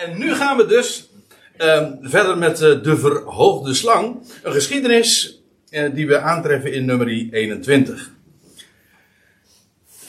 En 0.00 0.18
nu 0.18 0.34
gaan 0.34 0.56
we 0.56 0.66
dus 0.66 1.08
ehm, 1.56 1.92
verder 2.00 2.38
met 2.38 2.62
eh, 2.62 2.82
de 2.82 2.96
verhoogde 2.96 3.74
slang. 3.74 4.16
Een 4.42 4.52
geschiedenis 4.52 5.40
eh, 5.70 5.94
die 5.94 6.06
we 6.06 6.20
aantreffen 6.20 6.72
in 6.72 6.84
nummer 6.84 7.08
21. 7.08 8.10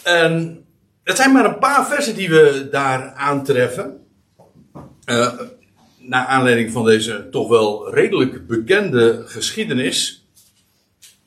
En 0.03 0.65
het 1.03 1.17
zijn 1.17 1.31
maar 1.31 1.45
een 1.45 1.59
paar 1.59 1.87
versen 1.87 2.15
die 2.15 2.29
we 2.29 2.67
daar 2.71 3.13
aantreffen. 3.13 3.99
Uh, 5.05 5.39
naar 5.97 6.25
aanleiding 6.25 6.71
van 6.71 6.85
deze 6.85 7.27
toch 7.31 7.47
wel 7.47 7.93
redelijk 7.93 8.47
bekende 8.47 9.23
geschiedenis. 9.25 10.25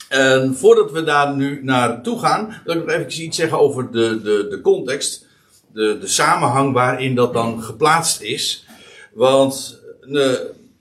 En 0.09 0.55
voordat 0.55 0.93
we 0.93 1.03
daar 1.03 1.37
nu 1.37 1.65
naartoe 1.65 2.19
gaan, 2.19 2.62
wil 2.65 2.77
ik 2.77 2.87
nog 2.87 2.95
even 2.95 3.23
iets 3.23 3.37
zeggen 3.37 3.59
over 3.59 3.91
de, 3.91 4.23
de, 4.23 4.46
de 4.51 4.61
context. 4.61 5.27
De, 5.75 5.98
de 6.00 6.06
samenhang 6.06 6.72
waarin 6.72 7.14
dat 7.14 7.32
dan 7.32 7.62
geplaatst 7.62 8.20
is. 8.20 8.66
Want 9.12 9.82
uh, 10.02 10.32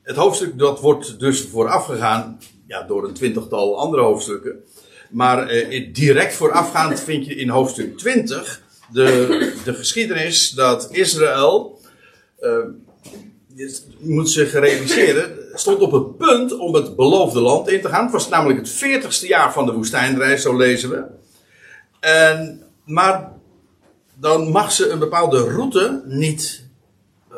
het 0.01 0.15
hoofdstuk 0.15 0.59
dat 0.59 0.79
wordt 0.79 1.19
dus 1.19 1.41
voorafgegaan 1.41 2.39
ja, 2.67 2.83
door 2.83 3.07
een 3.07 3.13
twintigtal 3.13 3.79
andere 3.79 4.03
hoofdstukken. 4.03 4.63
Maar 5.09 5.53
uh, 5.53 5.93
direct 5.93 6.33
voorafgaand 6.33 6.99
vind 6.99 7.25
je 7.25 7.35
in 7.35 7.49
hoofdstuk 7.49 7.97
20 7.97 8.61
de, 8.91 9.53
de 9.63 9.73
geschiedenis 9.73 10.49
dat 10.49 10.87
Israël. 10.91 11.79
Uh, 12.39 12.49
je 13.55 13.79
moet 13.99 14.29
zich 14.29 14.51
realiseren, 14.51 15.37
stond 15.53 15.81
op 15.81 15.91
het 15.91 16.17
punt 16.17 16.57
om 16.57 16.73
het 16.73 16.95
beloofde 16.95 17.41
land 17.41 17.69
in 17.69 17.81
te 17.81 17.87
gaan. 17.87 18.03
Het 18.03 18.11
was 18.11 18.29
namelijk 18.29 18.59
het 18.59 18.69
veertigste 18.69 19.27
jaar 19.27 19.53
van 19.53 19.65
de 19.65 19.71
woestijnreis, 19.71 20.41
zo 20.41 20.57
lezen 20.57 20.89
we. 20.89 21.03
En, 21.99 22.63
maar 22.85 23.31
dan 24.23 24.49
mag 24.49 24.71
ze 24.71 24.89
een 24.89 24.99
bepaalde 24.99 25.43
route 25.43 26.01
niet 26.05 26.65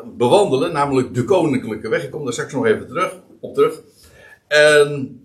bewandelen, 0.04 0.72
namelijk 0.72 1.14
de 1.14 1.24
koninklijke 1.24 1.88
weg. 1.88 2.04
Ik 2.04 2.10
kom 2.10 2.24
daar 2.24 2.32
straks 2.32 2.52
nog 2.52 2.66
even 2.66 2.86
terug, 2.86 3.20
op 3.40 3.54
terug. 3.54 3.80
En 4.48 5.20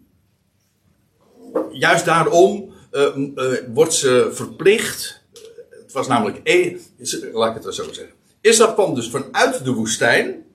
juist 1.71 2.05
daarom 2.05 2.73
uh, 2.91 3.15
uh, 3.15 3.53
wordt 3.73 3.93
ze 3.93 4.29
verplicht. 4.31 5.23
Het 5.69 5.91
was 5.91 6.07
namelijk, 6.07 6.39
e, 6.43 6.77
laat 7.33 7.55
ik 7.55 7.63
het 7.63 7.75
zo 7.75 7.83
zeggen. 7.83 8.15
Israël 8.41 8.73
kwam 8.73 8.95
dus 8.95 9.09
vanuit 9.09 9.63
de 9.63 9.71
woestijn. 9.71 10.45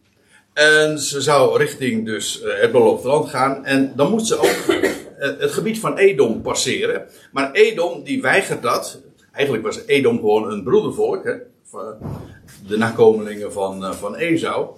En 0.52 0.98
ze 0.98 1.20
zou 1.20 1.58
richting 1.58 2.06
dus 2.06 2.40
het 2.42 2.72
beloofde 2.72 3.08
land 3.08 3.28
gaan. 3.28 3.64
En 3.64 3.92
dan 3.96 4.10
moet 4.10 4.26
ze 4.26 4.38
ook 4.38 4.82
het 5.18 5.52
gebied 5.52 5.78
van 5.78 5.96
Edom 5.96 6.42
passeren. 6.42 7.06
Maar 7.32 7.52
Edom 7.52 8.02
die 8.04 8.22
weigert 8.22 8.62
dat. 8.62 9.00
Eigenlijk 9.36 9.64
was 9.64 9.86
Edom 9.86 10.16
gewoon 10.16 10.50
een 10.50 10.62
broedervolk. 10.62 11.24
Hè? 11.24 11.34
De 12.68 12.76
nakomelingen 12.76 13.52
van, 13.52 13.94
van 13.94 14.14
Esau. 14.14 14.68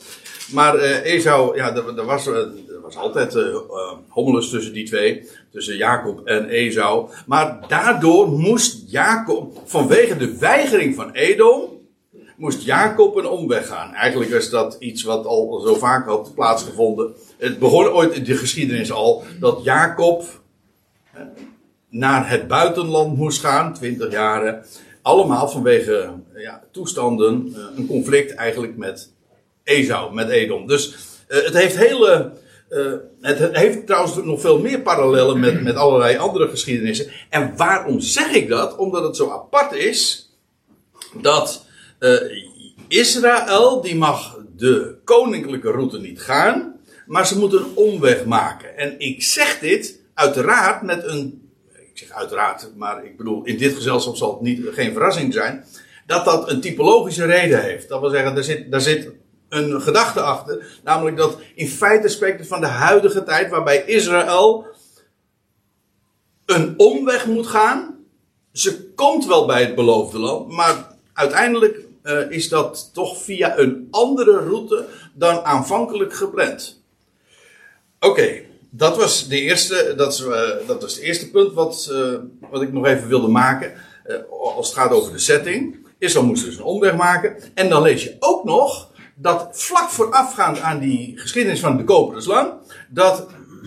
Maar 0.53 0.77
uh, 0.77 1.05
Esau, 1.05 1.57
ja, 1.57 1.77
er, 1.77 2.05
was, 2.05 2.27
er 2.27 2.81
was 2.83 2.97
altijd 2.97 3.35
uh, 3.35 3.57
hommelus 4.09 4.51
tussen 4.51 4.73
die 4.73 4.87
twee. 4.87 5.29
Tussen 5.51 5.77
Jacob 5.77 6.27
en 6.27 6.49
Esau. 6.49 7.09
Maar 7.27 7.65
daardoor 7.69 8.29
moest 8.29 8.91
Jacob, 8.91 9.63
vanwege 9.65 10.17
de 10.17 10.39
weigering 10.39 10.95
van 10.95 11.11
Edom, 11.11 11.79
moest 12.37 12.63
Jacob 12.63 13.17
een 13.17 13.27
omweg 13.27 13.67
gaan. 13.67 13.95
Eigenlijk 13.95 14.33
was 14.33 14.51
dat 14.51 14.77
iets 14.79 15.03
wat 15.03 15.27
al 15.27 15.61
zo 15.67 15.75
vaak 15.75 16.07
had 16.07 16.35
plaatsgevonden. 16.35 17.15
Het 17.37 17.59
begon 17.59 17.87
ooit 17.87 18.15
in 18.15 18.25
de 18.25 18.37
geschiedenis 18.37 18.93
al 18.93 19.25
dat 19.41 19.65
Jacob 19.65 20.25
naar 21.91 22.31
het 22.31 22.49
buitenland 22.49 23.17
moest 23.17 23.41
gaan, 23.41 23.75
20 23.75 24.13
jaren. 24.13 24.65
Allemaal 25.03 25.49
vanwege 25.49 26.11
ja, 26.35 26.63
toestanden, 26.73 27.55
een 27.77 27.87
conflict 27.87 28.35
eigenlijk 28.35 28.77
met 28.77 29.13
Esau, 29.65 30.15
met 30.15 30.29
Edom. 30.29 30.67
Dus 30.67 30.95
uh, 31.29 31.45
het 31.45 31.55
heeft 31.55 31.77
hele. 31.77 32.33
Uh, 32.71 32.93
het 33.21 33.57
heeft 33.57 33.87
trouwens 33.87 34.17
nog 34.25 34.41
veel 34.41 34.59
meer 34.59 34.81
parallellen 34.81 35.41
met, 35.41 35.63
met 35.63 35.77
allerlei 35.77 36.17
andere 36.17 36.49
geschiedenissen. 36.49 37.11
En 37.29 37.57
waarom 37.57 38.01
zeg 38.01 38.31
ik 38.31 38.49
dat? 38.49 38.77
Omdat 38.77 39.03
het 39.03 39.17
zo 39.17 39.31
apart 39.31 39.73
is 39.73 40.31
dat 41.21 41.67
Israël 42.89 43.81
die 43.81 43.97
mag 43.97 44.39
de 44.57 44.97
koninklijke 45.05 45.71
route 45.71 45.99
niet 45.99 46.21
gaan, 46.21 46.75
maar 47.07 47.27
ze 47.27 47.39
moeten 47.39 47.59
een 47.59 47.77
omweg 47.77 48.25
maken. 48.25 48.77
En 48.77 48.95
ik 48.99 49.23
zeg 49.23 49.59
dit 49.59 50.01
uiteraard 50.15 50.83
met 50.83 51.05
een, 51.05 51.48
zeg 51.99 52.11
uiteraard, 52.11 52.71
maar 52.77 53.05
ik 53.05 53.17
bedoel 53.17 53.45
in 53.45 53.59
dit 53.59 53.75
gezelschap 53.75 54.17
zal 54.17 54.33
het 54.33 54.41
niet, 54.41 54.67
geen 54.71 54.93
verrassing 54.93 55.33
zijn, 55.33 55.65
dat 56.07 56.25
dat 56.25 56.51
een 56.51 56.61
typologische 56.61 57.25
reden 57.25 57.63
heeft. 57.63 57.89
Dat 57.89 58.01
wil 58.01 58.11
zeggen, 58.11 58.35
daar 58.35 58.45
zit, 58.45 58.83
zit 58.83 59.11
een 59.49 59.83
gedachte 59.83 60.21
achter, 60.21 60.81
namelijk 60.85 61.17
dat 61.17 61.39
in 61.55 61.69
feite 61.69 62.09
spreekt 62.09 62.39
het 62.39 62.49
van 62.49 62.61
de 62.61 62.67
huidige 62.67 63.23
tijd 63.23 63.51
waarbij 63.51 63.85
Israël 63.85 64.67
een 66.47 66.75
omweg 66.77 67.27
moet 67.27 67.47
gaan. 67.47 67.97
Ze 68.53 68.93
komt 68.95 69.27
wel 69.27 69.47
bij 69.47 69.61
het 69.61 69.75
beloofde 69.75 70.19
land, 70.19 70.49
maar 70.53 70.97
uiteindelijk 71.13 71.79
uh, 72.03 72.31
is 72.31 72.49
dat 72.49 72.91
toch 72.93 73.23
via 73.23 73.59
een 73.59 73.89
andere 73.91 74.39
route 74.39 74.87
dan 75.15 75.45
aanvankelijk 75.45 76.15
gepland. 76.15 76.83
Oké, 78.01 78.43
dat 78.71 78.97
was 78.97 79.29
de 79.29 79.41
eerste, 79.41 79.95
dat, 79.97 80.19
uh, 80.19 80.67
dat 80.67 80.83
was 80.83 80.95
het 80.95 81.03
eerste 81.03 81.31
punt 81.31 81.53
wat, 81.53 81.89
uh, 81.93 82.15
wat 82.51 82.63
ik 82.63 82.73
nog 82.73 82.87
even 82.87 83.09
wilde 83.09 83.29
maken. 83.29 83.73
als 84.31 84.69
het 84.69 84.79
gaat 84.79 84.91
over 84.91 85.13
de 85.13 85.19
setting. 85.19 85.87
Israël 85.99 86.27
moest 86.27 86.45
dus 86.45 86.57
een 86.57 86.63
omweg 86.63 86.97
maken. 86.97 87.37
En 87.55 87.69
dan 87.69 87.83
lees 87.83 88.03
je 88.03 88.17
ook 88.19 88.45
nog 88.45 88.91
dat 89.15 89.49
vlak 89.53 89.89
voorafgaand 89.89 90.61
aan 90.61 90.79
die 90.79 91.19
geschiedenis 91.19 91.61
van 91.61 91.77
de 91.77 91.85
koperen 91.85 92.23
slang, 92.23 92.53
dat 92.89 93.27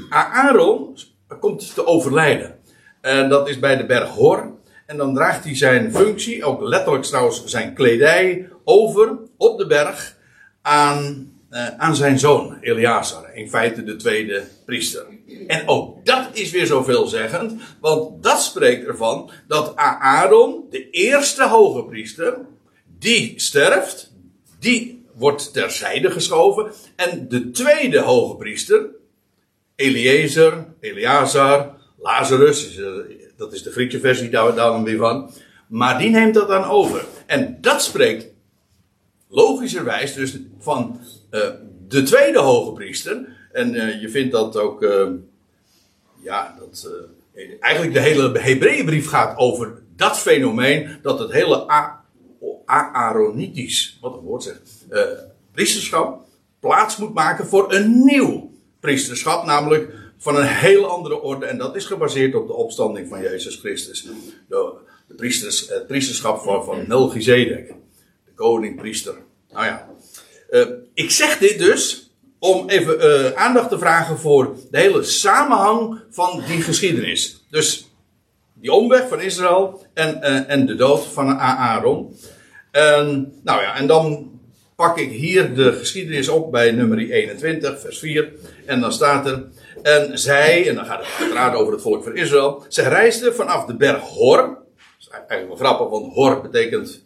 Aaron 0.10 0.98
komt 1.40 1.74
te 1.74 1.86
overlijden. 1.86 2.60
En 3.02 3.30
dat 3.30 3.50
is 3.50 3.60
bij 3.60 3.78
de 3.78 3.86
berg 3.86 4.10
Hor. 4.10 4.60
En 4.86 4.98
dan 4.98 5.14
draagt 5.14 5.44
hij 5.44 5.56
zijn 5.56 5.94
functie, 5.94 6.44
ook 6.44 6.62
letterlijk 6.62 7.04
trouwens 7.04 7.46
zijn 7.46 7.74
kledij, 7.74 8.50
over 8.64 9.18
op 9.38 9.58
de 9.58 9.68
berg 9.68 10.18
aan, 10.62 11.31
uh, 11.52 11.68
aan 11.78 11.96
zijn 11.96 12.20
zoon 12.20 12.58
Eleazar. 12.62 13.34
In 13.34 13.50
feite 13.50 13.84
de 13.84 13.96
tweede 13.96 14.44
priester. 14.66 15.06
En 15.48 15.68
ook 15.68 16.06
dat 16.06 16.30
is 16.34 16.52
weer 16.52 16.66
zo 16.66 16.84
veelzeggend, 16.84 17.62
want 17.80 18.24
dat 18.24 18.42
spreekt 18.42 18.88
ervan 18.88 19.32
dat 19.48 19.76
Aaron, 19.76 20.66
de 20.70 20.90
eerste 20.90 21.48
hoge 21.48 21.84
priester, 21.84 22.38
die 23.00 23.34
sterft, 23.36 24.14
die 24.60 25.06
wordt 25.16 25.54
terzijde 25.54 26.12
geschoven. 26.12 26.72
En 26.96 27.28
de 27.30 27.52
tweede 27.52 28.00
hoge 28.00 28.36
priester, 28.36 28.90
Eliezer, 29.76 30.66
Eleazar, 30.80 31.78
Lazarus, 31.98 32.80
dat 33.38 33.54
is 33.54 33.64
de 33.64 33.72
Griekse 33.72 34.00
versie 34.00 34.30
daar, 34.30 34.56
dan 34.56 34.84
weer 34.84 34.98
van. 34.98 35.32
Maar 35.68 36.00
die 36.00 36.10
neemt 36.10 36.34
dat 36.34 36.48
dan 36.48 36.64
over. 36.64 37.06
En 37.26 37.58
dat 37.62 37.84
spreekt 37.84 38.28
logischerwijs 39.28 40.14
dus 40.14 40.38
van 40.60 41.00
uh, 41.32 41.50
de 41.88 42.04
tweede 42.04 42.40
hoge 42.40 42.74
priester. 42.74 43.40
En 43.52 43.74
uh, 43.74 44.02
je 44.02 44.10
vindt 44.10 44.32
dat 44.32 44.58
ook, 44.58 44.82
uh, 44.82 45.08
ja, 46.22 46.56
dat 46.60 46.90
eigenlijk 47.60 47.94
de 47.94 48.02
hele 48.02 48.40
Hebreeënbrief 48.40 49.08
gaat 49.08 49.38
over 49.38 49.82
dat 49.96 50.20
fenomeen 50.20 51.00
dat 51.02 51.20
het 51.20 51.32
hele 51.32 51.68
Aaronitisch, 52.66 53.98
wat 54.02 54.14
een 54.14 54.20
woord 54.20 54.44
zegt, 54.44 54.86
priesterschap 55.52 56.22
plaats 56.62 56.98
moet 56.98 57.14
maken 57.14 57.46
voor 57.46 57.74
een 57.74 58.04
nieuw 58.06 58.52
priesterschap, 58.80 59.46
namelijk 59.46 59.94
van 60.18 60.36
een 60.36 60.48
heel 60.48 60.86
andere 60.86 61.22
orde. 61.22 61.46
En 61.46 61.58
dat 61.58 61.76
is 61.76 61.86
gebaseerd 61.86 62.36
op 62.36 62.48
de 62.48 62.54
opstanding 62.54 63.08
van 63.08 63.22
Jezus 63.22 63.56
Christus. 63.56 64.02
De, 64.48 64.74
de 65.08 65.66
het 65.68 65.88
priesterschap 65.88 66.42
van, 66.42 66.64
van 66.64 66.88
Melchizedek. 66.88 67.68
De 68.26 68.32
koning, 68.36 68.76
priester. 68.76 69.16
Nou 69.52 69.66
ja. 69.66 69.90
Uh, 70.52 70.68
ik 70.94 71.12
zeg 71.12 71.38
dit 71.38 71.60
dus 71.60 72.12
om 72.40 72.70
even 72.70 73.06
uh, 73.06 73.32
aandacht 73.32 73.70
te 73.70 73.80
vragen 73.80 74.18
voor 74.18 74.56
de 74.72 74.78
hele 74.78 75.04
samenhang 75.04 76.02
van 76.10 76.44
die 76.48 76.62
geschiedenis. 76.62 77.46
Dus 77.50 77.88
die 78.54 78.72
omweg 78.72 79.08
van 79.08 79.22
Israël 79.22 79.86
en, 79.94 80.18
uh, 80.22 80.50
en 80.50 80.66
de 80.66 80.76
dood 80.76 81.06
van 81.06 81.40
Aaron. 81.40 82.16
En, 82.72 83.34
nou 83.44 83.62
ja, 83.62 83.76
en 83.76 83.88
dan 83.88 84.32
pak 84.76 84.98
ik 84.98 85.10
hier 85.10 85.56
de 85.56 85.74
geschiedenis 85.74 86.28
op 86.28 86.52
bij 86.52 86.72
nummer 86.72 86.98
21, 86.98 87.80
vers 87.80 88.00
4. 88.00 88.32
En 88.66 88.82
dan 88.82 88.94
staat 88.94 89.28
er. 89.28 89.44
En 89.82 90.20
zij, 90.20 90.68
en 90.68 90.76
dan 90.76 90.86
gaat 90.86 91.00
het 91.00 91.20
uiteraard 91.20 91.56
over 91.56 91.74
het 91.74 91.82
volk 91.82 92.04
van 92.04 92.16
Israël. 92.16 92.66
Zij 92.68 92.84
reisden 92.84 93.36
vanaf 93.36 93.66
de 93.66 93.76
berg 93.76 94.02
Hor. 94.02 94.38
Dat 94.38 94.58
is 95.00 95.08
eigenlijk 95.08 95.48
wel 95.48 95.68
grappig, 95.68 95.90
want 95.90 96.14
Hor 96.14 96.42
betekent. 96.42 97.04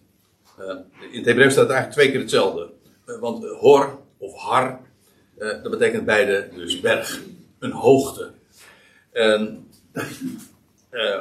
In 1.12 1.18
het 1.18 1.26
Hebreeuws 1.26 1.54
staat 1.54 1.70
eigenlijk 1.70 1.92
twee 1.92 2.12
keer 2.12 2.20
hetzelfde. 2.20 2.75
Uh, 3.06 3.20
want 3.20 3.46
Hor 3.46 4.00
of 4.18 4.34
Har, 4.34 4.80
uh, 5.38 5.48
dat 5.48 5.72
betekent 5.72 6.06
beide 6.06 6.50
dus 6.56 6.80
berg. 6.80 7.22
Een 7.60 7.72
hoogte. 7.72 8.32
En 9.12 9.68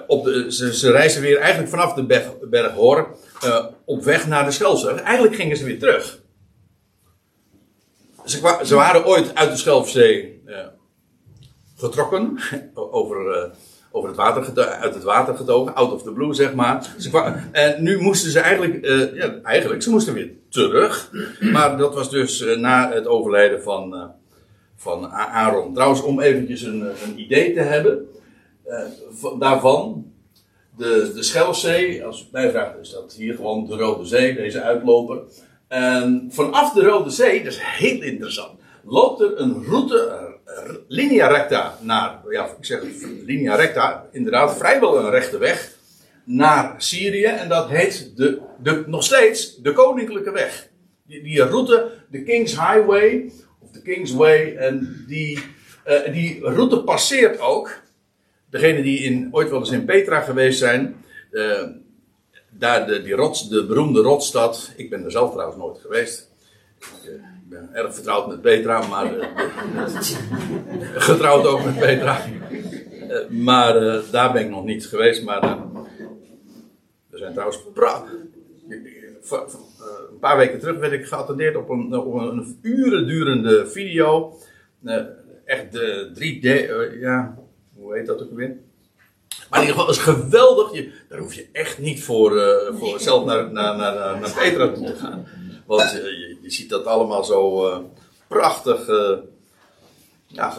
op 0.07 0.25
de, 0.25 0.53
ze, 0.53 0.77
ze 0.77 0.91
reizen 0.91 1.23
weer 1.23 1.39
eigenlijk 1.39 1.71
vanaf 1.71 1.95
de 1.95 2.05
berg, 2.05 2.33
berg 2.49 2.73
Hor 2.73 3.17
op 3.85 4.05
weg 4.05 4.27
naar 4.27 4.45
de 4.45 4.51
Schelzerg. 4.51 5.01
Eigenlijk 5.01 5.35
gingen 5.37 5.57
ze 5.57 5.65
weer 5.65 5.79
terug. 5.79 6.23
Ze, 8.25 8.61
ze 8.65 8.75
waren 8.75 9.07
ooit 9.07 9.35
uit 9.35 9.51
de 9.51 9.57
Schelfzee 9.57 10.43
eh, 10.47 10.67
getrokken, 11.77 12.39
over, 12.75 13.31
eh, 13.31 13.51
over 13.97 14.09
het 14.09 14.19
water 14.19 14.65
uit 14.81 14.95
het 14.95 15.03
water 15.03 15.37
getogen, 15.37 15.75
out 15.75 15.93
of 15.93 16.03
the 16.03 16.13
blue 16.13 16.35
zeg 16.35 16.55
maar. 16.55 16.95
En 17.53 17.83
nu 17.83 18.01
moesten 18.01 18.31
ze 18.31 18.41
eigenlijk, 18.41 18.85
eh, 18.85 19.15
ja, 19.15 19.41
eigenlijk, 19.43 19.83
ze 19.83 19.91
moesten 19.91 20.15
weer 20.15 20.31
terug. 20.49 21.11
Maar 21.41 21.77
dat 21.77 21.95
was 21.95 22.11
dus 22.11 22.41
eh, 22.41 22.57
na 22.57 22.93
het 22.93 23.07
overlijden 23.07 23.63
van, 23.63 23.95
eh, 23.95 24.05
van 24.77 25.07
Aaron. 25.11 25.75
Trouwens, 25.75 26.03
om 26.03 26.21
eventjes 26.21 26.63
een, 26.63 26.81
een 26.81 27.21
idee 27.21 27.53
te 27.55 27.61
hebben 27.61 28.07
van- 29.11 29.39
daarvan. 29.39 30.13
De, 30.77 31.13
de 31.15 31.23
Schelfzee, 31.23 32.05
als 32.05 32.29
mij 32.33 32.51
vraagt, 32.51 32.79
is 32.81 32.91
dat 32.91 33.15
hier 33.19 33.35
gewoon 33.35 33.67
de 33.67 33.77
Rode 33.77 34.05
Zee, 34.05 34.35
deze 34.35 34.63
uitloper. 34.63 35.19
En 35.69 36.29
vanaf 36.31 36.73
de 36.73 36.83
Rode 36.83 37.11
Zee, 37.11 37.45
dat 37.45 37.53
is 37.53 37.61
heel 37.63 38.03
interessant, 38.03 38.61
loopt 38.85 39.21
er 39.21 39.41
een 39.41 39.65
route, 39.65 40.34
linea 40.89 41.27
recta, 41.27 41.79
naar, 41.81 42.21
ja, 42.29 42.45
ik 42.59 42.65
zeg 42.65 42.83
linea 43.25 43.55
recta, 43.55 44.09
inderdaad 44.13 44.57
vrijwel 44.57 44.99
een 44.99 45.11
rechte 45.11 45.39
weg, 45.39 45.73
naar 46.25 46.75
Syrië. 46.79 47.25
En 47.25 47.49
dat 47.49 47.69
heet 47.69 48.17
de, 48.17 48.85
nog 48.87 49.05
steeds 49.05 49.57
de 49.63 49.73
Koninklijke 49.73 50.33
Weg. 50.33 50.69
Die, 51.07 51.23
die 51.23 51.43
route, 51.43 51.93
de 52.11 52.23
King's 52.23 52.53
Highway, 52.53 53.33
of 53.61 53.71
de 53.71 53.83
King's 53.83 54.13
Way, 54.13 54.57
en 54.57 55.05
die, 55.09 55.43
eh, 55.85 56.13
die 56.13 56.41
route 56.41 56.83
passeert 56.83 57.41
ook 57.41 57.83
Degene 58.55 58.83
die 58.83 58.99
in, 58.99 59.29
ooit 59.31 59.51
wel 59.51 59.59
eens 59.59 59.71
in 59.71 59.85
Petra 59.85 60.21
geweest 60.21 60.59
zijn, 60.59 61.05
eh, 61.31 61.67
daar 62.51 62.87
de, 62.87 63.03
die 63.03 63.15
rots, 63.15 63.49
de 63.49 63.67
beroemde 63.67 64.01
rotsstad. 64.01 64.73
Ik 64.77 64.91
ben 64.91 65.05
er 65.05 65.11
zelf 65.11 65.31
trouwens 65.33 65.59
nooit 65.59 65.79
geweest. 65.79 66.31
Eh, 66.81 67.34
ben 67.49 67.71
erg 67.73 67.95
vertrouwd 67.95 68.29
met 68.29 68.41
Petra, 68.41 68.87
maar 68.87 69.19
eh, 69.19 69.29
getrouwd 71.09 71.47
ook 71.47 71.65
met 71.65 71.79
Petra. 71.79 72.21
Eh, 73.09 73.29
maar 73.29 73.77
eh, 73.77 74.01
daar 74.11 74.33
ben 74.33 74.43
ik 74.43 74.51
nog 74.51 74.65
niet 74.65 74.87
geweest. 74.87 75.25
Maar 75.25 75.43
er 77.11 77.19
zijn 77.19 77.33
trouwens 77.33 77.61
een 80.11 80.19
paar 80.21 80.37
weken 80.37 80.59
terug 80.59 80.79
werd 80.79 80.93
ik 80.93 81.07
geattendeerd 81.07 81.57
op 81.57 81.69
een, 81.69 81.97
op 81.97 82.15
een 82.15 82.59
uren 82.63 83.07
durende 83.07 83.67
video. 83.67 84.39
Echt 85.45 85.73
de 85.73 86.11
3D, 86.15 86.45
eh, 86.45 87.01
ja, 87.01 87.39
hoe 87.77 87.97
heet 87.97 88.07
dat 88.07 88.23
ook 88.23 88.35
weer? 88.35 88.57
Maar 89.51 89.63
in 89.63 89.67
ieder 89.67 89.81
geval, 89.81 89.91
is 89.91 89.99
geweldig. 89.99 90.73
Je, 90.73 90.93
daar 91.09 91.19
hoef 91.19 91.35
je 91.35 91.49
echt 91.53 91.79
niet 91.79 92.03
voor, 92.03 92.41
voor 92.79 93.01
zelf 93.01 93.25
naar, 93.25 93.53
naar, 93.53 93.77
naar, 93.77 94.21
naar, 94.21 94.35
Petra 94.39 94.73
toe 94.73 94.87
te 94.87 94.95
gaan. 94.95 95.27
Want 95.67 95.91
je, 95.91 96.34
je 96.45 96.51
ziet 96.51 96.69
dat 96.69 96.85
allemaal 96.85 97.25
zo 97.25 97.69
eh, 97.69 97.79
prachtig. 98.29 98.89
eh, 98.89 99.17
ja, 100.27 100.55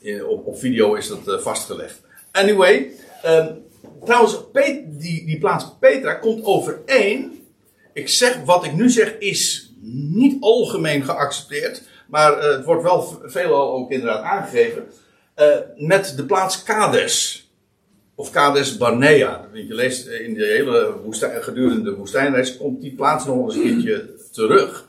in- 0.00 0.24
op, 0.26 0.58
video 0.58 0.94
is 0.94 1.08
dat 1.08 1.28
eh, 1.28 1.38
vastgelegd. 1.38 2.00
Anyway, 2.32 2.90
ehm, 3.22 3.52
trouwens, 4.04 4.38
die, 4.88 5.26
die 5.26 5.38
plaats 5.38 5.66
Petra 5.80 6.14
komt 6.14 6.44
overeen. 6.44 7.46
Ik 7.92 8.08
zeg, 8.08 8.38
wat 8.44 8.64
ik 8.64 8.72
nu 8.72 8.90
zeg 8.90 9.18
is 9.18 9.72
niet 9.82 10.42
algemeen 10.42 11.02
geaccepteerd. 11.04 11.82
Maar 12.08 12.38
eh, 12.38 12.50
het 12.56 12.64
wordt 12.64 12.82
wel 12.82 13.20
veelal 13.22 13.72
ook 13.72 13.90
inderdaad 13.90 14.22
aangegeven. 14.22 14.86
eh, 15.34 15.56
met 15.76 16.12
de 16.16 16.24
plaats 16.24 16.62
Kades. 16.62 17.46
Of 18.14 18.30
Kades 18.30 18.76
Barnea. 18.76 19.48
Je 19.52 19.74
leest 19.74 20.06
eh, 20.06 20.20
in 20.28 20.34
de 20.34 20.44
hele 20.44 21.00
woestijn, 21.04 21.42
gedurende 21.42 21.90
de 21.90 21.96
woestijnreis 21.96 22.56
komt 22.56 22.80
die 22.80 22.94
plaats 22.94 23.24
nog 23.24 23.44
eens 23.44 23.54
een 23.54 23.62
keertje 23.62 24.10
terug. 24.38 24.86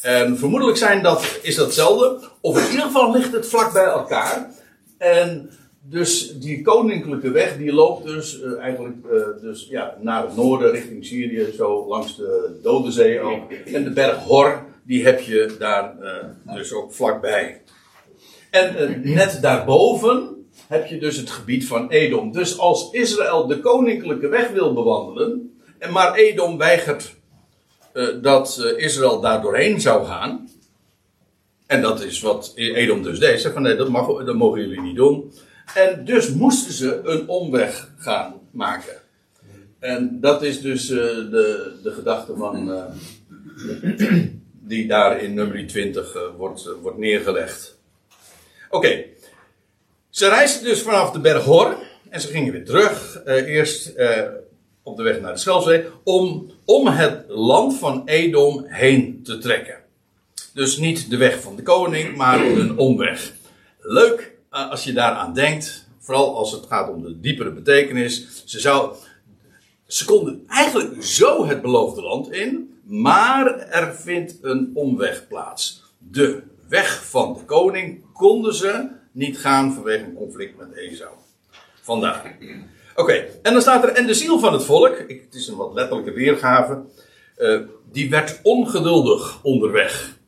En 0.00 0.38
vermoedelijk 0.38 0.78
zijn 0.78 1.02
dat, 1.02 1.38
is 1.42 1.54
dat 1.54 1.66
hetzelfde. 1.66 2.28
Of 2.40 2.64
in 2.64 2.70
ieder 2.70 2.86
geval 2.86 3.12
ligt 3.12 3.32
het 3.32 3.48
vlak 3.48 3.72
bij 3.72 3.84
elkaar. 3.84 4.50
En 4.98 5.50
dus 5.80 6.38
die 6.38 6.62
koninklijke 6.62 7.30
weg 7.30 7.56
die 7.56 7.72
loopt 7.72 8.06
dus 8.06 8.42
eh, 8.42 8.58
eigenlijk 8.58 8.96
eh, 9.04 9.42
dus, 9.42 9.66
ja, 9.70 9.96
naar 10.00 10.22
het 10.22 10.36
noorden 10.36 10.70
richting 10.70 11.04
Syrië. 11.04 11.52
Zo 11.56 11.86
langs 11.88 12.16
de 12.16 12.58
Dode 12.62 12.90
Zee 12.90 13.20
ook. 13.20 13.52
En 13.52 13.84
de 13.84 13.92
berg 13.92 14.16
Hor 14.16 14.64
die 14.82 15.04
heb 15.04 15.20
je 15.20 15.54
daar 15.58 15.98
eh, 16.00 16.54
dus 16.54 16.72
ook 16.72 16.94
vlakbij. 16.94 17.62
En 18.50 19.00
net 19.02 19.38
daarboven 19.40 20.46
heb 20.66 20.86
je 20.86 20.98
dus 20.98 21.16
het 21.16 21.30
gebied 21.30 21.66
van 21.66 21.90
Edom. 21.90 22.32
Dus 22.32 22.58
als 22.58 22.90
Israël 22.90 23.46
de 23.46 23.60
koninklijke 23.60 24.28
weg 24.28 24.50
wil 24.50 24.72
bewandelen, 24.72 25.56
en 25.78 25.92
maar 25.92 26.14
Edom 26.14 26.58
weigert 26.58 27.14
eh, 27.92 28.06
dat 28.22 28.58
eh, 28.58 28.84
Israël 28.84 29.20
daar 29.20 29.40
doorheen 29.40 29.80
zou 29.80 30.06
gaan. 30.06 30.48
En 31.66 31.82
dat 31.82 32.02
is 32.02 32.20
wat 32.20 32.52
Edom 32.54 33.02
dus 33.02 33.18
deed. 33.18 33.42
Van 33.42 33.62
nee, 33.62 33.76
dat, 33.76 33.88
mag, 33.88 34.24
dat 34.24 34.36
mogen 34.36 34.60
jullie 34.60 34.80
niet 34.80 34.96
doen. 34.96 35.32
En 35.74 36.04
dus 36.04 36.30
moesten 36.30 36.72
ze 36.72 37.00
een 37.04 37.28
omweg 37.28 37.92
gaan 37.98 38.34
maken. 38.50 39.00
En 39.78 40.20
dat 40.20 40.42
is 40.42 40.60
dus 40.60 40.90
eh, 40.90 40.96
de, 40.96 41.78
de 41.82 41.92
gedachte 41.92 42.36
van. 42.36 42.70
die 44.64 44.86
daar 44.86 45.22
in 45.22 45.34
nummer 45.34 45.66
20 45.66 46.14
eh, 46.14 46.22
wordt, 46.36 46.68
wordt 46.82 46.98
neergelegd. 46.98 47.78
Oké. 48.70 49.04
Ze 50.08 50.28
reisden 50.28 50.64
dus 50.64 50.82
vanaf 50.82 51.10
de 51.10 51.20
berg 51.20 51.44
Hor. 51.44 51.76
En 52.08 52.20
ze 52.20 52.28
gingen 52.28 52.52
weer 52.52 52.64
terug. 52.64 53.20
eerst 53.26 53.92
op 54.82 54.96
de 54.96 55.02
weg 55.02 55.20
naar 55.20 55.32
de 55.32 55.38
Schelfzee. 55.38 55.84
Om, 56.04 56.50
om 56.64 56.86
het 56.86 57.24
land 57.28 57.78
van 57.78 58.02
Edom 58.04 58.64
heen 58.66 59.20
te 59.22 59.38
trekken. 59.38 59.76
Dus 60.54 60.76
niet 60.76 61.10
de 61.10 61.16
weg 61.16 61.40
van 61.40 61.56
de 61.56 61.62
koning, 61.62 62.16
maar 62.16 62.40
een 62.46 62.78
omweg. 62.78 63.32
Leuk 63.80 64.32
eh, 64.50 64.70
als 64.70 64.84
je 64.84 64.92
daaraan 64.92 65.34
denkt. 65.34 65.88
Vooral 65.98 66.36
als 66.36 66.52
het 66.52 66.66
gaat 66.66 66.90
om 66.90 67.02
de 67.02 67.20
diepere 67.20 67.52
betekenis. 67.52 68.42
Ze, 68.44 68.60
zou, 68.60 68.94
konden 70.06 70.44
eigenlijk 70.46 71.02
zo 71.04 71.46
het 71.46 71.62
beloofde 71.62 72.02
land 72.02 72.32
in. 72.32 72.70
Maar 72.84 73.58
er 73.58 73.94
vindt 73.94 74.38
een 74.40 74.70
omweg 74.74 75.28
plaats. 75.28 75.82
De 75.98 76.42
weg 76.68 77.04
van 77.06 77.34
de 77.34 77.44
koning 77.44 78.04
konden 78.12 78.54
ze 78.54 78.88
niet 79.12 79.38
gaan 79.38 79.72
vanwege 79.72 80.04
een 80.04 80.14
conflict 80.14 80.58
met 80.58 80.72
Esau. 80.72 81.10
Vandaar. 81.82 82.36
Oké, 82.94 83.12
en 83.42 83.52
dan 83.52 83.62
staat 83.62 83.84
er, 83.84 83.88
en 83.88 84.06
de 84.06 84.14
ziel 84.14 84.38
van 84.38 84.52
het 84.52 84.64
volk, 84.64 84.96
ik, 84.96 85.20
het 85.20 85.34
is 85.34 85.48
een 85.48 85.56
wat 85.56 85.74
letterlijke 85.74 86.12
weergave, 86.12 86.82
eh, 87.36 87.60
die 87.92 88.10
werd 88.10 88.40
ongeduldig 88.42 89.38
onderweg. 89.42 90.18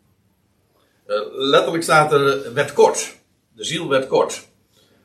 Eh, 1.07 1.17
letterlijk 1.31 1.83
staat 1.83 2.13
er, 2.13 2.53
werd 2.55 2.73
kort. 2.73 3.17
De 3.57 3.65
ziel 3.65 3.89
werd 3.89 4.07
kort. 4.07 4.49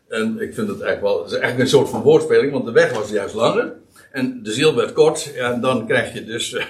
En 0.07 0.39
ik 0.41 0.53
vind 0.53 0.67
het 0.67 0.81
eigenlijk 0.81 1.01
wel, 1.01 1.17
het 1.17 1.31
is 1.31 1.37
eigenlijk 1.37 1.63
een 1.63 1.77
soort 1.77 1.89
van 1.89 2.01
woordspeling, 2.01 2.51
want 2.51 2.65
de 2.65 2.71
weg 2.71 2.93
was 2.93 3.09
juist 3.09 3.35
langer. 3.35 3.73
En 4.11 4.43
de 4.43 4.51
ziel 4.51 4.75
werd 4.75 4.93
kort, 4.93 5.33
en 5.33 5.61
dan 5.61 5.85
krijg 5.85 6.13
je 6.13 6.25
dus, 6.25 6.53
eh, 6.53 6.65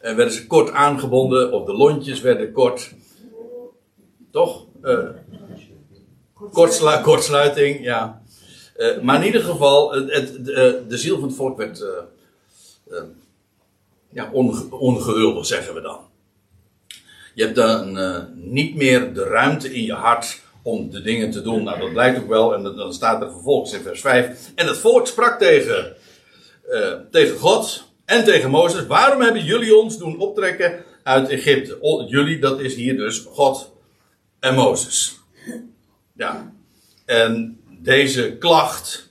werden 0.00 0.32
ze 0.32 0.46
kort 0.46 0.70
aangebonden, 0.70 1.52
of 1.52 1.66
de 1.66 1.72
lontjes 1.72 2.20
werden 2.20 2.52
kort. 2.52 2.92
Toch? 4.30 4.66
Kortslu- 6.52 7.02
kortsluiting, 7.02 7.84
ja. 7.84 8.19
Eh, 8.80 9.00
maar 9.00 9.20
in 9.20 9.26
ieder 9.26 9.42
geval, 9.42 9.92
het, 9.92 10.12
het, 10.12 10.44
de, 10.88 10.98
ziel 10.98 11.18
van 11.18 11.28
het 11.28 11.36
volk 11.36 11.56
werd 11.58 11.80
eh, 11.80 11.88
eh, 12.90 13.02
ja, 14.12 14.30
onge- 14.32 15.44
zeggen 15.44 15.74
we 15.74 15.80
dan. 15.80 15.98
Je 17.34 17.42
hebt 17.42 17.56
dan 17.56 17.98
eh, 17.98 18.22
niet 18.34 18.74
meer 18.74 19.14
de 19.14 19.24
ruimte 19.24 19.74
in 19.74 19.82
je 19.82 19.92
hart 19.92 20.40
om 20.62 20.90
de 20.90 21.02
dingen 21.02 21.30
te 21.30 21.42
doen. 21.42 21.62
Nou, 21.64 21.80
dat 21.80 21.92
blijkt 21.92 22.20
ook 22.20 22.28
wel. 22.28 22.54
En 22.54 22.62
dan- 22.62 22.94
staat 22.94 23.22
er 23.22 23.30
vervolgens 23.30 23.72
in 23.72 23.80
vers 23.80 24.00
5. 24.00 24.52
En 24.54 24.66
het 24.66 24.78
volk 24.78 25.06
sprak 25.06 25.38
tegen, 25.38 25.96
eh, 26.70 26.92
tegen 27.10 27.36
God 27.38 27.84
en 28.04 28.24
tegen 28.24 28.50
Mozes. 28.50 28.86
Waarom 28.86 29.20
hebben 29.20 29.44
jullie 29.44 29.76
ons 29.76 29.98
doen 29.98 30.18
optrekken 30.18 30.84
uit 31.02 31.28
Egypte? 31.28 32.06
Jullie, 32.08 32.38
dat 32.38 32.60
is 32.60 32.74
hier 32.74 32.96
dus 32.96 33.18
God 33.18 33.72
en 34.38 34.54
Mozes. 34.54 35.18
Ja. 36.16 36.52
En 37.04 37.59
deze 37.82 38.36
klacht 38.38 39.10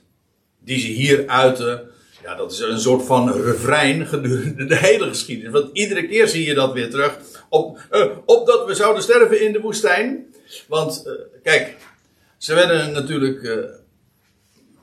die 0.58 0.78
ze 0.78 0.86
hier 0.86 1.28
uiten. 1.28 1.90
Ja, 2.22 2.34
dat 2.34 2.52
is 2.52 2.58
een 2.58 2.80
soort 2.80 3.04
van 3.04 3.32
refrein 3.32 4.06
gedurende 4.06 4.64
de 4.64 4.76
hele 4.76 5.08
geschiedenis. 5.08 5.52
Want 5.52 5.70
iedere 5.72 6.06
keer 6.06 6.28
zie 6.28 6.46
je 6.46 6.54
dat 6.54 6.72
weer 6.72 6.90
terug. 6.90 7.18
Op, 7.48 7.78
eh, 7.90 8.06
opdat 8.24 8.66
we 8.66 8.74
zouden 8.74 9.02
sterven 9.02 9.42
in 9.42 9.52
de 9.52 9.60
woestijn. 9.60 10.34
Want, 10.66 11.06
eh, 11.06 11.12
kijk, 11.42 11.76
ze 12.38 12.54
werden 12.54 12.92
natuurlijk. 12.92 13.42
eh, 13.42 13.56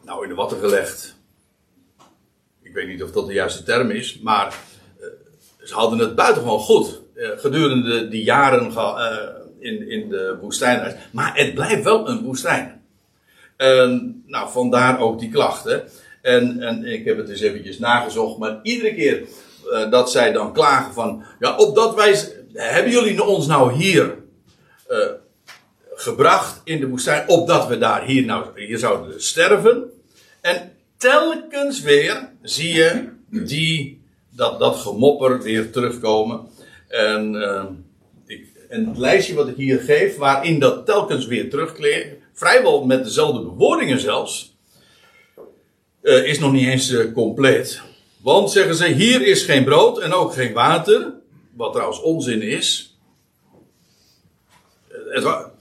nou, 0.06 0.24
in 0.24 0.30
de 0.30 0.36
watten 0.36 0.60
gelegd. 0.60 1.16
Ik 2.62 2.74
weet 2.74 2.88
niet 2.88 3.04
of 3.04 3.12
dat 3.12 3.28
de 3.28 3.34
juiste 3.34 3.64
term 3.64 3.92
is. 3.92 4.20
Maar 4.20 4.56
ze 5.64 5.74
hadden 5.74 6.00
het 6.00 6.16
buitengewoon 6.16 6.60
goed. 6.60 7.06
gedurende 7.20 8.08
die 8.08 8.24
jaren 8.24 8.74
in, 9.60 9.90
in 9.90 10.10
de 10.10 10.38
woestijn. 10.42 10.98
Maar 11.12 11.38
het 11.38 11.54
blijft 11.54 11.84
wel 11.84 12.10
een 12.10 12.24
woestijn. 12.24 12.77
En, 13.58 14.24
nou, 14.26 14.50
vandaar 14.52 15.00
ook 15.00 15.20
die 15.20 15.32
klachten. 15.32 15.84
En, 16.22 16.62
en 16.62 16.86
ik 16.86 17.06
heb 17.06 17.18
het 17.18 17.28
dus 17.28 17.42
eventjes 17.42 17.80
nagezocht, 17.80 18.38
maar 18.38 18.60
iedere 18.64 18.96
keer 18.96 19.24
eh, 19.72 19.90
dat 19.90 20.12
zij 20.12 20.32
dan 20.32 20.54
klagen 20.54 20.94
van, 20.94 21.24
ja, 21.40 21.56
opdat 21.56 21.96
wij, 21.96 22.24
hebben 22.54 22.92
jullie 22.92 23.24
ons 23.24 23.48
nou 23.48 23.74
hier 23.74 24.16
uh, 24.90 24.98
gebracht 25.94 26.62
in 26.64 26.80
de 26.80 26.88
woestijn, 26.88 27.30
opdat 27.30 27.68
we 27.68 27.78
daar 27.78 28.06
hier, 28.06 28.26
nou, 28.26 28.46
hier 28.56 28.78
zouden 28.78 29.24
sterven? 29.24 29.84
En 30.42 30.72
telkens 30.98 31.82
weer 31.82 32.30
zie 32.42 32.74
je 32.74 33.10
die, 33.30 34.02
dat, 34.30 34.60
dat 34.60 34.76
gemopper 34.76 35.42
weer 35.42 35.72
terugkomen. 35.72 36.48
En, 36.88 37.34
uh, 37.34 37.64
ik, 38.26 38.48
en 38.70 38.88
het 38.88 38.98
lijstje 38.98 39.36
wat 39.36 39.48
ik 39.48 39.56
hier 39.56 39.80
geef, 39.80 40.18
waarin 40.18 40.60
dat 40.60 40.86
telkens 40.86 41.26
weer 41.26 41.50
terugkeert, 41.50 42.17
vrijwel 42.38 42.86
met 42.86 43.04
dezelfde 43.04 43.42
bewoordingen 43.42 44.00
zelfs, 44.00 44.58
uh, 46.02 46.28
is 46.28 46.40
nog 46.40 46.52
niet 46.52 46.68
eens 46.68 46.90
uh, 46.90 47.14
compleet. 47.14 47.82
Want 48.22 48.52
zeggen 48.52 48.76
ze, 48.76 48.88
hier 48.88 49.22
is 49.22 49.44
geen 49.44 49.64
brood 49.64 50.00
en 50.00 50.14
ook 50.14 50.34
geen 50.34 50.54
water. 50.54 51.14
Wat 51.56 51.72
trouwens 51.72 52.02
onzin 52.02 52.42
is. 52.42 52.98
Oké, 55.16 55.52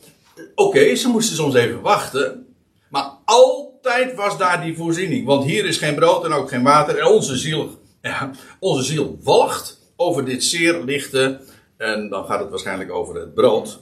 okay, 0.54 0.97
ze 0.97 1.09
moesten 1.09 1.37
soms 1.37 1.54
even 1.54 1.80
wachten. 1.80 2.54
Maar 2.88 3.11
altijd 3.25 4.14
was 4.14 4.38
daar 4.38 4.64
die 4.64 4.76
voorziening. 4.76 5.26
Want 5.26 5.45
hier 5.45 5.64
is 5.64 5.78
geen 5.78 5.95
brood 5.95 6.25
en 6.25 6.33
ook 6.33 6.49
geen 6.49 6.62
water. 6.62 6.99
En 6.99 7.06
onze 7.06 7.37
ziel, 7.37 7.80
ja, 8.02 8.30
onze 8.59 8.83
ziel 8.83 9.18
walgt 9.23 9.80
over 9.97 10.25
dit 10.25 10.45
zeer 10.45 10.83
lichte. 10.83 11.40
En 11.76 12.09
dan 12.09 12.25
gaat 12.25 12.40
het 12.40 12.50
waarschijnlijk 12.50 12.92
over 12.92 13.14
het 13.14 13.35
brood. 13.35 13.80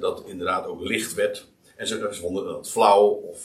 Dat 0.00 0.22
inderdaad 0.26 0.66
ook 0.66 0.80
licht 0.80 1.14
werd. 1.14 1.46
En 1.76 1.86
ze 1.86 2.08
vonden 2.10 2.44
dat 2.44 2.70
flauw. 2.70 3.06
Of, 3.06 3.38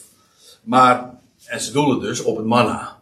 maar, 0.62 1.20
en 1.46 1.60
ze 1.60 1.72
doelen 1.72 2.00
dus 2.00 2.22
op 2.22 2.36
het 2.36 2.46
manna. 2.46 3.00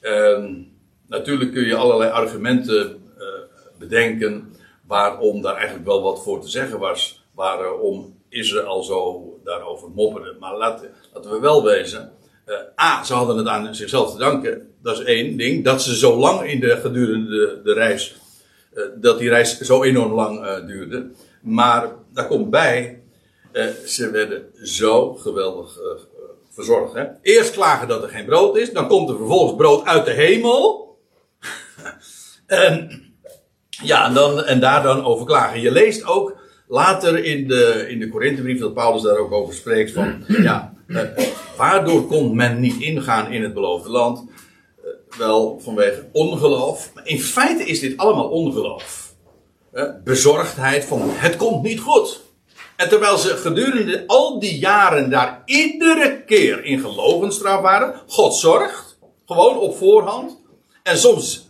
En 0.00 0.72
natuurlijk 1.06 1.52
kun 1.52 1.66
je 1.66 1.76
allerlei 1.76 2.10
argumenten 2.10 3.02
uh, 3.18 3.24
bedenken 3.78 4.56
waarom 4.86 5.42
daar 5.42 5.56
eigenlijk 5.56 5.86
wel 5.86 6.02
wat 6.02 6.22
voor 6.22 6.40
te 6.40 6.48
zeggen 6.48 6.78
was. 6.78 7.24
Waarom 7.34 8.18
Israël 8.28 8.82
zo 8.82 9.24
daarover 9.44 9.90
mopperde. 9.90 10.36
Maar 10.40 10.56
laten, 10.56 10.90
laten 11.12 11.30
we 11.30 11.40
wel 11.40 11.64
wezen. 11.64 12.12
Uh, 12.46 12.56
A, 12.84 13.04
ze 13.04 13.14
hadden 13.14 13.36
het 13.36 13.46
aan 13.46 13.74
zichzelf 13.74 14.12
te 14.12 14.18
danken. 14.18 14.74
Dat 14.82 14.98
is 14.98 15.04
één 15.04 15.36
ding. 15.36 15.64
Dat 15.64 15.82
ze 15.82 15.96
zo 15.96 16.16
lang 16.16 16.42
in 16.42 16.60
de 16.60 16.76
gedurende 16.76 17.60
de, 17.64 17.72
reis. 17.72 18.16
Uh, 18.74 18.84
dat 18.96 19.18
die 19.18 19.28
reis 19.28 19.58
zo 19.60 19.82
enorm 19.82 20.12
lang 20.12 20.64
duurde. 20.66 21.10
Maar 21.40 21.88
daar 22.12 22.26
komt 22.26 22.50
bij. 22.50 22.99
Ze 23.86 24.10
werden 24.10 24.44
zo 24.62 25.14
geweldig 25.14 25.78
verzorgd. 26.50 26.94
Hè? 26.94 27.04
Eerst 27.22 27.52
klagen 27.52 27.88
dat 27.88 28.02
er 28.02 28.08
geen 28.08 28.24
brood 28.24 28.56
is, 28.56 28.72
dan 28.72 28.88
komt 28.88 29.08
er 29.08 29.16
vervolgens 29.16 29.56
brood 29.56 29.84
uit 29.84 30.04
de 30.04 30.12
hemel. 30.12 30.98
en, 32.46 33.02
ja, 33.82 34.06
en, 34.06 34.14
dan, 34.14 34.44
en 34.44 34.60
daar 34.60 34.82
dan 34.82 35.04
over 35.04 35.26
klagen. 35.26 35.60
Je 35.60 35.70
leest 35.70 36.06
ook 36.06 36.36
later 36.68 37.24
in 37.24 37.48
de, 37.48 37.86
in 37.88 37.98
de 37.98 38.08
Korinthebrief 38.08 38.60
dat 38.60 38.74
Paulus 38.74 39.02
daar 39.02 39.18
ook 39.18 39.32
over 39.32 39.54
spreekt 39.54 39.92
van, 39.92 40.24
ja, 40.48 40.74
eh, 40.86 41.02
waardoor 41.56 42.06
kon 42.06 42.36
men 42.36 42.60
niet 42.60 42.80
ingaan 42.80 43.32
in 43.32 43.42
het 43.42 43.54
beloofde 43.54 43.90
land? 43.90 44.24
Eh, 44.78 45.18
wel 45.18 45.60
vanwege 45.60 46.08
ongeloof. 46.12 46.90
Maar 46.94 47.06
in 47.06 47.20
feite 47.20 47.64
is 47.64 47.80
dit 47.80 47.96
allemaal 47.96 48.28
ongeloof. 48.28 49.14
Eh, 49.72 49.84
bezorgdheid 50.04 50.84
van 50.84 51.00
het 51.02 51.36
komt 51.36 51.62
niet 51.62 51.80
goed. 51.80 52.20
En 52.80 52.88
terwijl 52.88 53.18
ze 53.18 53.36
gedurende 53.36 54.04
al 54.06 54.38
die 54.38 54.58
jaren 54.58 55.10
daar 55.10 55.42
iedere 55.44 56.24
keer 56.24 56.64
in 56.64 56.80
geloovenstraf 56.80 57.60
waren, 57.60 57.94
God 58.06 58.34
zorgt, 58.34 58.98
gewoon 59.26 59.58
op 59.58 59.76
voorhand. 59.76 60.38
En 60.82 60.98
soms, 60.98 61.48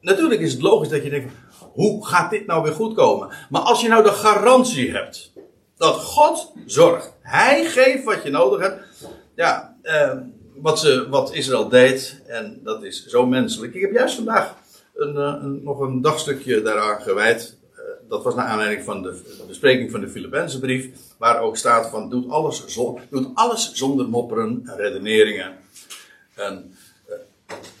natuurlijk 0.00 0.40
is 0.40 0.52
het 0.52 0.62
logisch 0.62 0.88
dat 0.88 1.04
je 1.04 1.10
denkt, 1.10 1.32
hoe 1.72 2.06
gaat 2.06 2.30
dit 2.30 2.46
nou 2.46 2.62
weer 2.62 2.72
goed 2.72 2.94
komen? 2.94 3.28
Maar 3.50 3.60
als 3.60 3.80
je 3.80 3.88
nou 3.88 4.02
de 4.02 4.12
garantie 4.12 4.92
hebt 4.92 5.32
dat 5.76 5.94
God 5.94 6.52
zorgt, 6.66 7.12
Hij 7.20 7.64
geeft 7.64 8.04
wat 8.04 8.22
je 8.22 8.30
nodig 8.30 8.60
hebt, 8.60 8.82
ja, 9.34 9.76
eh, 9.82 10.12
wat, 10.54 10.78
ze, 10.78 11.08
wat 11.08 11.32
Israël 11.32 11.68
deed, 11.68 12.22
en 12.26 12.60
dat 12.62 12.82
is 12.82 13.06
zo 13.06 13.26
menselijk. 13.26 13.74
Ik 13.74 13.80
heb 13.80 13.92
juist 13.92 14.14
vandaag 14.14 14.54
een, 14.94 15.16
eh, 15.16 15.34
een, 15.42 15.60
nog 15.62 15.80
een 15.80 16.00
dagstukje 16.00 16.62
daaraan 16.62 17.02
gewijd 17.02 17.56
dat 18.08 18.22
was 18.22 18.34
naar 18.34 18.46
aanleiding 18.46 18.84
van 18.84 19.02
de 19.02 19.42
bespreking 19.46 19.90
van 19.90 20.00
de 20.00 20.08
Filipijnse 20.08 20.60
brief, 20.60 20.88
waar 21.18 21.40
ook 21.40 21.56
staat 21.56 21.88
van 21.90 22.10
doet 22.10 22.28
alles, 22.28 22.78
doet 23.10 23.28
alles 23.34 23.72
zonder 23.72 24.08
mopperen 24.08 24.62
en 24.64 24.76
redeneringen. 24.76 25.52
En, 26.34 26.74
uh, 27.08 27.14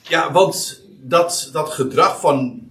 ja, 0.02 0.32
want 0.32 0.82
dat, 1.00 1.48
dat 1.52 1.68
gedrag 1.68 2.20
van, 2.20 2.62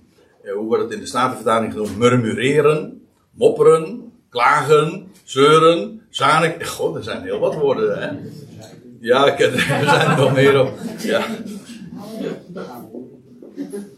uh, 0.43 0.53
hoe 0.53 0.65
wordt 0.65 0.83
het 0.83 0.91
in 0.91 0.99
de 0.99 1.05
Statenvertaling 1.05 1.71
genoemd, 1.71 1.97
murmureren, 1.97 3.07
mopperen, 3.31 4.11
klagen, 4.29 5.11
zeuren, 5.23 6.01
zanik. 6.09 6.65
God, 6.65 6.95
er 6.95 7.03
zijn 7.03 7.21
heel 7.21 7.39
wat 7.39 7.55
woorden, 7.55 8.01
hè? 8.01 8.09
Ja, 8.99 9.25
ik, 9.25 9.39
er 9.45 9.59
zijn 9.59 10.09
er 10.09 10.15
wel 10.15 10.29
meer 10.29 10.61
op. 10.61 10.71
Ja. 10.97 11.25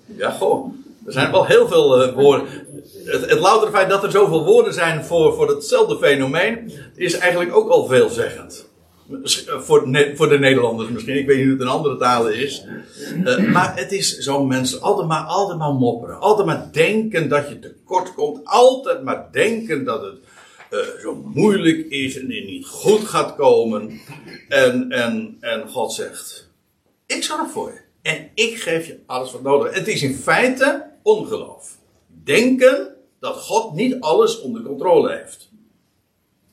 Ja, 0.06 0.32
goh. 0.32 0.74
Er 1.06 1.12
zijn 1.12 1.32
wel 1.32 1.46
heel 1.46 1.68
veel 1.68 2.08
uh, 2.08 2.14
woorden 2.14 2.48
het, 3.06 3.30
het 3.30 3.70
feit 3.72 3.90
dat 3.90 4.04
er 4.04 4.12
zoveel 4.12 4.46
woorden 4.46 4.74
zijn 4.74 5.04
voor, 5.04 5.34
voor 5.34 5.48
hetzelfde 5.48 5.98
fenomeen, 5.98 6.72
is 6.96 7.18
eigenlijk 7.18 7.56
ook 7.56 7.70
al 7.70 7.86
veelzeggend. 7.86 8.74
Voor, 9.46 9.88
voor 10.16 10.30
de 10.30 10.40
Nederlanders 10.40 10.90
misschien, 10.90 11.18
ik 11.18 11.28
weet 11.28 11.36
niet 11.38 11.46
hoe 11.46 11.54
het 11.54 11.62
in 11.62 11.68
andere 11.68 11.98
talen 11.98 12.36
is. 12.36 12.66
Uh, 13.24 13.52
maar 13.52 13.76
het 13.76 13.92
is 13.92 14.18
zo'n 14.18 14.48
mensen, 14.48 14.82
altijd 14.82 15.08
maar, 15.08 15.24
altijd 15.24 15.58
maar 15.58 15.74
mopperen. 15.74 16.20
Altijd 16.20 16.48
maar 16.48 16.70
denken 16.72 17.30
dat 17.30 17.50
je 17.50 17.60
tekort 17.60 18.14
komt. 18.14 18.40
Altijd 18.44 19.04
maar 19.04 19.28
denken 19.32 19.84
dat 19.84 20.02
het 20.02 20.18
uh, 20.72 20.80
zo 21.02 21.24
moeilijk 21.34 21.90
is 21.90 22.20
en 22.20 22.28
niet 22.28 22.66
goed 22.66 23.08
gaat 23.08 23.36
komen. 23.36 24.02
En, 24.50 24.92
en, 24.92 25.38
en 25.40 25.70
God 25.70 25.94
zegt, 25.94 26.50
ik 27.06 27.24
zorg 27.24 27.52
voor 27.52 27.72
je. 27.72 27.80
En 28.02 28.30
ik 28.34 28.62
geef 28.62 28.88
je 28.88 29.00
alles 29.06 29.32
wat 29.32 29.44
nodig 29.44 29.72
is. 29.72 29.78
Het 29.78 29.88
is 29.88 30.02
in 30.02 30.16
feite 30.16 30.92
ongeloof. 31.04 31.75
Denken 32.24 32.96
dat 33.20 33.38
God 33.38 33.74
niet 33.74 34.02
alles 34.02 34.42
onder 34.42 34.62
controle 34.62 35.12
heeft. 35.12 35.50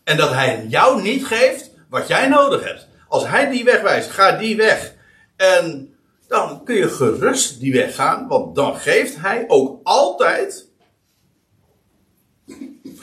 En 0.04 0.16
dat 0.16 0.30
Hij 0.30 0.66
jou 0.68 1.02
niet 1.02 1.24
geeft 1.24 1.70
wat 1.88 2.08
jij 2.08 2.28
nodig 2.28 2.64
hebt. 2.64 2.88
Als 3.08 3.26
Hij 3.26 3.50
die 3.50 3.64
weg 3.64 3.80
wijst, 3.80 4.10
ga 4.10 4.32
die 4.38 4.56
weg. 4.56 4.94
En 5.36 5.94
dan 6.28 6.64
kun 6.64 6.74
je 6.74 6.88
gerust 6.88 7.60
die 7.60 7.72
weg 7.72 7.94
gaan, 7.94 8.28
want 8.28 8.54
dan 8.54 8.76
geeft 8.76 9.16
Hij 9.16 9.44
ook 9.48 9.80
altijd 9.82 10.68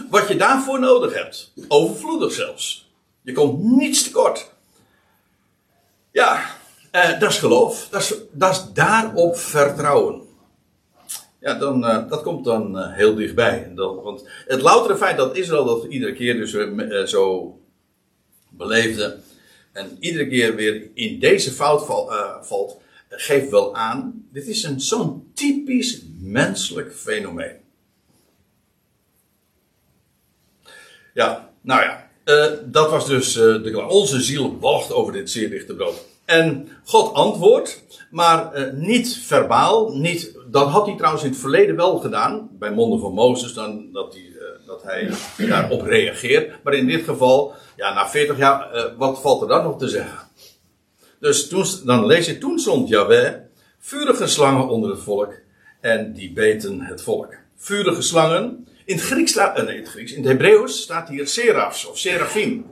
wat 0.09 0.27
je 0.27 0.35
daarvoor 0.35 0.79
nodig 0.79 1.13
hebt. 1.13 1.53
Overvloedig 1.67 2.31
zelfs. 2.31 2.91
Je 3.21 3.31
komt 3.31 3.63
niets 3.63 4.03
tekort. 4.03 4.51
Ja, 6.11 6.45
eh, 6.91 7.19
dat 7.19 7.29
is 7.29 7.37
geloof. 7.37 7.87
Dat 7.89 8.01
is, 8.01 8.13
dat 8.31 8.51
is 8.51 8.63
daarop 8.73 9.37
vertrouwen. 9.37 10.28
Ja, 11.39 11.53
dan, 11.53 11.83
uh, 11.83 12.09
dat 12.09 12.21
komt 12.21 12.45
dan 12.45 12.77
uh, 12.77 12.93
heel 12.93 13.15
dichtbij. 13.15 13.71
Want 13.75 14.29
het 14.45 14.61
loutere 14.61 14.97
feit 14.97 15.17
dat 15.17 15.37
Israël 15.37 15.65
dat 15.65 15.83
iedere 15.83 16.13
keer 16.13 16.33
dus 16.33 16.53
uh, 16.53 17.05
zo 17.05 17.53
beleefde. 18.49 19.17
En 19.71 19.97
iedere 19.99 20.27
keer 20.27 20.55
weer 20.55 20.89
in 20.93 21.19
deze 21.19 21.51
fout 21.51 21.85
val, 21.85 22.11
valt. 22.41 22.81
geeft 23.09 23.49
wel 23.49 23.75
aan. 23.75 24.27
Dit 24.31 24.47
is 24.47 24.63
een 24.63 24.81
zo'n 24.81 25.31
typisch 25.33 26.01
menselijk 26.19 26.95
fenomeen. 26.95 27.55
Ja, 31.13 31.53
nou 31.61 31.81
ja. 31.81 32.09
dat 32.65 32.89
was 32.89 33.07
dus 33.07 33.33
de 33.33 33.85
Onze 33.87 34.21
ziel 34.21 34.59
wacht 34.59 34.93
over 34.93 35.13
dit 35.13 35.29
zeer 35.29 35.49
dichte 35.49 35.75
brood. 35.75 36.05
En 36.29 36.67
God 36.83 37.13
antwoordt, 37.13 37.83
maar 38.09 38.71
niet 38.73 39.17
verbaal, 39.17 39.91
niet 39.97 40.37
dat 40.51 40.67
had 40.67 40.85
hij 40.85 40.95
trouwens 40.95 41.23
in 41.23 41.29
het 41.29 41.39
verleden 41.39 41.75
wel 41.75 41.97
gedaan, 41.97 42.49
bij 42.51 42.71
monden 42.71 42.99
van 42.99 43.13
Mozes, 43.13 43.53
dan, 43.53 43.91
dat, 43.91 44.13
hij, 44.13 44.23
uh, 44.23 44.67
dat 44.67 44.83
hij 44.83 45.11
daarop 45.47 45.81
reageert. 45.81 46.63
Maar 46.63 46.73
in 46.73 46.87
dit 46.87 47.03
geval, 47.03 47.53
ja, 47.75 47.93
na 47.93 48.09
40 48.09 48.37
jaar, 48.37 48.75
uh, 48.75 48.83
wat 48.97 49.21
valt 49.21 49.41
er 49.41 49.47
dan 49.47 49.63
nog 49.63 49.77
te 49.77 49.87
zeggen? 49.87 50.19
Dus 51.19 51.47
toen, 51.47 51.65
dan 51.85 52.05
lees 52.05 52.25
je, 52.25 52.37
toen 52.37 52.59
stond 52.59 52.89
Yahweh 52.89 53.33
vurige 53.79 54.27
slangen 54.27 54.67
onder 54.67 54.89
het 54.89 55.01
volk 55.01 55.33
en 55.81 56.13
die 56.13 56.33
beten 56.33 56.81
het 56.81 57.01
volk. 57.01 57.35
Vurige 57.55 58.01
slangen, 58.01 58.67
in 58.85 58.95
het 58.95 59.05
Grieks 59.05 59.31
staat, 59.31 59.63
nee, 59.63 59.75
in 59.75 59.81
het 59.81 59.89
Grieks, 59.89 60.11
in 60.11 60.21
het 60.21 60.31
Hebreeuws 60.31 60.81
staat 60.81 61.09
hier 61.09 61.27
serafs 61.27 61.85
of 61.85 61.97
serafim. 61.97 62.65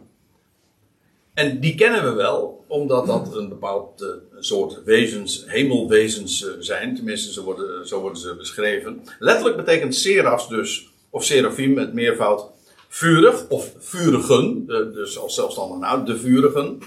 En 1.38 1.60
die 1.60 1.76
kennen 1.76 2.04
we 2.04 2.12
wel, 2.12 2.66
omdat 2.68 3.06
dat 3.06 3.36
een 3.36 3.50
bepaald 3.50 4.02
uh, 4.02 4.10
soort 4.40 4.84
wezens, 4.84 5.44
hemelwezens 5.48 6.42
uh, 6.42 6.50
zijn. 6.60 6.96
Tenminste, 6.96 7.34
zo 7.34 7.44
worden, 7.44 7.88
zo 7.88 8.02
worden 8.02 8.20
ze 8.20 8.36
beschreven. 8.36 9.04
Letterlijk 9.20 9.58
betekent 9.58 9.96
serafs 9.96 10.48
dus, 10.48 10.90
of 11.10 11.24
serafim 11.24 11.74
met 11.74 11.94
meervoud, 11.94 12.46
vurig 12.88 13.48
of 13.50 13.74
vurigen. 13.78 14.64
Uh, 14.68 14.94
dus 14.94 15.18
als 15.20 15.36
zelfstandig 15.36 15.78
naam, 15.78 16.06
de 16.06 16.18
vurigen. 16.18 16.80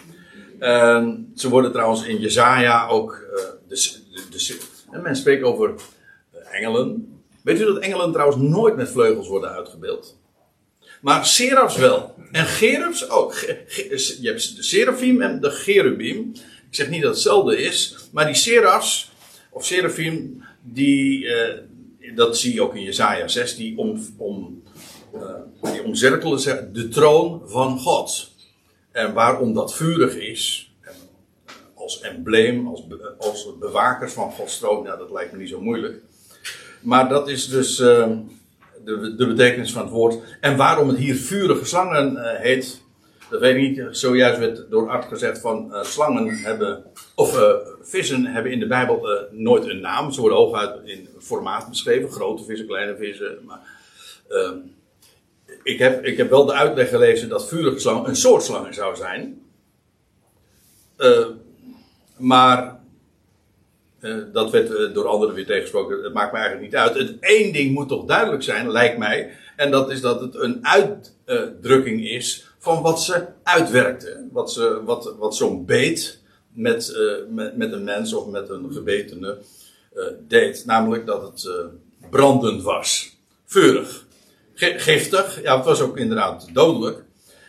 ze 1.35 1.49
worden 1.49 1.73
trouwens 1.73 2.07
in 2.07 2.21
Jezaja 2.21 2.89
ook, 2.89 3.25
de, 3.69 3.75
de, 4.11 4.23
de, 4.31 4.59
en 4.91 5.03
men 5.03 5.17
spreekt 5.17 5.43
over 5.43 5.75
engelen. 6.51 7.21
Weet 7.43 7.61
u 7.61 7.65
dat 7.65 7.79
engelen 7.79 8.13
trouwens 8.13 8.41
nooit 8.41 8.77
met 8.77 8.91
vleugels 8.91 9.29
worden 9.29 9.51
uitgebeeld? 9.51 10.20
Maar 11.01 11.27
serafs 11.27 11.77
wel. 11.77 12.15
En 12.33 12.47
gerubs 12.47 13.09
ook. 13.09 13.35
je 14.21 14.21
hebt 14.23 14.57
de 14.57 14.63
serafim 14.63 15.23
en 15.23 15.41
de 15.41 15.51
cherubim. 15.51 16.33
Ik 16.71 16.77
zeg 16.77 16.89
niet 16.89 17.03
dat 17.03 17.15
het 17.15 17.19
hetzelfde 17.19 17.63
is. 17.63 17.97
Maar 18.13 18.27
die 18.27 18.35
serafs, 18.35 19.13
of 19.51 19.65
serafim, 19.65 20.45
die, 20.63 21.25
uh, 21.25 22.15
dat 22.15 22.39
zie 22.39 22.55
je 22.55 22.63
ook 22.63 22.75
in 22.75 22.83
Jezaja 22.83 23.29
6, 23.29 23.57
die, 23.57 23.79
om, 23.79 24.07
om, 24.17 24.63
uh, 25.15 25.73
die 25.73 25.85
omzirkelen 25.85 26.73
de 26.73 26.89
troon 26.89 27.43
van 27.45 27.79
God. 27.79 28.31
En 28.93 29.13
waarom 29.13 29.55
dat 29.55 29.75
vurig 29.75 30.15
is, 30.15 30.73
als 31.75 32.01
embleem, 32.01 32.67
als, 32.67 32.83
als 33.19 33.59
bewakers 33.59 34.13
van 34.13 34.33
Gods 34.33 34.59
troon, 34.59 34.85
ja, 34.85 34.97
dat 34.97 35.11
lijkt 35.11 35.33
me 35.33 35.39
niet 35.39 35.49
zo 35.49 35.61
moeilijk. 35.61 36.03
Maar 36.81 37.09
dat 37.09 37.29
is 37.29 37.49
dus 37.49 37.81
uh, 37.81 38.09
de, 38.85 39.15
de 39.15 39.27
betekenis 39.27 39.73
van 39.73 39.83
het 39.83 39.91
woord. 39.91 40.19
En 40.41 40.57
waarom 40.57 40.89
het 40.89 40.99
hier 40.99 41.15
vurige 41.15 41.65
slangen 41.65 42.13
uh, 42.13 42.23
heet, 42.25 42.83
dat 43.31 43.41
weet 43.41 43.57
ik 43.57 43.61
niet. 43.61 43.97
Zojuist 43.97 44.39
werd 44.39 44.71
door 44.71 44.89
Art 44.89 45.05
gezegd 45.05 45.41
van 45.41 45.69
uh, 45.71 45.83
slangen 45.83 46.37
hebben, 46.37 46.85
of 47.15 47.59
vissen 47.83 48.27
hebben 48.27 48.53
in 48.53 48.59
de 48.59 48.67
Bijbel 48.67 49.09
nooit 49.31 49.67
een 49.67 49.81
naam. 49.81 50.13
Ze 50.13 50.21
worden 50.21 50.39
hooguit 50.39 50.81
in 50.85 51.09
formaat 51.19 51.69
beschreven, 51.69 52.11
grote 52.11 52.45
vissen, 52.45 52.67
kleine 52.67 52.97
vissen. 52.97 53.39
Maar, 53.47 53.61
ehm, 54.29 54.57
ik, 55.63 55.79
heb, 55.79 56.05
ik 56.05 56.17
heb 56.17 56.31
wel 56.31 56.47
de 56.47 56.53
uitleg 56.53 56.89
gelezen 56.89 57.29
dat 57.29 57.49
vurige 57.49 57.79
slang 57.79 58.07
een 58.07 58.17
soort 58.17 58.43
slangen 58.43 58.75
zou 58.75 58.97
zijn. 58.97 59.43
maar 62.17 62.80
dat 64.33 64.51
werd 64.51 64.71
uh, 64.71 64.95
door 64.95 65.07
anderen 65.07 65.35
weer 65.35 65.47
tegensproken. 65.47 66.03
Het 66.03 66.13
maakt 66.13 66.33
me 66.33 66.39
eigenlijk 66.39 66.71
niet 66.71 66.81
uit. 66.81 66.95
Het 66.95 67.17
één 67.21 67.53
ding 67.53 67.75
moet 67.75 67.89
toch 67.89 68.05
duidelijk 68.05 68.43
zijn, 68.43 68.71
lijkt 68.71 68.99
mij. 68.99 69.31
En 69.57 69.71
dat 69.71 69.91
is 69.91 70.01
dat 70.01 70.21
het 70.21 70.35
een 70.35 70.67
uitdrukking 70.67 72.09
is 72.09 72.47
van 72.59 72.83
wat 72.83 73.03
ze 73.03 73.27
uitwerkte. 73.43 74.29
Wat, 74.33 74.53
ze, 74.53 74.81
wat, 74.85 75.15
wat 75.19 75.37
zo'n 75.37 75.65
beet 75.65 76.21
met, 76.53 76.95
uh, 76.97 77.35
met, 77.35 77.57
met, 77.57 77.73
een 77.73 77.85
mens 77.85 78.15
of 78.15 78.27
met 78.27 78.49
een 78.49 78.73
gebetene 78.73 79.39
deed. 80.29 80.63
Namelijk 80.67 81.07
dat 81.07 81.23
het 81.23 81.51
brandend 82.11 82.63
was. 82.63 83.17
Vurig. 83.45 84.07
Giftig. 84.55 85.43
Ja, 85.43 85.57
het 85.57 85.65
was 85.65 85.81
ook 85.81 85.97
inderdaad 85.97 86.49
dodelijk. 86.53 87.05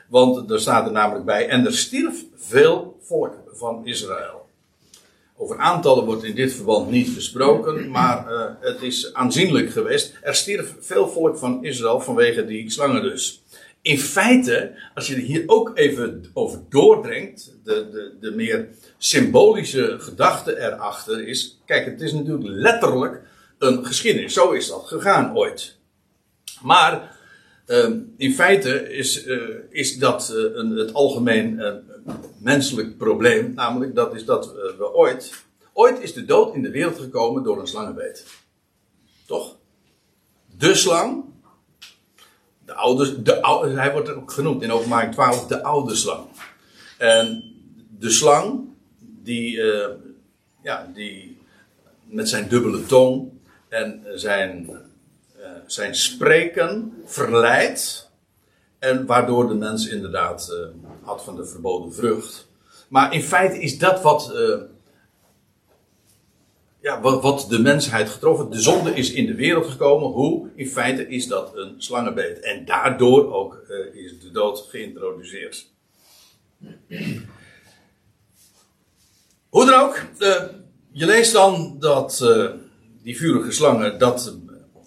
Want 0.07 0.51
er 0.51 0.59
staat 0.59 0.85
er 0.85 0.91
namelijk 0.91 1.25
bij. 1.25 1.47
En 1.47 1.65
er 1.65 1.73
stierf 1.73 2.23
veel 2.35 2.97
volk 3.01 3.33
van 3.51 3.81
Israël. 3.85 4.40
Over 5.41 5.57
aantallen 5.57 6.05
wordt 6.05 6.23
in 6.23 6.35
dit 6.35 6.53
verband 6.53 6.89
niet 6.89 7.09
gesproken, 7.09 7.89
maar 7.89 8.31
uh, 8.31 8.45
het 8.59 8.81
is 8.81 9.13
aanzienlijk 9.13 9.71
geweest. 9.71 10.13
Er 10.21 10.35
stierf 10.35 10.75
veel 10.79 11.07
volk 11.07 11.37
van 11.37 11.63
Israël 11.63 11.99
vanwege 11.99 12.45
die 12.45 12.69
slangen 12.69 13.01
dus. 13.01 13.41
In 13.81 13.99
feite, 13.99 14.73
als 14.93 15.07
je 15.07 15.15
er 15.15 15.21
hier 15.21 15.43
ook 15.45 15.71
even 15.73 16.25
over 16.33 16.59
doordringt, 16.69 17.53
de, 17.63 17.89
de, 17.91 18.17
de 18.19 18.31
meer 18.31 18.67
symbolische 18.97 19.95
gedachte 19.99 20.59
erachter 20.59 21.27
is. 21.27 21.61
Kijk, 21.65 21.85
het 21.85 22.01
is 22.01 22.13
natuurlijk 22.13 22.49
letterlijk 22.49 23.21
een 23.57 23.85
geschiedenis. 23.85 24.33
Zo 24.33 24.51
is 24.51 24.67
dat 24.67 24.83
gegaan 24.87 25.37
ooit. 25.37 25.77
Maar 26.61 27.17
uh, 27.67 27.89
in 28.17 28.33
feite 28.33 28.89
is, 28.89 29.25
uh, 29.25 29.41
is 29.69 29.97
dat 29.97 30.33
uh, 30.35 30.55
een, 30.55 30.69
het 30.69 30.93
algemeen 30.93 31.59
menselijk 32.41 32.97
probleem. 32.97 33.53
Namelijk 33.53 33.95
dat 33.95 34.15
is 34.15 34.25
dat 34.25 34.53
we 34.53 34.93
ooit. 34.93 35.45
Ooit 35.73 35.99
is 35.99 36.13
de 36.13 36.25
dood 36.25 36.55
in 36.55 36.61
de 36.61 36.71
wereld 36.71 36.99
gekomen 36.99 37.43
door 37.43 37.59
een 37.59 37.67
slangenbeet. 37.67 38.25
Toch? 39.25 39.55
De 40.57 40.75
slang. 40.75 41.23
De 42.65 42.73
oude, 42.73 43.21
de 43.21 43.41
oude, 43.41 43.79
hij 43.79 43.91
wordt 43.91 44.09
ook 44.09 44.31
genoemd 44.31 44.61
in 44.61 44.71
openbaring 44.71 45.13
12 45.13 45.47
de 45.47 45.63
oude 45.63 45.95
slang. 45.95 46.27
En 46.97 47.43
de 47.97 48.09
slang 48.09 48.69
die, 48.99 49.61
ja, 50.63 50.91
die 50.93 51.37
met 52.03 52.29
zijn 52.29 52.47
dubbele 52.47 52.85
tong 52.85 53.31
en 53.69 54.03
zijn 54.13 54.69
zijn 55.65 55.95
spreken 55.95 56.93
verleidt. 57.05 58.10
En 58.81 59.05
waardoor 59.05 59.47
de 59.47 59.53
mens 59.53 59.87
inderdaad 59.87 60.49
uh, 60.51 60.67
had 61.01 61.23
van 61.23 61.35
de 61.35 61.45
verboden 61.45 61.93
vrucht. 61.93 62.47
Maar 62.89 63.13
in 63.13 63.21
feite 63.21 63.59
is 63.59 63.77
dat 63.77 64.01
wat, 64.01 64.31
uh, 64.35 64.61
ja, 66.79 67.01
wat, 67.01 67.21
wat, 67.21 67.45
de 67.49 67.59
mensheid 67.59 68.09
getroffen. 68.09 68.49
De 68.49 68.59
zonde 68.59 68.93
is 68.93 69.11
in 69.11 69.25
de 69.25 69.35
wereld 69.35 69.65
gekomen. 69.65 70.09
Hoe? 70.09 70.49
In 70.55 70.67
feite 70.67 71.07
is 71.07 71.27
dat 71.27 71.55
een 71.55 71.75
slangenbeet. 71.77 72.39
En 72.39 72.65
daardoor 72.65 73.33
ook 73.33 73.63
uh, 73.69 74.03
is 74.03 74.19
de 74.19 74.31
dood 74.31 74.67
geïntroduceerd. 74.69 75.67
Hoe 79.49 79.65
dan 79.65 79.81
ook, 79.81 80.05
je 80.91 81.05
leest 81.05 81.33
dan 81.33 81.75
dat 81.79 82.19
die 83.03 83.17
vurige 83.17 83.51
slangen 83.51 83.99
dat 83.99 84.37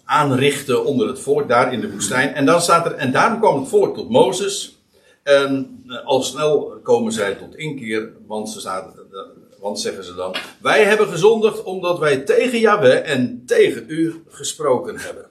aanrichten 0.05 0.85
onder 0.85 1.09
het 1.09 1.21
volk 1.21 1.49
daar 1.49 1.73
in 1.73 1.81
de 1.81 1.91
woestijn. 1.91 2.35
En 2.35 2.47
dan 2.47 2.61
staat 2.61 2.87
er, 2.87 2.93
en 2.93 3.13
daarom 3.13 3.39
kwam 3.41 3.61
het 3.61 3.69
volk 3.69 3.95
tot 3.95 4.11
Mozes. 4.11 4.79
En 5.23 5.83
eh, 5.89 6.07
al 6.07 6.23
snel 6.23 6.81
komen 6.83 7.13
zij 7.13 7.35
tot 7.35 7.57
inkeer, 7.57 8.13
want, 8.27 8.51
ze 8.51 8.61
staat, 8.61 8.95
eh, 8.97 9.19
want 9.61 9.81
zeggen 9.81 10.05
ze 10.05 10.15
dan, 10.15 10.35
wij 10.61 10.85
hebben 10.85 11.09
gezondigd 11.09 11.63
omdat 11.63 11.99
wij 11.99 12.17
tegen 12.17 12.59
Yahweh 12.59 13.11
en 13.11 13.43
tegen 13.47 13.85
u 13.87 14.23
gesproken 14.29 14.97
hebben. 14.99 15.27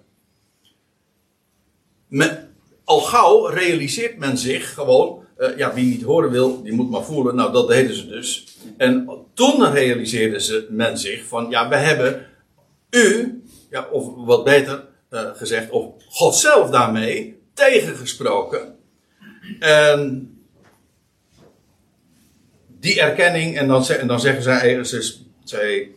al 2.84 3.00
gauw 3.00 3.46
realiseert 3.46 4.18
men 4.18 4.38
zich 4.38 4.74
gewoon, 4.74 5.26
ja, 5.58 5.74
wie 5.74 5.86
niet 5.86 6.04
horen 6.04 6.32
wil, 6.32 6.64
die 6.64 6.74
moet 6.74 6.90
maar 6.90 7.04
voelen. 7.04 7.36
Nou, 7.36 7.52
dat 7.52 7.68
deden 7.68 7.96
ze 7.96 8.08
dus. 8.08 8.58
En 8.78 9.10
toen 9.34 9.72
realiseerden 9.72 10.42
ze 10.42 10.68
men 10.70 10.98
zich 10.98 11.26
van, 11.26 11.50
ja, 11.50 11.70
we 11.70 11.76
hebben 11.76 12.26
u 12.94 13.44
ja, 13.74 13.88
of 13.92 14.26
wat 14.26 14.44
beter 14.44 14.88
uh, 15.10 15.30
gezegd, 15.34 15.70
of 15.70 15.94
God 16.10 16.36
zelf 16.36 16.70
daarmee 16.70 17.42
tegengesproken. 17.54 18.76
En 19.60 20.32
die 22.80 23.02
erkenning, 23.02 23.58
en 23.58 23.68
dan, 23.68 23.88
en 23.88 24.08
dan 24.08 24.20
zeggen 24.20 24.44
zij, 24.44 24.84
ze, 24.84 25.16
zij 25.44 25.92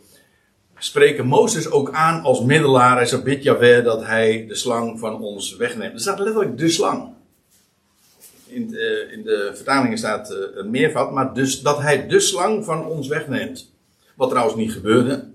spreken 0.77 1.25
Mozes 1.25 1.69
ook 1.69 1.91
aan 1.91 2.21
als 2.23 2.41
middelaar. 2.41 2.95
Hij 2.95 3.05
zegt, 3.05 3.23
bid 3.23 3.43
dat 3.83 4.05
hij 4.05 4.45
de 4.47 4.55
slang 4.55 4.99
van 4.99 5.19
ons 5.21 5.55
wegneemt. 5.55 5.93
Er 5.93 5.99
staat 5.99 6.19
letterlijk 6.19 6.57
de 6.57 6.69
slang. 6.69 7.15
In, 8.45 8.67
de, 8.67 9.07
in 9.11 9.23
de 9.23 9.51
vertalingen 9.55 9.97
staat 9.97 10.35
een 10.55 10.69
meervat, 10.69 11.11
maar 11.11 11.33
dus 11.33 11.61
dat 11.61 11.81
hij 11.81 12.07
de 12.07 12.19
slang 12.19 12.65
van 12.65 12.85
ons 12.85 13.07
wegneemt. 13.07 13.71
Wat 14.15 14.29
trouwens 14.29 14.57
niet 14.57 14.71
gebeurde. 14.71 15.26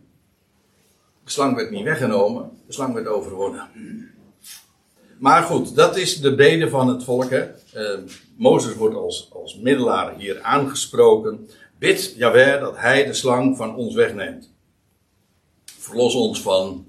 Slang 1.33 1.57
werd 1.57 1.71
niet 1.71 1.85
weggenomen, 1.85 2.51
de 2.66 2.73
slang 2.73 2.95
werd 2.95 3.07
overwonnen. 3.07 3.71
Maar 5.18 5.42
goed, 5.42 5.75
dat 5.75 5.97
is 5.97 6.21
de 6.21 6.35
bede 6.35 6.68
van 6.68 6.88
het 6.88 7.05
volk. 7.05 7.31
Hè. 7.31 7.49
Uh, 7.75 7.99
Mozes 8.37 8.75
wordt 8.75 8.97
als, 8.97 9.29
als 9.33 9.57
middelaar 9.57 10.16
hier 10.16 10.42
aangesproken. 10.42 11.49
Bid 11.79 12.14
Jawel 12.16 12.61
dat 12.61 12.77
hij 12.77 13.05
de 13.05 13.14
slang 13.14 13.57
van 13.57 13.77
ons 13.77 13.95
wegneemt. 13.95 14.53
Verlos 15.64 16.14
ons 16.14 16.42
van 16.42 16.87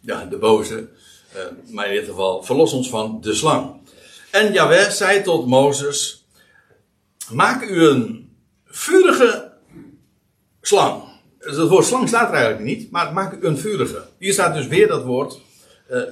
ja, 0.00 0.24
de 0.24 0.38
boze. 0.38 0.88
Uh, 1.36 1.40
maar 1.70 1.88
in 1.88 1.94
dit 1.94 2.08
geval, 2.08 2.42
verlos 2.42 2.72
ons 2.72 2.88
van 2.88 3.20
de 3.20 3.34
slang. 3.34 3.80
En 4.30 4.52
Jawel 4.52 4.90
zei 4.90 5.22
tot 5.22 5.46
Mozes: 5.46 6.26
Maak 7.30 7.62
u 7.62 7.82
een 7.82 8.36
vurige 8.64 9.52
slang. 10.60 11.03
Dus 11.44 11.56
het 11.56 11.68
woord 11.68 11.84
slang 11.84 12.08
staat 12.08 12.28
er 12.28 12.34
eigenlijk 12.34 12.64
niet, 12.64 12.90
maar 12.90 13.12
maak 13.12 13.42
een 13.42 13.58
vurige. 13.58 14.02
Hier 14.18 14.32
staat 14.32 14.54
dus 14.54 14.66
weer 14.66 14.88
dat 14.88 15.04
woord 15.04 15.40
uh, 15.90 16.02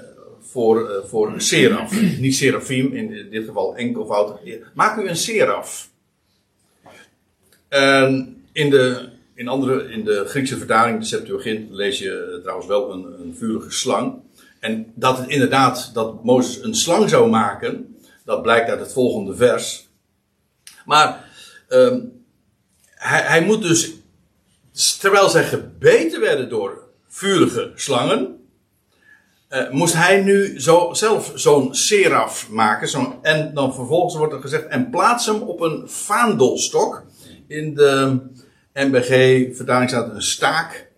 voor, 0.40 0.90
uh, 0.90 0.96
voor 1.04 1.32
seraf. 1.36 2.00
Niet 2.18 2.34
serafim, 2.34 2.92
in 2.92 3.30
dit 3.30 3.44
geval 3.44 3.76
enkelvoud. 3.76 4.40
Maak 4.74 4.98
u 4.98 5.08
een 5.08 5.16
seraf. 5.16 5.90
En 7.68 8.36
in 8.52 8.70
de, 8.70 9.08
in, 9.34 9.48
andere, 9.48 9.90
in 9.90 10.04
de 10.04 10.24
Griekse 10.26 10.58
vertaling, 10.58 10.98
de 10.98 11.04
Septuagint, 11.04 11.70
lees 11.70 11.98
je 11.98 12.32
eh, 12.34 12.42
trouwens 12.42 12.66
wel 12.68 12.92
een, 12.92 13.20
een 13.20 13.34
vurige 13.36 13.70
slang. 13.70 14.14
En 14.60 14.92
dat 14.94 15.18
het 15.18 15.28
inderdaad, 15.28 15.90
dat 15.94 16.24
Mozes 16.24 16.62
een 16.62 16.74
slang 16.74 17.08
zou 17.08 17.30
maken, 17.30 17.96
dat 18.24 18.42
blijkt 18.42 18.70
uit 18.70 18.80
het 18.80 18.92
volgende 18.92 19.36
vers. 19.36 19.88
Maar 20.84 21.30
uh, 21.68 21.96
hij, 22.84 23.20
hij 23.20 23.44
moet 23.44 23.62
dus 23.62 23.92
terwijl 25.00 25.28
zij 25.28 25.44
gebeten 25.44 26.20
werden 26.20 26.48
door 26.48 26.82
vurige 27.08 27.72
slangen, 27.74 28.40
uh, 29.50 29.70
moest 29.70 29.94
hij 29.94 30.20
nu 30.20 30.60
zo, 30.60 30.94
zelf 30.94 31.32
zo'n 31.34 31.74
seraf 31.74 32.48
maken. 32.50 32.88
Zo 32.88 33.18
en 33.22 33.54
dan 33.54 33.74
vervolgens 33.74 34.14
wordt 34.14 34.32
er 34.32 34.40
gezegd, 34.40 34.66
en 34.66 34.90
plaats 34.90 35.26
hem 35.26 35.42
op 35.42 35.60
een 35.60 35.88
vaandelstok. 35.88 37.04
In 37.46 37.74
de 37.74 38.20
MBG-vertaling 38.74 39.90
staat 39.90 40.14
een 40.14 40.22
staak. 40.22 40.90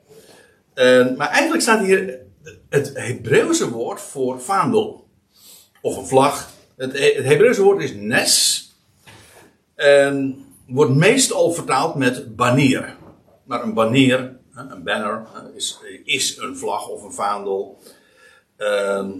Maar 1.16 1.28
eigenlijk 1.28 1.62
staat 1.62 1.84
hier 1.84 2.18
het 2.68 2.90
Hebreeuwse 2.94 3.70
woord 3.70 4.00
voor 4.00 4.40
vaandel. 4.40 5.06
Of 5.80 5.96
een 5.96 6.06
vlag. 6.06 6.50
Het, 6.76 6.92
het 6.92 7.24
Hebreeuwse 7.24 7.62
woord 7.62 7.82
is 7.82 7.94
nes. 7.94 8.62
En 9.74 10.44
wordt 10.66 10.94
meestal 10.94 11.52
vertaald 11.52 11.94
met 11.94 12.36
banier. 12.36 12.96
Maar 13.44 13.62
een 13.62 13.74
banier, 13.74 14.36
een 14.54 14.82
banner, 14.82 15.26
is, 15.54 15.80
is 16.04 16.36
een 16.36 16.56
vlag 16.56 16.88
of 16.88 17.02
een 17.02 17.12
vaandel. 17.12 17.78
Ehm, 18.56 19.10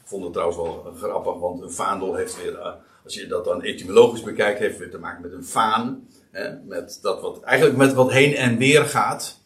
ik 0.00 0.04
vond 0.04 0.24
het 0.24 0.32
trouwens 0.32 0.58
wel 0.58 0.94
grappig, 0.96 1.34
want 1.34 1.62
een 1.62 1.72
vaandel 1.72 2.14
heeft 2.14 2.42
weer, 2.42 2.58
eh, 2.58 2.72
als 3.04 3.14
je 3.14 3.26
dat 3.26 3.44
dan 3.44 3.62
etymologisch 3.62 4.22
bekijkt, 4.22 4.58
heeft 4.58 4.78
weer 4.78 4.90
te 4.90 4.98
maken 4.98 5.22
met 5.22 5.32
een 5.32 5.44
vaan. 5.44 6.08
Hè, 6.30 6.54
met 6.64 6.98
dat 7.02 7.20
wat, 7.20 7.40
eigenlijk 7.42 7.78
met 7.78 7.92
wat 7.92 8.10
heen 8.10 8.34
en 8.34 8.56
weer 8.56 8.84
gaat. 8.84 9.40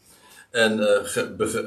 En 0.51 0.79
uh, 0.79 0.99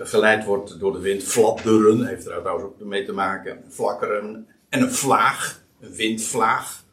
geleid 0.07 0.45
wordt 0.45 0.79
door 0.79 0.93
de 0.93 0.99
wind. 0.99 1.23
Fladderen 1.23 2.05
heeft 2.05 2.25
er 2.25 2.39
trouwens 2.39 2.65
ook 2.65 2.79
mee 2.79 3.05
te 3.05 3.11
maken. 3.11 3.63
Flakkeren. 3.69 4.47
En 4.69 4.81
een 4.81 4.91
vlaag. 4.91 5.61
Een 5.81 5.93
windvlaag. 5.93 6.83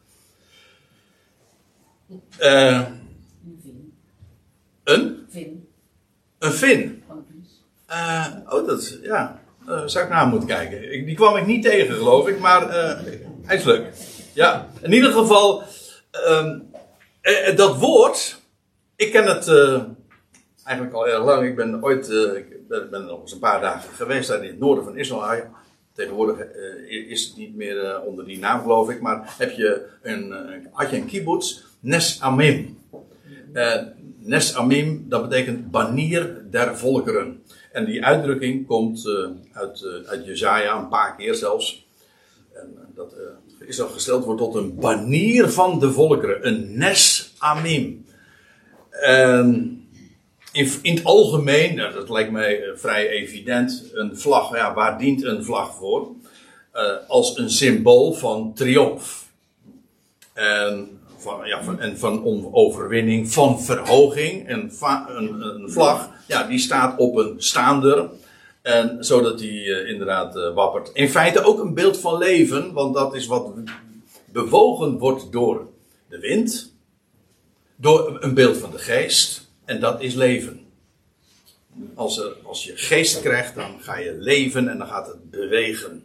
Uh, 2.39 2.87
een? 4.83 5.20
Een 6.41 6.51
vin. 6.51 7.03
Uh, 7.89 8.25
oh, 8.49 8.67
dat 8.67 8.97
ja. 9.01 9.41
Uh, 9.67 9.81
zou 9.85 10.05
ik 10.05 10.11
naar 10.11 10.27
moeten 10.27 10.47
kijken. 10.47 10.93
Ik, 10.93 11.05
die 11.05 11.15
kwam 11.15 11.35
ik 11.35 11.45
niet 11.45 11.63
tegen, 11.63 11.95
geloof 11.95 12.27
ik, 12.27 12.39
maar 12.39 12.71
hij 13.43 13.55
is 13.55 13.63
leuk. 13.63 13.93
Ja, 14.33 14.67
in 14.81 14.93
ieder 14.93 15.11
geval, 15.11 15.63
ehm, 16.11 16.59
dat 17.55 17.77
woord, 17.77 18.39
ik 18.95 19.11
ken 19.11 19.25
het 19.25 19.47
eigenlijk 20.63 20.95
al 20.95 21.07
erg 21.07 21.23
lang. 21.23 21.47
Ik 21.47 21.55
ben 21.55 21.83
ooit, 21.83 22.09
ik 22.09 22.67
ben, 22.89 23.05
nog 23.05 23.21
eens 23.21 23.31
een 23.31 23.39
paar 23.39 23.61
dagen 23.61 23.93
geweest 23.93 24.29
in 24.29 24.43
het 24.43 24.59
noorden 24.59 24.83
van 24.83 24.97
Israël. 24.97 25.45
Tegenwoordig 25.93 26.37
is 27.07 27.27
het 27.27 27.37
niet 27.37 27.55
meer 27.55 28.01
onder 28.01 28.25
die 28.25 28.39
naam, 28.39 28.61
geloof 28.61 28.89
ik, 28.89 29.01
maar 29.01 29.33
heb 29.37 29.51
je 29.51 29.87
een, 30.01 30.33
had 30.71 30.89
je 30.89 30.95
een 30.95 31.05
kibbutz 31.05 31.59
Nes 31.79 32.21
Amim. 32.21 32.77
Nes 34.23 34.55
Amim, 34.55 35.05
dat 35.09 35.29
betekent 35.29 35.71
banier 35.71 36.45
der 36.49 36.77
volkeren. 36.77 37.43
En 37.71 37.85
die 37.85 38.05
uitdrukking 38.05 38.67
komt 38.67 39.05
uh, 39.05 39.27
uit, 39.51 39.81
uh, 39.81 40.09
uit 40.09 40.25
Jezaja, 40.25 40.77
een 40.77 40.87
paar 40.87 41.15
keer 41.15 41.35
zelfs. 41.35 41.87
En 42.53 42.75
dat 42.95 43.15
is 43.59 43.81
al 43.81 43.87
gesteld 43.87 44.25
wordt 44.25 44.41
tot 44.41 44.55
een 44.55 44.75
banier 44.75 45.49
van 45.49 45.79
de 45.79 45.91
volkeren. 45.91 46.47
Een 46.47 46.77
Nes 46.77 47.33
Amim. 47.37 48.05
In, 50.51 50.79
in 50.81 50.95
het 50.95 51.03
algemeen, 51.03 51.75
nou, 51.75 51.93
dat 51.93 52.09
lijkt 52.09 52.31
mij 52.31 52.71
vrij 52.75 53.09
evident, 53.09 53.91
een 53.93 54.17
vlag, 54.17 54.55
ja, 54.55 54.73
waar 54.73 54.97
dient 54.97 55.23
een 55.23 55.43
vlag 55.43 55.75
voor? 55.75 56.11
als 57.07 57.37
een 57.37 57.49
symbool 57.49 58.13
van 58.13 58.53
triomf. 58.53 59.29
En 60.33 61.00
van, 61.21 61.47
ja, 61.47 61.63
van, 61.63 61.79
en 61.79 61.97
van 61.97 62.23
overwinning, 62.53 63.31
van 63.31 63.61
verhoging. 63.61 64.47
En 64.47 64.71
een, 65.07 65.41
een, 65.41 65.71
vlag, 65.71 66.09
ja, 66.27 66.43
die 66.43 66.59
staat 66.59 66.99
op 66.99 67.15
een 67.15 67.35
staander. 67.37 68.09
En 68.61 68.97
zodat 69.05 69.39
die 69.39 69.65
uh, 69.65 69.89
inderdaad 69.89 70.35
uh, 70.35 70.53
wappert. 70.53 70.89
In 70.93 71.09
feite 71.09 71.43
ook 71.43 71.59
een 71.59 71.73
beeld 71.73 71.97
van 71.99 72.17
leven, 72.17 72.73
want 72.73 72.95
dat 72.95 73.15
is 73.15 73.27
wat 73.27 73.53
bewogen 74.25 74.97
wordt 74.97 75.31
door 75.31 75.67
de 76.09 76.19
wind. 76.19 76.73
Door 77.75 78.17
een 78.19 78.33
beeld 78.33 78.57
van 78.57 78.71
de 78.71 78.77
geest. 78.77 79.49
En 79.65 79.79
dat 79.79 80.01
is 80.01 80.13
leven. 80.13 80.65
Als, 81.95 82.19
er, 82.19 82.35
als 82.43 82.63
je 82.63 82.71
geest 82.75 83.21
krijgt, 83.21 83.55
dan 83.55 83.79
ga 83.79 83.97
je 83.97 84.15
leven 84.19 84.67
en 84.67 84.77
dan 84.77 84.87
gaat 84.87 85.07
het 85.07 85.29
bewegen. 85.29 86.00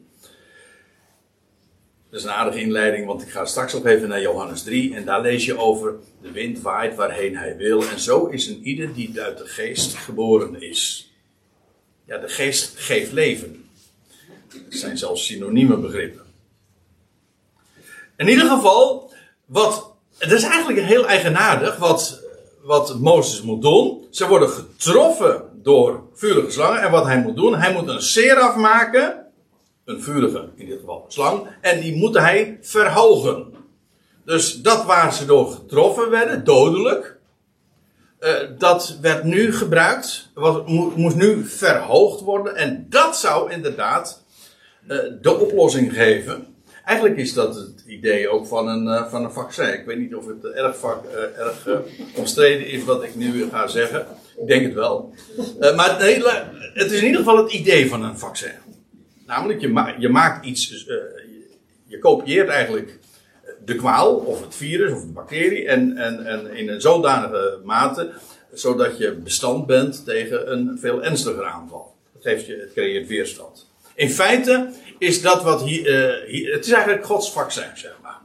Dat 2.16 2.24
is 2.24 2.30
een 2.30 2.36
aardige 2.36 2.60
inleiding, 2.60 3.06
want 3.06 3.22
ik 3.22 3.28
ga 3.28 3.44
straks 3.44 3.72
nog 3.72 3.86
even 3.86 4.08
naar 4.08 4.20
Johannes 4.20 4.62
3 4.62 4.94
en 4.94 5.04
daar 5.04 5.20
lees 5.20 5.44
je 5.44 5.58
over 5.58 5.94
de 6.22 6.30
wind 6.30 6.60
waait 6.60 6.94
waarheen 6.94 7.36
hij 7.36 7.56
wil. 7.56 7.82
En 7.82 8.00
zo 8.00 8.26
is 8.26 8.46
een 8.46 8.60
ieder 8.62 8.94
die 8.94 9.20
uit 9.20 9.38
de 9.38 9.46
geest 9.46 9.94
geboren 9.94 10.62
is. 10.62 11.12
Ja, 12.04 12.18
de 12.18 12.28
geest 12.28 12.72
geeft 12.76 13.12
leven. 13.12 13.68
Dat 14.48 14.60
zijn 14.68 14.98
zelfs 14.98 15.26
synonieme 15.26 15.76
begrippen. 15.76 16.22
In 18.16 18.28
ieder 18.28 18.48
geval, 18.48 19.12
wat, 19.44 19.92
het 20.18 20.32
is 20.32 20.42
eigenlijk 20.42 20.86
heel 20.86 21.06
eigenaardig 21.06 21.76
wat, 21.76 22.22
wat 22.62 22.98
Mozes 22.98 23.42
moet 23.42 23.62
doen. 23.62 24.06
Ze 24.10 24.26
worden 24.26 24.48
getroffen 24.48 25.42
door 25.62 26.02
vurige 26.14 26.50
slangen. 26.50 26.80
En 26.80 26.90
wat 26.90 27.04
hij 27.04 27.20
moet 27.20 27.36
doen, 27.36 27.54
hij 27.54 27.72
moet 27.72 27.88
een 27.88 28.02
seraf 28.02 28.56
maken 28.56 29.25
een 29.86 30.02
vurige, 30.02 30.48
in 30.56 30.66
dit 30.66 30.80
geval 30.80 31.04
slang, 31.08 31.46
en 31.60 31.80
die 31.80 31.96
moet 31.96 32.18
hij 32.18 32.58
verhogen. 32.60 33.54
Dus 34.24 34.62
dat 34.62 34.84
waar 34.84 35.12
ze 35.12 35.26
door 35.26 35.50
getroffen 35.50 36.10
werden, 36.10 36.44
dodelijk, 36.44 37.16
uh, 38.20 38.32
dat 38.58 38.98
werd 39.00 39.24
nu 39.24 39.52
gebruikt, 39.52 40.30
was, 40.34 40.62
moest 40.94 41.16
nu 41.16 41.44
verhoogd 41.44 42.20
worden, 42.20 42.56
en 42.56 42.86
dat 42.88 43.16
zou 43.16 43.52
inderdaad 43.52 44.22
uh, 44.88 44.98
de 45.20 45.38
oplossing 45.38 45.94
geven. 45.94 46.46
Eigenlijk 46.84 47.18
is 47.18 47.34
dat 47.34 47.54
het 47.54 47.84
idee 47.86 48.28
ook 48.28 48.46
van 48.46 48.68
een, 48.68 48.86
uh, 48.86 49.10
van 49.10 49.24
een 49.24 49.32
vaccin. 49.32 49.72
Ik 49.72 49.86
weet 49.86 49.98
niet 49.98 50.14
of 50.14 50.26
het 50.26 50.44
erg, 50.44 50.78
vak, 50.78 51.04
erg 51.36 51.68
omstreden 52.14 52.66
is 52.66 52.84
wat 52.84 53.02
ik 53.02 53.14
nu 53.14 53.48
ga 53.50 53.66
zeggen. 53.66 54.06
Ik 54.40 54.46
denk 54.46 54.62
het 54.62 54.74
wel. 54.74 55.14
maar 55.58 55.96
nee, 55.98 56.22
het 56.74 56.90
is 56.90 56.98
in 56.98 57.06
ieder 57.06 57.18
geval 57.18 57.36
het 57.36 57.52
idee 57.52 57.88
van 57.88 58.02
een 58.02 58.18
vaccin. 58.18 58.52
Namelijk, 59.26 59.60
je, 59.60 59.94
je 59.98 60.08
maakt 60.08 60.46
iets, 60.46 60.86
uh, 60.88 60.94
je 61.86 61.98
kopieert 61.98 62.48
eigenlijk 62.48 62.98
de 63.64 63.74
kwaal, 63.74 64.14
of 64.14 64.40
het 64.40 64.54
virus, 64.54 64.92
of 64.92 65.00
de 65.00 65.12
bacterie, 65.12 65.66
en, 65.66 65.96
en, 65.96 66.26
en 66.26 66.56
in 66.56 66.68
een 66.68 66.80
zodanige 66.80 67.58
mate, 67.64 68.12
zodat 68.52 68.98
je 68.98 69.12
bestand 69.12 69.66
bent 69.66 70.04
tegen 70.04 70.52
een 70.52 70.78
veel 70.80 71.04
ernstiger 71.04 71.44
aanval. 71.44 71.94
Dat 72.12 72.22
geeft 72.22 72.46
je, 72.46 72.56
het 72.56 72.72
creëert 72.72 73.06
weerstand. 73.06 73.70
In 73.94 74.10
feite 74.10 74.70
is 74.98 75.22
dat 75.22 75.42
wat 75.42 75.62
hier, 75.62 76.24
hier 76.26 76.52
het 76.52 76.66
is 76.66 76.72
eigenlijk 76.72 77.04
Gods 77.04 77.32
vaccin, 77.32 77.70
zeg 77.74 77.96
maar. 78.02 78.20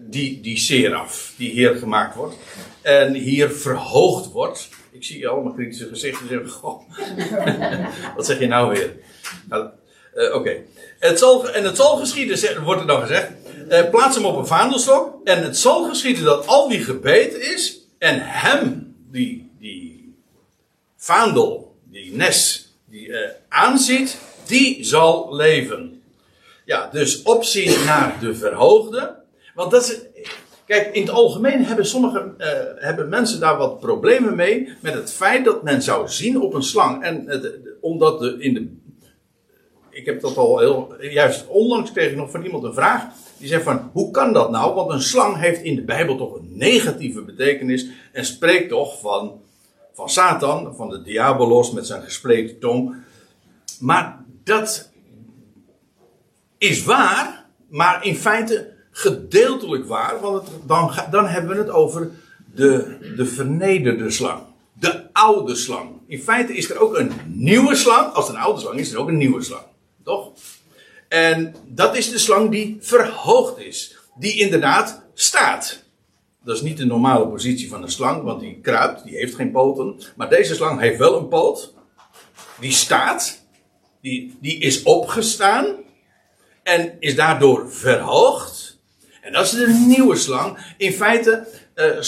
Die, 0.00 0.40
die 0.40 0.58
seraf, 0.58 1.34
die 1.36 1.50
hier 1.50 1.74
gemaakt 1.74 2.14
wordt. 2.14 2.36
En 2.82 3.14
hier 3.14 3.50
verhoogd 3.50 4.32
wordt. 4.32 4.68
Ik 4.90 5.04
zie 5.04 5.28
allemaal 5.28 5.52
kritische 5.52 5.88
gezichten 5.88 6.28
zeggen, 6.28 6.48
goh, 6.48 6.82
wat 8.16 8.26
zeg 8.26 8.38
je 8.38 8.46
nou 8.46 8.72
weer? 8.72 8.92
Nou, 9.48 9.68
uh, 10.14 10.24
Oké. 10.24 10.36
Okay. 10.36 10.64
En 10.98 11.64
het 11.64 11.76
zal 11.76 11.96
geschieden, 11.96 12.62
wordt 12.64 12.80
er 12.80 12.86
dan 12.86 13.00
gezegd. 13.00 13.30
Uh, 13.70 13.90
plaats 13.90 14.16
hem 14.16 14.24
op 14.24 14.36
een 14.36 14.46
vaandelstok. 14.46 15.14
En 15.24 15.42
het 15.42 15.56
zal 15.56 15.88
geschieden 15.88 16.24
dat 16.24 16.46
al 16.46 16.68
wie 16.68 16.84
gebeten 16.84 17.52
is. 17.54 17.78
En 17.98 18.20
hem, 18.20 18.94
die, 19.10 19.50
die 19.58 20.14
vaandel, 20.96 21.76
die 21.90 22.16
nes, 22.16 22.68
die 22.84 23.08
uh, 23.08 23.18
aanziet. 23.48 24.18
Die 24.46 24.84
zal 24.84 25.34
leven. 25.34 26.02
Ja, 26.64 26.88
dus 26.92 27.22
opzien 27.22 27.84
naar 27.84 28.16
de 28.20 28.34
verhoogde. 28.34 29.16
Want 29.54 29.70
dat 29.70 29.82
is. 29.82 29.98
Kijk, 30.66 30.94
in 30.94 31.02
het 31.02 31.10
algemeen 31.10 31.64
hebben 31.64 31.86
sommige 31.86 32.34
hebben 32.76 33.08
mensen 33.08 33.40
daar 33.40 33.56
wat 33.56 33.80
problemen 33.80 34.36
mee. 34.36 34.72
Met 34.80 34.94
het 34.94 35.12
feit 35.12 35.44
dat 35.44 35.62
men 35.62 35.82
zou 35.82 36.08
zien 36.08 36.40
op 36.40 36.54
een 36.54 36.62
slang. 36.62 37.02
En 37.02 37.28
omdat 37.80 38.20
de, 38.20 38.36
in 38.38 38.54
de 38.54 38.81
ik 39.92 40.06
heb 40.06 40.20
dat 40.20 40.36
al 40.36 40.58
heel, 40.58 40.94
juist 41.00 41.46
onlangs 41.46 41.92
kreeg 41.92 42.10
ik 42.10 42.16
nog 42.16 42.30
van 42.30 42.44
iemand 42.44 42.64
een 42.64 42.74
vraag. 42.74 43.04
Die 43.38 43.48
zei 43.48 43.62
van, 43.62 43.90
hoe 43.92 44.10
kan 44.10 44.32
dat 44.32 44.50
nou? 44.50 44.74
Want 44.74 44.90
een 44.90 45.02
slang 45.02 45.36
heeft 45.36 45.62
in 45.62 45.74
de 45.74 45.84
Bijbel 45.84 46.16
toch 46.16 46.34
een 46.34 46.48
negatieve 46.52 47.22
betekenis. 47.22 47.86
En 48.12 48.24
spreekt 48.24 48.68
toch 48.68 49.00
van, 49.00 49.40
van 49.92 50.10
Satan, 50.10 50.74
van 50.76 50.88
de 50.88 51.02
diabolos 51.02 51.72
met 51.72 51.86
zijn 51.86 52.02
gespleten 52.02 52.58
tong. 52.58 52.94
Maar 53.80 54.24
dat 54.44 54.90
is 56.58 56.84
waar, 56.84 57.46
maar 57.68 58.04
in 58.04 58.16
feite 58.16 58.72
gedeeltelijk 58.90 59.86
waar. 59.86 60.20
Want 60.20 60.48
het, 60.48 60.68
dan, 60.68 60.92
dan 61.10 61.26
hebben 61.26 61.50
we 61.50 61.62
het 61.62 61.70
over 61.70 62.10
de, 62.54 62.96
de 63.16 63.26
vernederde 63.26 64.10
slang. 64.10 64.42
De 64.72 65.12
oude 65.12 65.54
slang. 65.54 65.90
In 66.06 66.22
feite 66.22 66.54
is 66.56 66.70
er 66.70 66.78
ook 66.78 66.98
een 66.98 67.12
nieuwe 67.26 67.74
slang. 67.74 68.12
Als 68.12 68.26
het 68.26 68.36
een 68.36 68.42
oude 68.42 68.60
slang 68.60 68.78
is, 68.78 68.86
is 68.86 68.92
er 68.92 69.00
ook 69.00 69.08
een 69.08 69.16
nieuwe 69.16 69.42
slang. 69.42 69.62
Toch? 70.04 70.32
En 71.08 71.54
dat 71.66 71.96
is 71.96 72.10
de 72.10 72.18
slang 72.18 72.50
die 72.50 72.76
verhoogd 72.80 73.58
is. 73.58 73.96
Die 74.18 74.40
inderdaad 74.40 75.02
staat. 75.14 75.82
Dat 76.44 76.56
is 76.56 76.62
niet 76.62 76.76
de 76.76 76.86
normale 76.86 77.28
positie 77.28 77.68
van 77.68 77.82
een 77.82 77.90
slang, 77.90 78.22
want 78.22 78.40
die 78.40 78.58
kruipt, 78.62 79.04
die 79.04 79.16
heeft 79.16 79.34
geen 79.34 79.50
poten. 79.50 80.00
Maar 80.16 80.28
deze 80.28 80.54
slang 80.54 80.80
heeft 80.80 80.98
wel 80.98 81.18
een 81.18 81.28
poot. 81.28 81.74
Die 82.60 82.72
staat. 82.72 83.40
Die, 84.00 84.38
die 84.40 84.58
is 84.58 84.82
opgestaan. 84.82 85.76
En 86.62 86.96
is 86.98 87.14
daardoor 87.14 87.72
verhoogd. 87.72 88.78
En 89.20 89.32
dat 89.32 89.44
is 89.44 89.50
de 89.50 89.84
nieuwe 89.86 90.16
slang. 90.16 90.74
In 90.76 90.92
feite, 90.92 91.46
uh, 91.74 92.00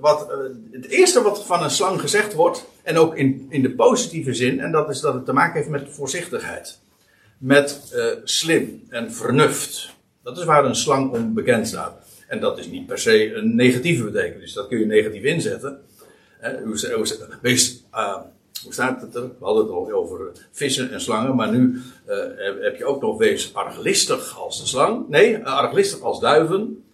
wat, 0.00 0.28
het 0.70 0.86
eerste 0.86 1.22
wat 1.22 1.46
van 1.46 1.62
een 1.62 1.70
slang 1.70 2.00
gezegd 2.00 2.34
wordt, 2.34 2.64
en 2.82 2.96
ook 2.96 3.16
in, 3.16 3.46
in 3.48 3.62
de 3.62 3.74
positieve 3.74 4.34
zin, 4.34 4.60
en 4.60 4.72
dat 4.72 4.90
is 4.90 5.00
dat 5.00 5.14
het 5.14 5.24
te 5.24 5.32
maken 5.32 5.54
heeft 5.54 5.68
met 5.68 5.86
voorzichtigheid. 5.90 6.78
Met 7.44 7.94
slim 8.24 8.82
en 8.88 9.12
vernuft. 9.12 9.90
Dat 10.22 10.38
is 10.38 10.44
waar 10.44 10.64
een 10.64 10.74
slang 10.74 11.12
om 11.12 11.34
bekend 11.34 11.68
staat. 11.68 12.06
En 12.28 12.40
dat 12.40 12.58
is 12.58 12.66
niet 12.66 12.86
per 12.86 12.98
se 12.98 13.34
een 13.34 13.54
negatieve 13.54 14.04
betekenis. 14.04 14.52
Dat 14.52 14.68
kun 14.68 14.78
je 14.78 14.86
negatief 14.86 15.22
inzetten. 15.22 15.78
Uh, 16.42 16.62
hoe 16.62 16.76
staat 18.70 19.00
het 19.00 19.14
er? 19.14 19.22
We 19.22 19.44
hadden 19.44 19.64
het 19.64 19.72
al 19.72 19.92
over 19.92 20.32
vissen 20.52 20.92
en 20.92 21.00
slangen, 21.00 21.34
maar 21.34 21.52
nu 21.52 21.82
uh, 22.08 22.16
heb 22.60 22.76
je 22.76 22.84
ook 22.84 23.02
nog 23.02 23.18
wees 23.18 23.54
arglistig 23.54 24.38
als 24.38 24.60
de 24.60 24.66
slang. 24.66 25.08
Nee, 25.08 25.38
uh, 25.38 25.44
arglistig 25.44 26.00
als 26.00 26.20
duiven. 26.20 26.84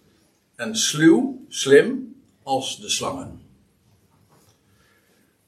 En 0.55 0.75
sluw, 0.75 1.45
slim 1.47 2.15
als 2.43 2.81
de 2.81 2.89
slangen. 2.89 3.39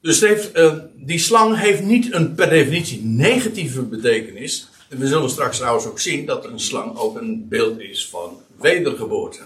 Dus 0.01 0.21
heeft, 0.21 0.51
die 0.95 1.19
slang 1.19 1.59
heeft 1.59 1.83
niet 1.83 2.13
een 2.13 2.35
per 2.35 2.49
definitie 2.49 3.03
negatieve 3.03 3.81
betekenis. 3.81 4.71
We 4.97 5.07
zullen 5.07 5.29
straks 5.29 5.57
trouwens 5.57 5.85
ook 5.85 5.99
zien 5.99 6.25
dat 6.25 6.45
een 6.45 6.59
slang 6.59 6.97
ook 6.97 7.17
een 7.17 7.47
beeld 7.49 7.79
is 7.79 8.09
van 8.09 8.41
wedergeboorte. 8.59 9.39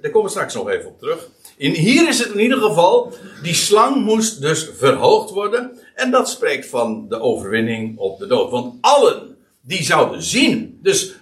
Daar 0.00 0.10
komen 0.10 0.22
we 0.22 0.30
straks 0.30 0.54
nog 0.54 0.68
even 0.68 0.88
op 0.88 0.98
terug. 0.98 1.28
In, 1.56 1.72
hier 1.72 2.08
is 2.08 2.18
het 2.18 2.32
in 2.32 2.40
ieder 2.40 2.58
geval, 2.58 3.12
die 3.42 3.54
slang 3.54 4.04
moest 4.04 4.40
dus 4.40 4.70
verhoogd 4.76 5.30
worden. 5.30 5.78
En 5.94 6.10
dat 6.10 6.28
spreekt 6.28 6.66
van 6.66 7.08
de 7.08 7.20
overwinning 7.20 7.98
op 7.98 8.18
de 8.18 8.26
dood. 8.26 8.50
Want 8.50 8.74
allen 8.80 9.36
die 9.60 9.82
zouden 9.82 10.22
zien. 10.22 10.78
Dus 10.82 11.14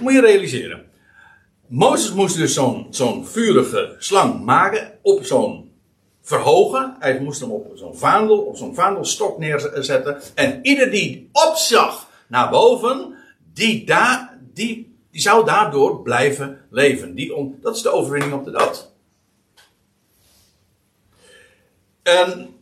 moet 0.00 0.12
je 0.12 0.20
realiseren. 0.20 0.84
Mozes 1.66 2.12
moest 2.12 2.36
dus 2.36 2.54
zo'n 2.54 2.86
zo'n 2.90 3.26
vurige 3.26 3.94
slang 3.98 4.44
maken. 4.44 4.92
Op 5.02 5.24
zo'n 5.24 5.70
verhogen. 6.22 6.96
Hij 6.98 7.20
moest 7.20 7.40
hem 7.40 7.50
op 7.50 7.72
zo'n 7.74 7.96
vaandel, 7.96 8.38
op 8.38 8.56
zo'n 8.56 8.74
vaandelstok 8.74 9.38
neerzetten. 9.38 10.20
En 10.34 10.58
ieder 10.62 10.90
die 10.90 11.28
opzag 11.32 12.10
naar 12.26 12.50
boven, 12.50 13.11
die, 13.52 13.84
die, 14.52 14.96
die 15.10 15.20
zou 15.20 15.44
daardoor 15.44 16.02
blijven 16.02 16.60
leven. 16.70 17.14
Die 17.14 17.34
om, 17.34 17.58
dat 17.60 17.76
is 17.76 17.82
de 17.82 17.90
overwinning 17.90 18.32
op 18.32 18.44
de 18.44 18.50
dood. 18.50 18.90
En 22.02 22.54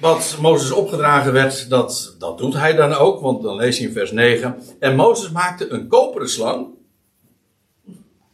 wat 0.00 0.36
Mozes 0.40 0.70
opgedragen 0.70 1.32
werd, 1.32 1.68
dat, 1.70 2.16
dat 2.18 2.38
doet 2.38 2.54
hij 2.54 2.74
dan 2.74 2.92
ook, 2.92 3.20
want 3.20 3.42
dan 3.42 3.56
lees 3.56 3.78
je 3.78 3.84
in 3.84 3.92
vers 3.92 4.10
9. 4.10 4.62
En 4.78 4.96
Mozes 4.96 5.30
maakte 5.30 5.68
een 5.68 5.88
koperen 5.88 6.28
slang. 6.28 6.66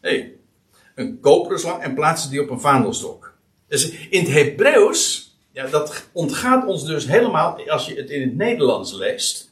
hey, 0.00 0.36
een 0.94 1.20
koperen 1.20 1.58
slang 1.58 1.82
en 1.82 1.94
plaatste 1.94 2.28
die 2.28 2.42
op 2.42 2.50
een 2.50 2.60
vaandelstok. 2.60 3.34
Dus 3.66 3.90
in 3.90 4.20
het 4.20 4.32
Hebreeuws, 4.32 5.32
ja, 5.52 5.66
dat 5.66 6.08
ontgaat 6.12 6.66
ons 6.66 6.84
dus 6.84 7.06
helemaal 7.06 7.68
als 7.68 7.86
je 7.86 7.94
het 7.94 8.10
in 8.10 8.20
het 8.20 8.36
Nederlands 8.36 8.92
leest. 8.92 9.51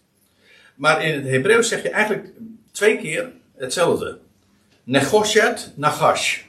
Maar 0.81 1.05
in 1.05 1.15
het 1.15 1.25
Hebreeuws 1.25 1.69
zeg 1.69 1.83
je 1.83 1.91
eigenlijk 1.91 2.33
twee 2.73 2.99
keer 2.99 3.33
hetzelfde. 3.57 4.19
Negoshet, 4.85 5.73
nagash. 5.77 6.43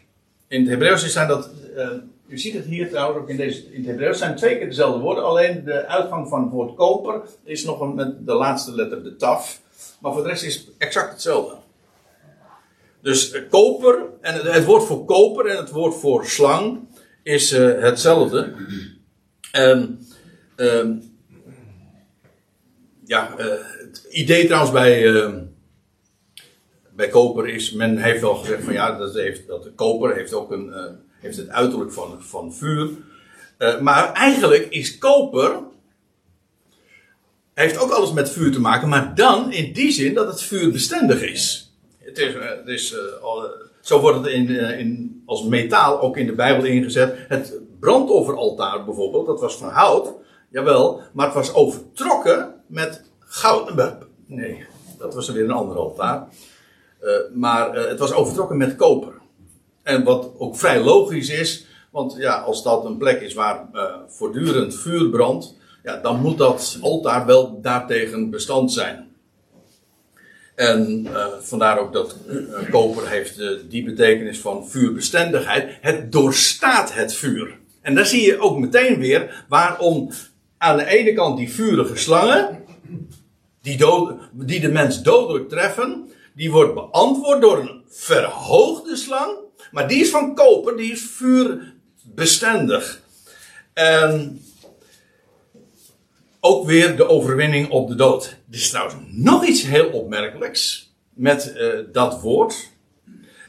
In 0.48 0.60
het 0.62 0.70
Hebreeuws 0.70 1.12
zijn 1.12 1.28
dat 1.28 1.50
uh, 1.76 1.90
u 2.28 2.38
ziet 2.38 2.54
het 2.54 2.66
hier 2.66 2.90
trouwens 2.90 3.20
ook 3.20 3.30
in, 3.30 3.38
deze, 3.38 3.66
in 3.72 3.78
het 3.78 3.86
Hebreeuws. 3.86 4.18
zijn 4.18 4.36
twee 4.36 4.58
keer 4.58 4.68
dezelfde 4.68 5.00
woorden. 5.00 5.24
Alleen 5.24 5.64
de 5.64 5.86
uitgang 5.86 6.30
van 6.30 6.42
het 6.42 6.52
woord 6.52 6.76
koper 6.76 7.22
is 7.44 7.64
nog 7.64 7.80
een, 7.80 7.96
met 7.96 8.26
de 8.26 8.34
laatste 8.34 8.76
letter 8.76 9.04
de 9.04 9.16
taf. 9.16 9.62
Maar 10.00 10.14
voor 10.14 10.24
de 10.24 10.30
rest 10.30 10.44
is 10.44 10.56
het 10.56 10.66
exact 10.78 11.12
hetzelfde. 11.12 11.56
Dus 13.02 13.34
uh, 13.34 13.42
koper, 13.50 14.06
en 14.22 14.34
het, 14.34 14.66
woord 14.66 14.84
voor 14.84 15.06
koper 15.06 15.46
en 15.46 15.58
het 15.58 15.70
woord 15.70 15.96
voor 15.96 16.26
slang 16.26 16.80
is 17.24 17.54
uh, 17.54 17.82
hetzelfde. 17.82 18.54
En 19.52 20.08
uh, 20.58 20.90
ja, 23.06 23.36
het 23.92 24.08
idee 24.10 24.46
trouwens 24.46 24.72
bij, 24.72 25.16
ehm, 25.16 25.44
bij 26.96 27.08
koper 27.08 27.48
is, 27.48 27.72
men 27.72 27.98
heeft 27.98 28.22
wel 28.22 28.36
gezegd 28.36 28.64
van 28.64 28.74
ja, 28.74 28.98
dat, 28.98 29.14
heeft, 29.14 29.48
dat 29.48 29.64
de 29.64 29.72
koper 29.72 30.16
heeft 30.16 30.34
ook 30.34 30.52
een 30.52 30.74
eh, 30.74 30.92
heeft 31.20 31.38
het 31.38 31.50
uiterlijk 31.50 31.92
van, 31.92 32.22
van 32.22 32.54
vuur. 32.54 32.90
Uh, 33.58 33.80
maar 33.80 34.14
eigenlijk 34.14 34.68
is 34.70 34.98
koper. 34.98 35.60
Heeft 37.54 37.78
ook 37.78 37.92
alles 37.92 38.12
met 38.12 38.30
vuur 38.30 38.52
te 38.52 38.60
maken, 38.60 38.90
maar 38.90 39.16
dan 39.16 39.52
in 39.52 39.74
die 39.74 39.92
zin 39.92 40.14
dat 40.14 40.28
het 40.28 40.42
vuur 40.42 40.72
bestendig 40.72 41.22
is. 41.22 41.74
Het 41.98 42.18
is, 42.18 42.34
is 42.66 42.92
uh, 42.92 43.00
zo 43.82 44.00
wordt 44.00 44.18
het 44.18 44.28
in, 44.28 44.50
in, 44.50 45.22
als 45.26 45.44
metaal 45.44 46.02
ook 46.02 46.18
in 46.18 46.26
de 46.26 46.36
Bijbel 46.36 46.66
ingezet. 46.66 47.16
Het 47.28 47.54
brandofferaltaar 47.80 48.86
bijvoorbeeld, 48.86 49.26
dat 49.26 49.40
was 49.40 49.56
van 49.56 49.70
hout, 49.70 50.14
jawel, 50.50 51.02
maar 51.14 51.26
het 51.26 51.36
was 51.36 51.54
overtrokken 51.54 52.54
met 52.68 53.11
goud. 53.32 53.96
Nee, 54.26 54.66
dat 54.98 55.14
was 55.14 55.30
weer 55.30 55.44
een 55.44 55.52
ander 55.52 55.78
altaar. 55.78 56.28
maar 57.34 57.76
het 57.76 58.00
was 58.00 58.14
overtrokken 58.14 58.58
met 58.58 58.76
koper. 58.76 59.14
En 59.84 60.04
wat 60.04 60.32
ook 60.38 60.58
vrij 60.58 60.84
logisch 60.84 61.30
is, 61.30 61.66
want 61.92 62.16
ja, 62.18 62.40
als 62.40 62.64
dat 62.64 62.86
een 62.86 62.98
plek 62.98 63.22
is 63.22 63.34
waar 63.34 63.68
uh, 63.74 63.96
voortdurend 64.08 64.76
vuur 64.76 65.10
brandt, 65.10 65.56
ja, 65.84 65.98
dan 65.98 66.22
moet 66.22 66.38
dat 66.38 66.78
altaar 66.82 67.26
wel 67.26 67.62
daartegen 67.62 68.30
bestand 68.30 68.74
zijn. 68.74 69.10
En 70.56 71.08
vandaar 71.42 71.80
ook 71.80 71.94
dat 71.94 72.16
koper 72.72 73.10
heeft 73.10 73.42
die 73.70 73.84
betekenis 73.84 74.40
van 74.40 74.68
vuurbestendigheid. 74.68 75.78
Het 75.82 76.12
doorstaat 76.12 76.94
het 76.94 77.14
vuur. 77.14 77.60
En 77.82 77.96
daar 77.96 78.06
zie 78.06 78.26
je 78.26 78.40
ook 78.40 78.58
meteen 78.58 79.00
weer 79.00 79.46
waarom 79.48 80.12
aan 80.58 80.78
de 80.78 80.86
ene 80.86 81.14
kant 81.14 81.38
die 81.38 81.52
vurige 81.52 81.96
slangen, 81.96 82.64
die, 83.62 83.86
die 84.32 84.60
de 84.60 84.72
mens 84.72 85.02
dodelijk 85.02 85.50
treffen, 85.50 86.12
die 86.36 86.52
wordt 86.52 86.74
beantwoord 86.74 87.42
door 87.42 87.60
een 87.60 87.84
verhoogde 87.88 88.96
slang 88.96 89.40
maar 89.72 89.88
die 89.88 90.02
is 90.02 90.10
van 90.10 90.36
koper, 90.36 90.78
die 90.78 90.92
is 90.92 91.02
vuurbestendig. 91.02 93.02
En 93.74 94.42
ook 96.40 96.66
weer 96.66 96.98
de 96.98 97.08
overwinning 97.08 97.70
op 97.70 97.88
de 97.88 97.96
dood. 97.96 98.26
Er 98.26 98.58
is 98.58 98.70
trouwens 98.70 98.96
nog 99.08 99.46
iets 99.46 99.64
heel 99.64 99.90
opmerkelijks 99.90 100.94
met 101.10 101.54
uh, 101.58 101.80
dat 101.92 102.22
woord. 102.22 102.70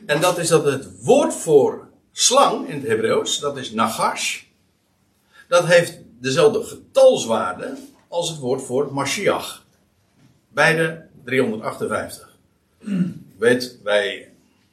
En 0.07 0.20
dat 0.20 0.38
is 0.38 0.48
dat 0.48 0.64
het 0.64 1.05
woord 1.05 1.35
voor 1.35 1.88
slang 2.12 2.68
in 2.68 2.75
het 2.75 2.87
Hebreeuws, 2.87 3.38
dat 3.38 3.57
is 3.57 3.70
nagash. 3.70 4.42
Dat 5.48 5.66
heeft 5.66 5.98
dezelfde 6.20 6.62
getalswaarde 6.62 7.77
als 8.09 8.29
het 8.29 8.38
woord 8.38 8.62
voor 8.62 8.92
Mashiach. 8.92 9.62
Beide 10.55 11.07
358. 11.25 12.29
Weet, 13.38 13.79
wij 13.83 14.33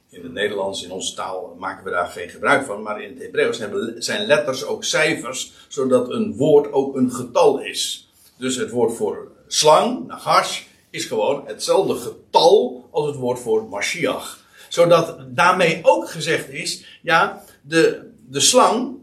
in 0.09 0.23
het 0.23 0.33
Nederlands, 0.33 0.83
in 0.83 0.91
onze 0.91 1.15
taal, 1.15 1.55
maken 1.59 1.83
we 1.83 1.89
daar 1.89 2.07
geen 2.07 2.29
gebruik 2.29 2.65
van. 2.65 2.81
Maar 2.81 3.01
in 3.01 3.09
het 3.09 3.21
Hebreeuws 3.21 3.61
zijn 3.97 4.25
letters 4.25 4.65
ook 4.65 4.83
cijfers, 4.83 5.53
zodat 5.67 6.09
een 6.09 6.35
woord 6.35 6.71
ook 6.71 6.95
een 6.95 7.11
getal 7.11 7.59
is. 7.59 8.09
Dus 8.37 8.55
het 8.55 8.69
woord 8.69 8.95
voor 8.95 9.31
slang, 9.47 10.07
nagash, 10.07 10.63
is 10.89 11.05
gewoon 11.05 11.43
hetzelfde 11.47 11.95
getal 11.95 12.87
als 12.91 13.05
het 13.05 13.15
woord 13.15 13.39
voor 13.39 13.67
Mashiach. 13.67 14.39
Zodat 14.69 15.17
daarmee 15.27 15.79
ook 15.81 16.09
gezegd 16.09 16.49
is, 16.49 16.99
ja, 17.01 17.43
de, 17.61 18.11
de 18.27 18.39
slang, 18.39 18.97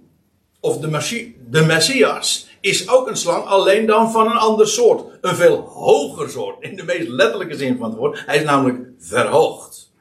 of 0.61 0.79
de, 0.79 1.33
de 1.51 1.65
Messias, 1.65 2.45
is 2.66 2.88
ook 2.88 3.09
een 3.09 3.16
slang, 3.16 3.44
alleen 3.44 3.87
dan 3.87 4.11
van 4.11 4.26
een 4.26 4.37
ander 4.37 4.68
soort. 4.68 5.18
Een 5.20 5.37
veel 5.37 5.57
hoger 5.57 6.31
soort, 6.31 6.62
in 6.62 6.76
de 6.76 6.85
meest 6.85 7.09
letterlijke 7.09 7.57
zin 7.57 7.76
van 7.76 7.88
het 7.88 7.98
woord. 7.98 8.22
Hij 8.26 8.37
is 8.37 8.44
namelijk 8.44 8.88
verhoogd. 8.98 9.92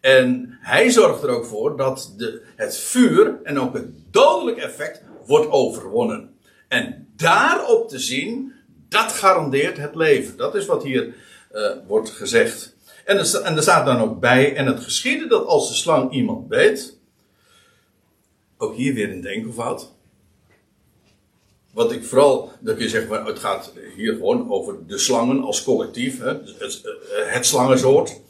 En 0.00 0.58
hij 0.60 0.90
zorgt 0.90 1.22
er 1.22 1.28
ook 1.28 1.44
voor 1.44 1.76
dat 1.76 2.14
de, 2.16 2.42
het 2.56 2.76
vuur 2.76 3.40
en 3.42 3.60
ook 3.60 3.74
het 3.74 3.86
dodelijk 4.10 4.56
effect 4.56 5.02
wordt 5.26 5.50
overwonnen. 5.50 6.34
En 6.68 7.08
daarop 7.16 7.88
te 7.88 7.98
zien, 7.98 8.52
dat 8.88 9.12
garandeert 9.12 9.76
het 9.76 9.94
leven. 9.94 10.36
Dat 10.36 10.54
is 10.54 10.66
wat 10.66 10.82
hier 10.82 11.14
uh, 11.52 11.70
wordt 11.86 12.10
gezegd. 12.10 12.76
En 13.04 13.18
er, 13.18 13.40
en 13.42 13.56
er 13.56 13.62
staat 13.62 13.86
dan 13.86 14.00
ook 14.00 14.20
bij, 14.20 14.54
en 14.54 14.66
het 14.66 14.80
geschiedde 14.80 15.26
dat 15.26 15.46
als 15.46 15.68
de 15.68 15.74
slang 15.74 16.12
iemand 16.12 16.48
beet, 16.48 16.98
ook 18.58 18.74
hier 18.74 18.94
weer 18.94 19.10
een 19.10 19.20
denkelfout. 19.20 19.96
Wat 21.72 21.92
ik 21.92 22.04
vooral, 22.04 22.52
dat 22.60 22.78
je 22.78 22.88
zeggen, 22.88 23.24
het 23.24 23.38
gaat 23.38 23.72
hier 23.96 24.12
gewoon 24.12 24.50
over 24.50 24.86
de 24.86 24.98
slangen 24.98 25.42
als 25.42 25.62
collectief, 25.62 26.18
hè, 26.18 26.28
het, 26.28 26.54
het, 26.58 26.82
het 27.26 27.46
slangensoort. 27.46 28.20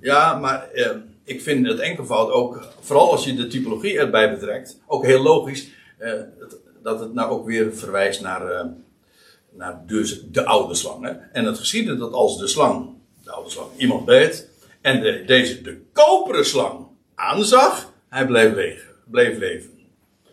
Ja, 0.00 0.38
maar 0.38 0.70
eh, 0.70 0.90
ik 1.24 1.42
vind 1.42 1.66
het 1.66 1.78
enkelvoud 1.78 2.30
ook, 2.30 2.68
vooral 2.80 3.10
als 3.10 3.24
je 3.24 3.34
de 3.34 3.46
typologie 3.46 3.98
erbij 3.98 4.30
betrekt, 4.30 4.80
ook 4.86 5.04
heel 5.04 5.22
logisch 5.22 5.68
eh, 5.98 6.12
dat 6.82 7.00
het 7.00 7.14
nou 7.14 7.30
ook 7.30 7.46
weer 7.46 7.74
verwijst 7.74 8.20
naar, 8.20 8.50
eh, 8.50 8.66
naar 9.50 9.82
dus 9.86 10.22
de 10.22 10.44
oude 10.44 10.74
slang. 10.74 11.04
Hè? 11.04 11.10
En 11.10 11.44
het 11.44 11.58
geschiedde 11.58 11.96
dat 11.96 12.12
als 12.12 12.38
de 12.38 12.46
slang, 12.46 12.88
de 13.24 13.30
oude 13.30 13.50
slang, 13.50 13.68
iemand 13.76 14.04
beet, 14.04 14.48
en 14.80 15.00
de, 15.00 15.22
deze, 15.26 15.62
de 15.62 15.80
koperen 15.92 16.46
slang, 16.46 16.86
aanzag, 17.14 17.92
hij 18.08 18.26
bleef 18.26 18.54
leven. 18.54 18.88
Bleef 19.04 19.38
leven. 19.38 19.70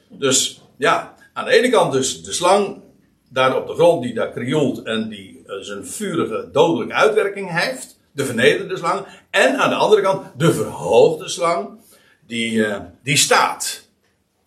Dus 0.10 0.62
ja, 0.78 1.15
aan 1.36 1.46
de 1.46 1.52
ene 1.52 1.70
kant 1.70 1.92
dus 1.92 2.24
de 2.24 2.32
slang 2.32 2.82
daar 3.30 3.56
op 3.56 3.68
de 3.68 3.74
grond 3.74 4.04
die 4.04 4.14
daar 4.14 4.32
krioelt 4.32 4.84
en 4.84 5.10
die 5.10 5.44
uh, 5.48 5.56
zijn 5.60 5.86
vurige 5.86 6.50
dodelijke 6.52 6.94
uitwerking 6.94 7.52
heeft. 7.60 8.00
De 8.12 8.26
vernederde 8.26 8.78
slang. 8.78 9.06
En 9.30 9.58
aan 9.58 9.70
de 9.70 9.76
andere 9.76 10.02
kant 10.02 10.26
de 10.38 10.54
verhoogde 10.54 11.30
slang 11.30 11.70
die, 12.28 12.52
uh, 12.52 12.78
die 13.04 13.18
staat. 13.18 13.88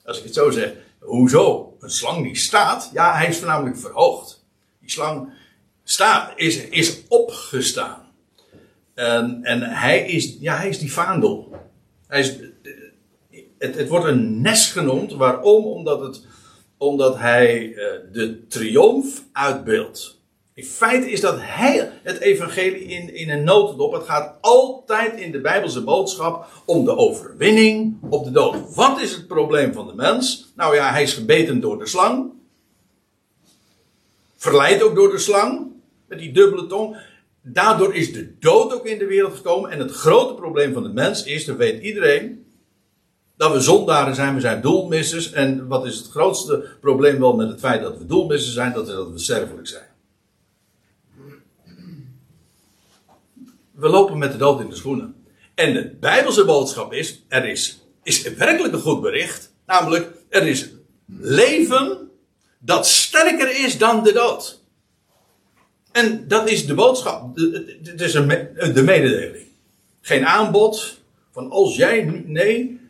Als 0.04 0.18
ik 0.18 0.24
het 0.24 0.34
zo 0.34 0.50
zeg. 0.50 0.72
Hoezo? 0.98 1.76
Een 1.80 1.90
slang 1.90 2.22
die 2.22 2.36
staat? 2.36 2.90
Ja, 2.92 3.14
hij 3.14 3.28
is 3.28 3.38
voornamelijk 3.38 3.78
verhoogd. 3.78 4.44
Die 4.80 4.90
slang 4.90 5.32
staat, 5.84 6.32
is, 6.36 6.68
is 6.68 7.02
opgestaan. 7.08 8.06
En, 8.94 9.40
en 9.42 9.62
hij, 9.62 10.06
is, 10.06 10.36
ja, 10.40 10.56
hij 10.56 10.68
is 10.68 10.78
die 10.78 10.92
vaandel. 10.92 11.56
Hij 12.06 12.20
is, 12.20 12.36
het, 13.58 13.74
het 13.74 13.88
wordt 13.88 14.06
een 14.06 14.40
nest 14.40 14.72
genoemd. 14.72 15.12
Waarom? 15.12 15.64
Omdat, 15.64 16.00
het, 16.00 16.26
omdat 16.78 17.16
hij 17.16 17.66
uh, 17.66 17.76
de 18.12 18.46
triomf 18.46 19.24
uitbeeldt. 19.32 20.18
In 20.54 20.64
feite 20.64 21.10
is 21.10 21.20
dat 21.20 21.36
hij 21.40 21.90
het 22.02 22.18
evangelie 22.18 22.84
in, 22.84 23.14
in 23.14 23.30
een 23.30 23.44
notendop. 23.44 23.92
Het 23.92 24.04
gaat 24.04 24.34
altijd 24.40 25.20
in 25.20 25.32
de 25.32 25.40
Bijbelse 25.40 25.84
boodschap 25.84 26.46
om 26.64 26.84
de 26.84 26.96
overwinning 26.96 27.96
op 28.10 28.24
de 28.24 28.30
dood. 28.30 28.74
Wat 28.74 29.00
is 29.00 29.12
het 29.12 29.26
probleem 29.26 29.72
van 29.72 29.86
de 29.86 29.94
mens? 29.94 30.52
Nou 30.56 30.74
ja, 30.74 30.90
hij 30.90 31.02
is 31.02 31.12
gebeten 31.12 31.60
door 31.60 31.78
de 31.78 31.86
slang. 31.86 32.30
Verleid 34.36 34.82
ook 34.82 34.94
door 34.94 35.10
de 35.10 35.18
slang. 35.18 35.66
Met 36.06 36.18
die 36.18 36.32
dubbele 36.32 36.66
tong. 36.66 36.96
Daardoor 37.42 37.94
is 37.94 38.12
de 38.12 38.38
dood 38.38 38.72
ook 38.72 38.86
in 38.86 38.98
de 38.98 39.06
wereld 39.06 39.34
gekomen. 39.34 39.70
En 39.70 39.78
het 39.78 39.90
grote 39.90 40.34
probleem 40.34 40.72
van 40.72 40.82
de 40.82 40.92
mens 40.92 41.24
is, 41.24 41.44
dat 41.44 41.56
weet 41.56 41.82
iedereen, 41.82 42.46
dat 43.38 43.52
we 43.52 43.60
zondaren 43.60 44.14
zijn, 44.14 44.34
we 44.34 44.40
zijn 44.40 44.60
doelmissers. 44.60 45.32
En 45.32 45.66
wat 45.66 45.86
is 45.86 45.96
het 45.96 46.08
grootste 46.08 46.64
probleem 46.80 47.18
wel 47.18 47.36
met 47.36 47.48
het 47.48 47.60
feit 47.60 47.82
dat 47.82 47.98
we 47.98 48.06
doelmissers 48.06 48.54
zijn? 48.54 48.72
Dat 48.72 48.88
is 48.88 48.94
dat 48.94 49.10
we 49.10 49.18
sterfelijk 49.18 49.68
zijn. 49.68 49.86
We 53.70 53.88
lopen 53.88 54.18
met 54.18 54.32
de 54.32 54.38
dood 54.38 54.60
in 54.60 54.68
de 54.68 54.76
schoenen. 54.76 55.14
En 55.54 55.72
de 55.72 55.96
Bijbelse 56.00 56.44
boodschap 56.44 56.92
is: 56.92 57.24
er 57.28 57.44
is, 57.44 57.80
is 58.02 58.22
werkelijk 58.34 58.74
een 58.74 58.80
goed 58.80 59.00
bericht. 59.00 59.52
Namelijk, 59.66 60.10
er 60.28 60.46
is 60.46 60.68
leven 61.06 62.10
dat 62.58 62.86
sterker 62.86 63.64
is 63.64 63.78
dan 63.78 64.04
de 64.04 64.12
dood. 64.12 64.60
En 65.92 66.28
dat 66.28 66.48
is 66.50 66.66
de 66.66 66.74
boodschap. 66.74 67.36
Het 67.82 68.00
is 68.00 68.14
een, 68.14 68.28
de 68.74 68.82
mededeling. 68.82 69.46
Geen 70.00 70.26
aanbod 70.26 70.98
van 71.32 71.50
als 71.50 71.76
jij. 71.76 72.22
Nee. 72.26 72.80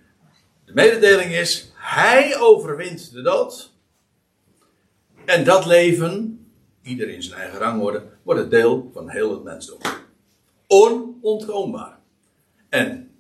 De 0.69 0.75
mededeling 0.75 1.33
is: 1.33 1.71
Hij 1.75 2.39
overwint 2.39 3.13
de 3.13 3.23
dood. 3.23 3.73
En 5.25 5.45
dat 5.45 5.67
leven, 5.67 6.47
ieder 6.83 7.09
in 7.09 7.23
zijn 7.23 7.41
eigen 7.41 7.59
rang 7.59 7.81
worden, 7.81 8.11
wordt 8.23 8.41
het 8.41 8.51
deel 8.51 8.91
van 8.95 9.09
heel 9.09 9.31
het 9.31 9.43
mensdom. 9.43 9.79
Onontkoombaar. 10.67 11.99
En 12.69 13.11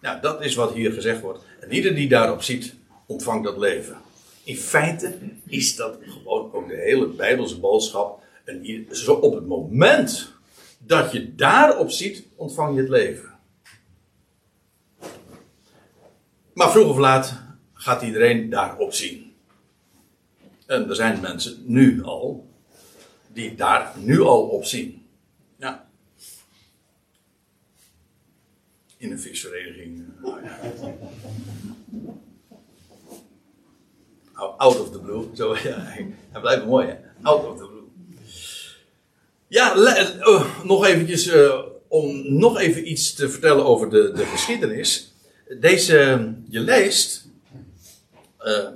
ja, 0.00 0.18
dat 0.18 0.44
is 0.44 0.54
wat 0.54 0.72
hier 0.72 0.92
gezegd 0.92 1.20
wordt. 1.20 1.44
En 1.60 1.72
ieder 1.72 1.94
die 1.94 2.08
daarop 2.08 2.42
ziet, 2.42 2.74
ontvangt 3.06 3.44
dat 3.44 3.58
leven. 3.58 3.96
In 4.44 4.56
feite 4.56 5.18
is 5.46 5.76
dat 5.76 5.98
gewoon 6.02 6.52
ook 6.52 6.68
de 6.68 6.76
hele 6.76 7.06
Bijbelse 7.06 7.60
boodschap. 7.60 8.22
En 8.44 8.86
op 9.20 9.34
het 9.34 9.46
moment 9.46 10.32
dat 10.78 11.12
je 11.12 11.34
daarop 11.34 11.90
ziet, 11.90 12.26
ontvang 12.36 12.74
je 12.74 12.80
het 12.80 12.90
leven. 12.90 13.35
Maar 16.56 16.70
vroeg 16.70 16.88
of 16.88 16.96
laat 16.96 17.34
gaat 17.72 18.02
iedereen 18.02 18.50
daarop 18.50 18.92
zien. 18.92 19.34
En 20.66 20.88
er 20.88 20.94
zijn 20.94 21.20
mensen 21.20 21.62
nu 21.64 22.02
al, 22.02 22.48
die 23.32 23.54
daar 23.54 23.92
nu 23.98 24.20
al 24.20 24.42
op 24.42 24.64
zien. 24.64 25.06
Ja. 25.58 25.88
In 28.96 29.10
een 29.10 29.20
visvereniging. 29.20 30.04
Nou 30.22 30.44
ja. 30.44 30.58
Out 34.32 34.80
of 34.80 34.90
the 34.90 35.00
blue. 35.00 35.24
Zo, 35.34 35.56
ja, 35.68 35.76
hij 36.30 36.40
blijft 36.40 36.66
mooi, 36.66 36.86
hè? 36.86 36.96
Out 37.22 37.46
of 37.46 37.58
the 37.58 37.66
blue. 37.66 37.84
Ja, 39.48 39.76
uh, 39.76 40.64
nog 40.64 40.86
eventjes, 40.86 41.26
uh, 41.26 41.62
om 41.88 42.34
nog 42.38 42.58
even 42.58 42.90
iets 42.90 43.14
te 43.14 43.28
vertellen 43.28 43.64
over 43.64 43.90
de, 43.90 44.12
de 44.12 44.24
geschiedenis. 44.24 45.14
Deze, 45.48 46.32
je 46.48 46.60
leest, 46.60 47.28
uh, 48.44 48.68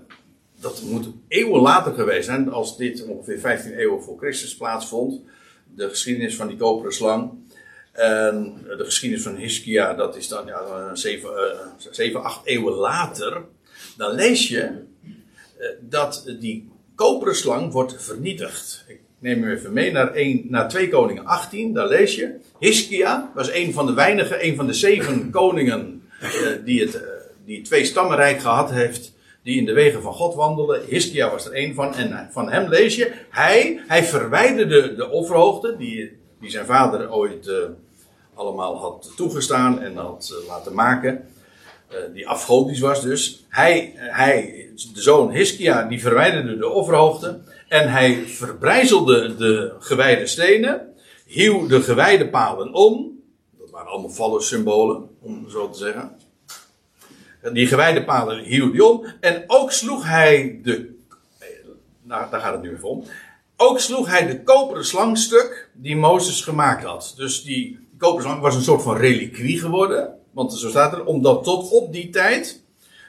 dat 0.61 0.83
moet 0.83 1.09
eeuwen 1.29 1.61
later 1.61 1.95
geweest 1.95 2.25
zijn, 2.25 2.51
als 2.51 2.77
dit 2.77 3.05
ongeveer 3.05 3.39
15 3.39 3.73
eeuwen 3.73 4.03
voor 4.03 4.19
Christus 4.19 4.57
plaatsvond. 4.57 5.21
De 5.75 5.89
geschiedenis 5.89 6.37
van 6.37 6.49
die 6.49 6.57
koperen 6.57 6.93
slang. 6.93 7.33
En 7.93 8.65
de 8.77 8.85
geschiedenis 8.85 9.25
van 9.25 9.37
Hiskia, 9.37 9.95
dat 9.95 10.17
is 10.17 10.29
dan 10.29 10.47
ja, 10.47 10.95
7, 10.95 11.31
7, 11.91 12.23
8 12.23 12.47
eeuwen 12.47 12.75
later. 12.75 13.45
Dan 13.97 14.15
lees 14.15 14.49
je 14.49 14.71
dat 15.81 16.35
die 16.41 16.69
koperen 16.95 17.37
slang 17.37 17.73
wordt 17.73 18.03
vernietigd. 18.03 18.85
Ik 18.89 19.01
neem 19.19 19.45
u 19.45 19.53
even 19.53 19.73
mee 19.73 19.93
naar, 19.93 20.13
1, 20.13 20.45
naar 20.49 20.69
2 20.69 20.89
Koningen 20.89 21.27
18, 21.27 21.73
daar 21.73 21.89
lees 21.89 22.15
je. 22.15 22.35
Hiskia 22.59 23.31
was 23.35 23.53
een 23.53 23.73
van 23.73 23.87
de 23.87 23.93
weinige, 23.93 24.45
een 24.45 24.57
van 24.57 24.67
de 24.67 24.73
zeven 24.73 25.31
koningen 25.31 26.00
die, 26.65 26.81
het, 26.81 26.95
uh, 26.95 27.01
die 27.45 27.63
twee 27.63 27.85
stammenrijk 27.85 28.41
gehad 28.41 28.71
heeft, 28.71 29.13
die 29.43 29.59
in 29.59 29.65
de 29.65 29.73
wegen 29.73 30.03
van 30.03 30.15
God 30.15 30.35
wandelen. 30.35 30.85
Hiskia 30.87 31.31
was 31.31 31.47
er 31.47 31.57
een 31.57 31.75
van, 31.75 31.95
en 31.95 32.29
van 32.33 32.51
hem 32.51 32.69
lees 32.69 32.97
je, 32.97 33.13
hij, 33.31 33.81
hij 33.87 34.05
verwijderde 34.05 34.95
de 34.95 35.11
offerhoogte, 35.11 35.77
die, 35.77 36.19
die 36.41 36.51
zijn 36.51 36.67
vader 36.67 37.13
ooit 37.13 37.51
allemaal 38.35 38.77
had 38.77 39.13
toegestaan 39.17 39.81
en 39.81 39.97
had 39.97 40.35
laten 40.47 40.75
maken. 40.75 41.25
die 42.13 42.29
afgodisch 42.29 42.81
was 42.81 43.03
dus. 43.03 43.45
Hij, 43.49 43.93
hij, 43.97 44.69
de 44.95 45.01
zoon 45.01 45.31
Hiskia, 45.31 45.83
die 45.83 46.01
verwijderde 46.01 46.57
de 46.57 46.69
offerhoogte. 46.69 47.41
En 47.69 47.91
hij 47.91 48.23
verbrijzelde 48.27 49.37
de 49.37 49.73
gewijde 49.79 50.27
stenen, 50.27 50.95
hieuw 51.27 51.67
de 51.67 51.83
gewijde 51.83 52.29
palen 52.29 52.75
om. 52.75 53.20
Allemaal 53.91 54.11
vallen 54.11 54.43
symbolen, 54.43 55.09
om 55.21 55.51
zo 55.51 55.71
te 55.71 55.79
zeggen. 55.79 56.17
Die 57.53 57.67
gewijde 57.67 58.05
palen 58.05 58.45
hieuw 58.45 58.71
die 58.71 58.85
om. 58.85 59.07
En 59.21 59.45
ook 59.47 59.73
sloeg 59.73 60.05
hij 60.07 60.61
de. 60.63 60.99
Daar 62.03 62.29
gaat 62.31 62.53
het 62.53 62.63
nu 62.63 62.75
even 62.75 62.89
om. 62.89 63.05
Ook 63.57 63.81
sloeg 63.81 64.09
hij 64.09 64.27
de 64.27 64.43
koperen 64.43 64.85
slangstuk 64.85 65.71
die 65.73 65.97
Mozes 65.97 66.43
gemaakt 66.43 66.85
had. 66.85 67.13
Dus 67.17 67.43
die 67.43 67.89
koperen 67.99 68.23
slang 68.23 68.41
was 68.41 68.55
een 68.55 68.63
soort 68.63 68.83
van 68.83 68.97
reliquie 68.97 69.59
geworden. 69.59 70.15
Want 70.31 70.53
zo 70.53 70.69
staat 70.69 70.93
er, 70.93 71.05
omdat 71.05 71.45
tot 71.45 71.71
op 71.71 71.93
die 71.93 72.11
tijd 72.11 72.63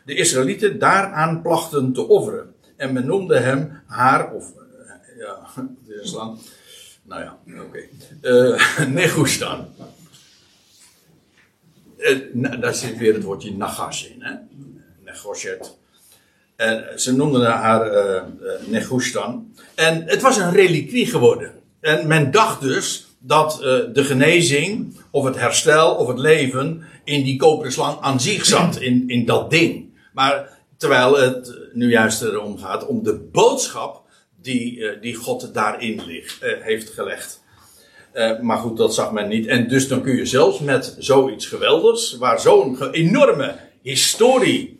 de 0.05 0.15
Israëlieten 0.15 0.79
daaraan 0.79 1.41
plachten 1.41 1.93
te 1.93 2.07
offeren. 2.07 2.53
En 2.75 2.93
men 2.93 3.05
noemde 3.05 3.39
hem 3.39 3.81
haar, 3.85 4.33
of 4.33 4.51
ja, 5.17 5.39
een 5.61 6.07
slang. 6.07 6.39
Nou 7.03 7.21
ja, 7.21 7.37
oké. 7.47 7.59
Okay. 7.67 7.89
Uh, 8.21 8.87
Negustan. 8.87 9.67
Uh, 12.01 12.61
daar 12.61 12.73
zit 12.73 12.97
weer 12.97 13.13
het 13.13 13.23
woordje 13.23 13.55
Nagash 13.55 14.03
in, 14.03 14.15
hè? 14.19 14.33
Negoshet. 15.05 15.77
En 16.55 16.99
ze 16.99 17.15
noemden 17.15 17.51
haar 17.51 17.93
uh, 17.93 18.21
Negustan. 18.65 19.53
En 19.75 20.03
het 20.05 20.21
was 20.21 20.37
een 20.37 20.51
reliquie 20.51 21.05
geworden. 21.05 21.51
En 21.79 22.07
men 22.07 22.31
dacht 22.31 22.61
dus 22.61 23.07
dat 23.19 23.57
de 23.93 24.03
genezing, 24.03 24.95
of 25.11 25.25
het 25.25 25.35
herstel, 25.35 25.95
of 25.95 26.07
het 26.07 26.19
leven 26.19 26.83
in 27.03 27.23
die 27.23 27.37
koperen 27.37 27.71
slang 27.71 27.99
aan 28.01 28.19
zich 28.19 28.45
zat, 28.45 28.79
in, 28.79 29.03
in 29.07 29.25
dat 29.25 29.49
ding. 29.49 29.89
Maar 30.13 30.59
terwijl 30.77 31.17
het 31.17 31.57
nu 31.73 31.89
juist 31.89 32.21
erom 32.21 32.57
gaat 32.57 32.85
om 32.85 33.03
de 33.03 33.13
boodschap 33.31 34.01
die, 34.41 34.99
die 34.99 35.15
God 35.15 35.53
daarin 35.53 36.01
ligt, 36.05 36.37
heeft 36.41 36.89
gelegd. 36.89 37.40
Uh, 38.13 38.39
maar 38.39 38.57
goed, 38.57 38.77
dat 38.77 38.93
zag 38.93 39.11
men 39.11 39.27
niet. 39.27 39.47
En 39.47 39.67
dus 39.67 39.87
dan 39.87 40.01
kun 40.01 40.15
je 40.15 40.25
zelfs 40.25 40.59
met 40.59 40.95
zoiets 40.99 41.45
geweldigs, 41.45 42.17
waar 42.17 42.39
zo'n 42.39 42.91
enorme 42.91 43.55
historie, 43.81 44.79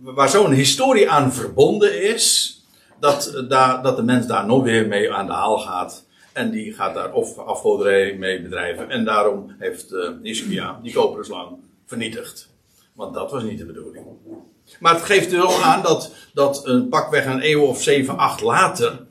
waar 0.00 0.28
zo'n 0.28 0.52
historie 0.52 1.10
aan 1.10 1.32
verbonden 1.32 2.02
is, 2.02 2.60
dat, 3.00 3.44
daar, 3.48 3.82
dat 3.82 3.96
de 3.96 4.02
mens 4.02 4.26
daar 4.26 4.46
nog 4.46 4.62
weer 4.62 4.86
mee 4.86 5.12
aan 5.12 5.26
de 5.26 5.32
haal 5.32 5.58
gaat. 5.58 6.06
En 6.32 6.50
die 6.50 6.72
gaat 6.72 6.94
daar 6.94 7.12
of 7.12 7.38
afgoderij 7.38 8.16
mee 8.18 8.42
bedrijven. 8.42 8.90
En 8.90 9.04
daarom 9.04 9.54
heeft 9.58 9.92
uh, 9.92 10.10
Ischia 10.22 10.80
die 10.82 10.92
koperen 10.92 11.24
slang 11.24 11.56
vernietigd. 11.86 12.48
Want 12.92 13.14
dat 13.14 13.30
was 13.30 13.42
niet 13.42 13.58
de 13.58 13.64
bedoeling. 13.64 14.06
Maar 14.80 14.94
het 14.94 15.02
geeft 15.02 15.32
er 15.32 15.38
wel 15.38 15.62
aan 15.62 15.82
dat, 15.82 16.12
dat 16.34 16.66
een 16.66 16.88
pakweg 16.88 17.26
een 17.26 17.44
eeuw 17.44 17.62
of 17.62 17.82
7, 17.82 18.16
8 18.16 18.40
later. 18.40 19.06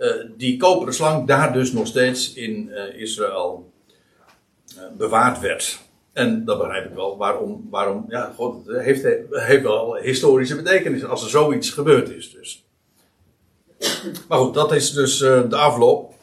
Uh, 0.00 0.14
die 0.36 0.56
koperen 0.56 0.94
slang 0.94 1.26
daar 1.26 1.52
dus 1.52 1.72
nog 1.72 1.86
steeds 1.86 2.32
in 2.32 2.68
uh, 2.68 3.00
Israël 3.00 3.72
uh, 4.76 4.82
bewaard 4.96 5.40
werd. 5.40 5.78
En 6.12 6.44
dat 6.44 6.58
begrijp 6.58 6.86
ik 6.86 6.94
wel. 6.94 7.16
Waarom, 7.16 7.66
waarom 7.70 8.04
ja, 8.08 8.32
God, 8.36 8.66
het 8.66 8.82
heeft, 8.82 9.06
heeft 9.30 9.62
wel 9.62 9.94
historische 9.96 10.56
betekenis 10.56 11.04
als 11.04 11.24
er 11.24 11.30
zoiets 11.30 11.70
gebeurd 11.70 12.10
is. 12.10 12.32
Dus. 12.32 12.64
Maar 14.28 14.38
goed, 14.38 14.54
dat 14.54 14.72
is 14.72 14.92
dus 14.92 15.18
de 15.18 15.56
afloop. 15.56 16.14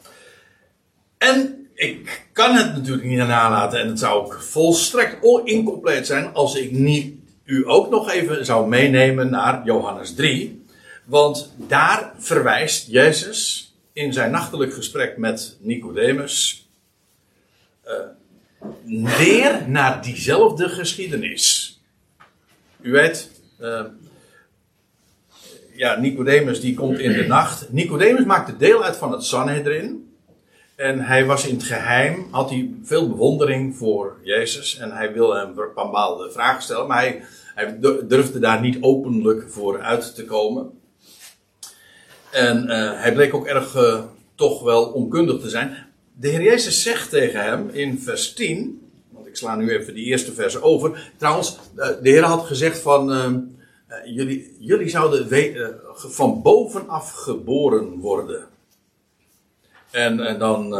En 1.18 1.68
ik 1.74 2.28
kan 2.32 2.54
het 2.54 2.72
natuurlijk 2.74 3.06
niet 3.06 3.18
nalaten. 3.18 3.80
En 3.80 3.88
het 3.88 3.98
zou 3.98 4.24
ook 4.24 4.42
volstrekt 4.42 5.24
incompleet 5.44 6.06
zijn 6.06 6.34
als 6.34 6.54
ik 6.54 6.70
niet 6.70 7.14
u 7.44 7.68
ook 7.68 7.90
nog 7.90 8.10
even 8.10 8.44
zou 8.44 8.68
meenemen 8.68 9.30
naar 9.30 9.64
Johannes 9.64 10.14
3. 10.14 10.64
Want 11.04 11.52
daar 11.56 12.12
verwijst 12.16 12.86
Jezus 12.86 13.67
in 13.98 14.12
zijn 14.12 14.30
nachtelijk 14.30 14.74
gesprek 14.74 15.16
met 15.16 15.56
Nicodemus 15.60 16.68
uh, 17.86 19.18
weer 19.18 19.68
naar 19.68 20.02
diezelfde 20.02 20.68
geschiedenis. 20.68 21.80
U 22.80 22.90
weet, 22.90 23.30
uh, 23.60 23.84
ja, 25.72 26.00
Nicodemus 26.00 26.60
die 26.60 26.74
komt 26.74 26.98
in 26.98 27.12
de 27.12 27.26
nacht. 27.36 27.72
Nicodemus 27.72 28.24
maakte 28.24 28.56
deel 28.56 28.84
uit 28.84 28.96
van 28.96 29.12
het 29.12 29.24
Sanhedrin. 29.24 30.12
En 30.76 31.00
hij 31.00 31.26
was 31.26 31.46
in 31.46 31.54
het 31.54 31.64
geheim, 31.64 32.26
had 32.30 32.50
hij 32.50 32.70
veel 32.82 33.08
bewondering 33.08 33.76
voor 33.76 34.18
Jezus. 34.22 34.78
En 34.78 34.92
hij 34.92 35.12
wilde 35.12 35.38
hem 35.38 35.54
bepaalde 35.54 36.30
vragen 36.30 36.62
stellen. 36.62 36.86
Maar 36.86 36.98
hij, 36.98 37.22
hij 37.54 37.78
durfde 38.08 38.38
daar 38.38 38.60
niet 38.60 38.78
openlijk 38.80 39.50
voor 39.50 39.80
uit 39.80 40.14
te 40.14 40.24
komen. 40.24 40.78
En 42.30 42.64
uh, 42.64 43.00
hij 43.00 43.12
bleek 43.12 43.34
ook 43.34 43.46
erg 43.46 43.76
uh, 43.76 44.02
toch 44.34 44.62
wel 44.62 44.84
onkundig 44.84 45.40
te 45.40 45.48
zijn. 45.48 45.86
De 46.12 46.28
Heer 46.28 46.42
Jezus 46.42 46.82
zegt 46.82 47.10
tegen 47.10 47.44
hem 47.44 47.68
in 47.68 47.98
vers 47.98 48.32
10. 48.32 48.90
Want 49.10 49.26
ik 49.26 49.36
sla 49.36 49.56
nu 49.56 49.70
even 49.70 49.94
die 49.94 50.04
eerste 50.04 50.32
vers 50.32 50.60
over. 50.60 51.12
Trouwens, 51.16 51.58
uh, 51.76 51.86
de 52.02 52.08
Heer 52.08 52.24
had 52.24 52.46
gezegd 52.46 52.78
van. 52.78 53.56
jullie, 54.04 54.56
jullie 54.58 54.88
zouden 54.88 55.28
van 55.94 56.42
bovenaf 56.42 57.12
geboren 57.12 57.98
worden. 57.98 58.46
En, 59.90 60.20
en 60.20 60.38
dan. 60.38 60.76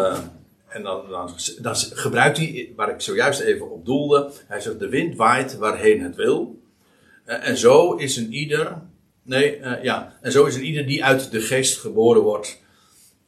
En 0.68 0.82
dan, 0.82 1.08
dan, 1.10 1.30
dan, 1.60 1.76
gebruikt 1.76 2.36
hij, 2.36 2.72
waar 2.76 2.90
ik 2.90 3.00
zojuist 3.00 3.40
even 3.40 3.70
op 3.70 3.86
doelde, 3.86 4.30
hij 4.46 4.60
zegt: 4.60 4.78
De 4.78 4.88
wind 4.88 5.16
waait 5.16 5.56
waarheen 5.56 6.02
het 6.02 6.16
wil. 6.16 6.58
En 7.24 7.56
zo 7.56 7.94
is 7.94 8.16
een 8.16 8.32
ieder, 8.32 8.82
nee, 9.28 9.58
uh, 9.58 9.82
ja, 9.82 10.18
en 10.20 10.32
zo 10.32 10.44
is 10.44 10.54
een 10.56 10.64
ieder 10.64 10.86
die 10.86 11.04
uit 11.04 11.30
de 11.30 11.40
geest 11.40 11.78
geboren 11.78 12.22
wordt. 12.22 12.60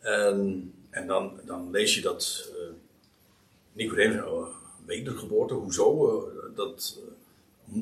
En, 0.01 0.73
en 0.91 1.07
dan, 1.07 1.41
dan 1.47 1.71
lees 1.71 1.95
je 1.95 2.01
dat 2.01 2.51
uh, 2.53 2.59
Nicodemus, 3.73 4.25
oh, 4.25 4.47
wedergeboorte, 4.87 5.55
hoezo? 5.55 6.09
Uh, 6.09 6.57
dat 6.57 6.99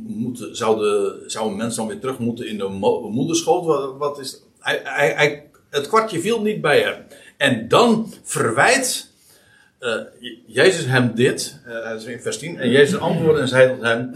moet, 0.07 0.49
zou, 0.53 0.79
de, 0.79 1.25
zou 1.27 1.51
een 1.51 1.57
mens 1.57 1.77
dan 1.77 1.87
weer 1.87 2.01
terug 2.01 2.19
moeten 2.19 2.47
in 2.47 2.59
de 2.59 2.69
mo 2.69 3.11
moederschoot? 3.11 3.65
Wat, 3.65 3.97
wat 3.97 4.19
is, 4.19 4.43
hij, 4.59 4.81
hij, 4.85 5.15
hij, 5.15 5.51
het 5.71 5.89
kwartje 5.89 6.21
viel 6.21 6.43
niet 6.43 6.61
bij 6.61 6.81
hem. 6.81 7.05
En 7.37 7.69
dan 7.69 8.13
verwijt 8.23 9.11
Jezus 10.47 10.85
hem 10.85 11.15
dit, 11.15 11.61
uh, 11.67 12.13
in 12.13 12.21
vers 12.21 12.39
10, 12.39 12.59
en 12.59 12.71
Jezus 12.71 12.99
antwoordde 12.99 13.41
en 13.41 13.49
zei 13.49 13.75
tot 13.75 13.83
hem, 13.83 14.13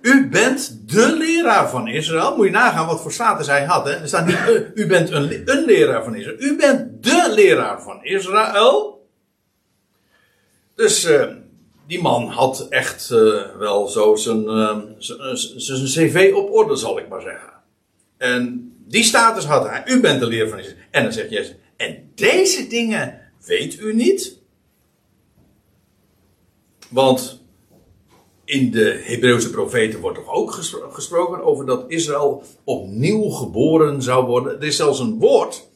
u 0.00 0.28
bent 0.28 0.80
de 0.86 1.16
leraar 1.16 1.70
van 1.70 1.88
Israël. 1.88 2.36
Moet 2.36 2.46
je 2.46 2.52
nagaan 2.52 2.86
wat 2.86 3.00
voor 3.00 3.12
status 3.12 3.46
hij 3.46 3.64
had. 3.64 3.86
Er 3.86 4.08
staat 4.08 4.26
niet, 4.26 4.36
uh, 4.48 4.60
u 4.74 4.86
bent 4.86 5.10
een, 5.10 5.42
een 5.44 5.64
leraar 5.64 6.04
van 6.04 6.14
Israël. 6.14 6.36
U 6.38 6.56
bent 6.56 7.02
de 7.02 7.32
leraar 7.34 7.82
van 7.82 8.04
Israël. 8.04 9.06
Dus 10.74 11.04
uh, 11.04 11.26
die 11.86 12.00
man 12.00 12.28
had 12.28 12.66
echt 12.68 13.10
uh, 13.12 13.56
wel 13.58 13.88
zo 13.88 14.14
zijn, 14.14 14.44
zijn 15.56 15.84
cv 15.84 16.32
op 16.34 16.52
orde, 16.52 16.76
zal 16.76 16.98
ik 16.98 17.08
maar 17.08 17.22
zeggen. 17.22 17.52
En 18.16 18.72
die 18.86 19.04
status 19.04 19.44
had 19.44 19.68
hij. 19.68 19.82
U 19.86 20.00
bent 20.00 20.20
de 20.20 20.26
leraar 20.26 20.48
van 20.48 20.58
Israël. 20.58 20.76
En 20.90 21.02
dan 21.02 21.12
zegt 21.12 21.30
Jezus, 21.30 21.54
en 21.76 22.12
deze 22.14 22.66
dingen 22.66 23.20
weet 23.44 23.80
u 23.80 23.94
niet? 23.94 24.38
Want 26.88 27.42
in 28.48 28.70
de 28.70 29.00
Hebreeuwse 29.04 29.50
profeten 29.50 30.00
wordt 30.00 30.18
toch 30.18 30.34
ook 30.34 30.52
gesproken 30.90 31.44
over 31.44 31.66
dat 31.66 31.84
Israël 31.88 32.42
opnieuw 32.64 33.28
geboren 33.28 34.02
zou 34.02 34.26
worden. 34.26 34.56
Er 34.56 34.66
is 34.66 34.76
zelfs 34.76 34.98
een 34.98 35.18
woord 35.18 35.68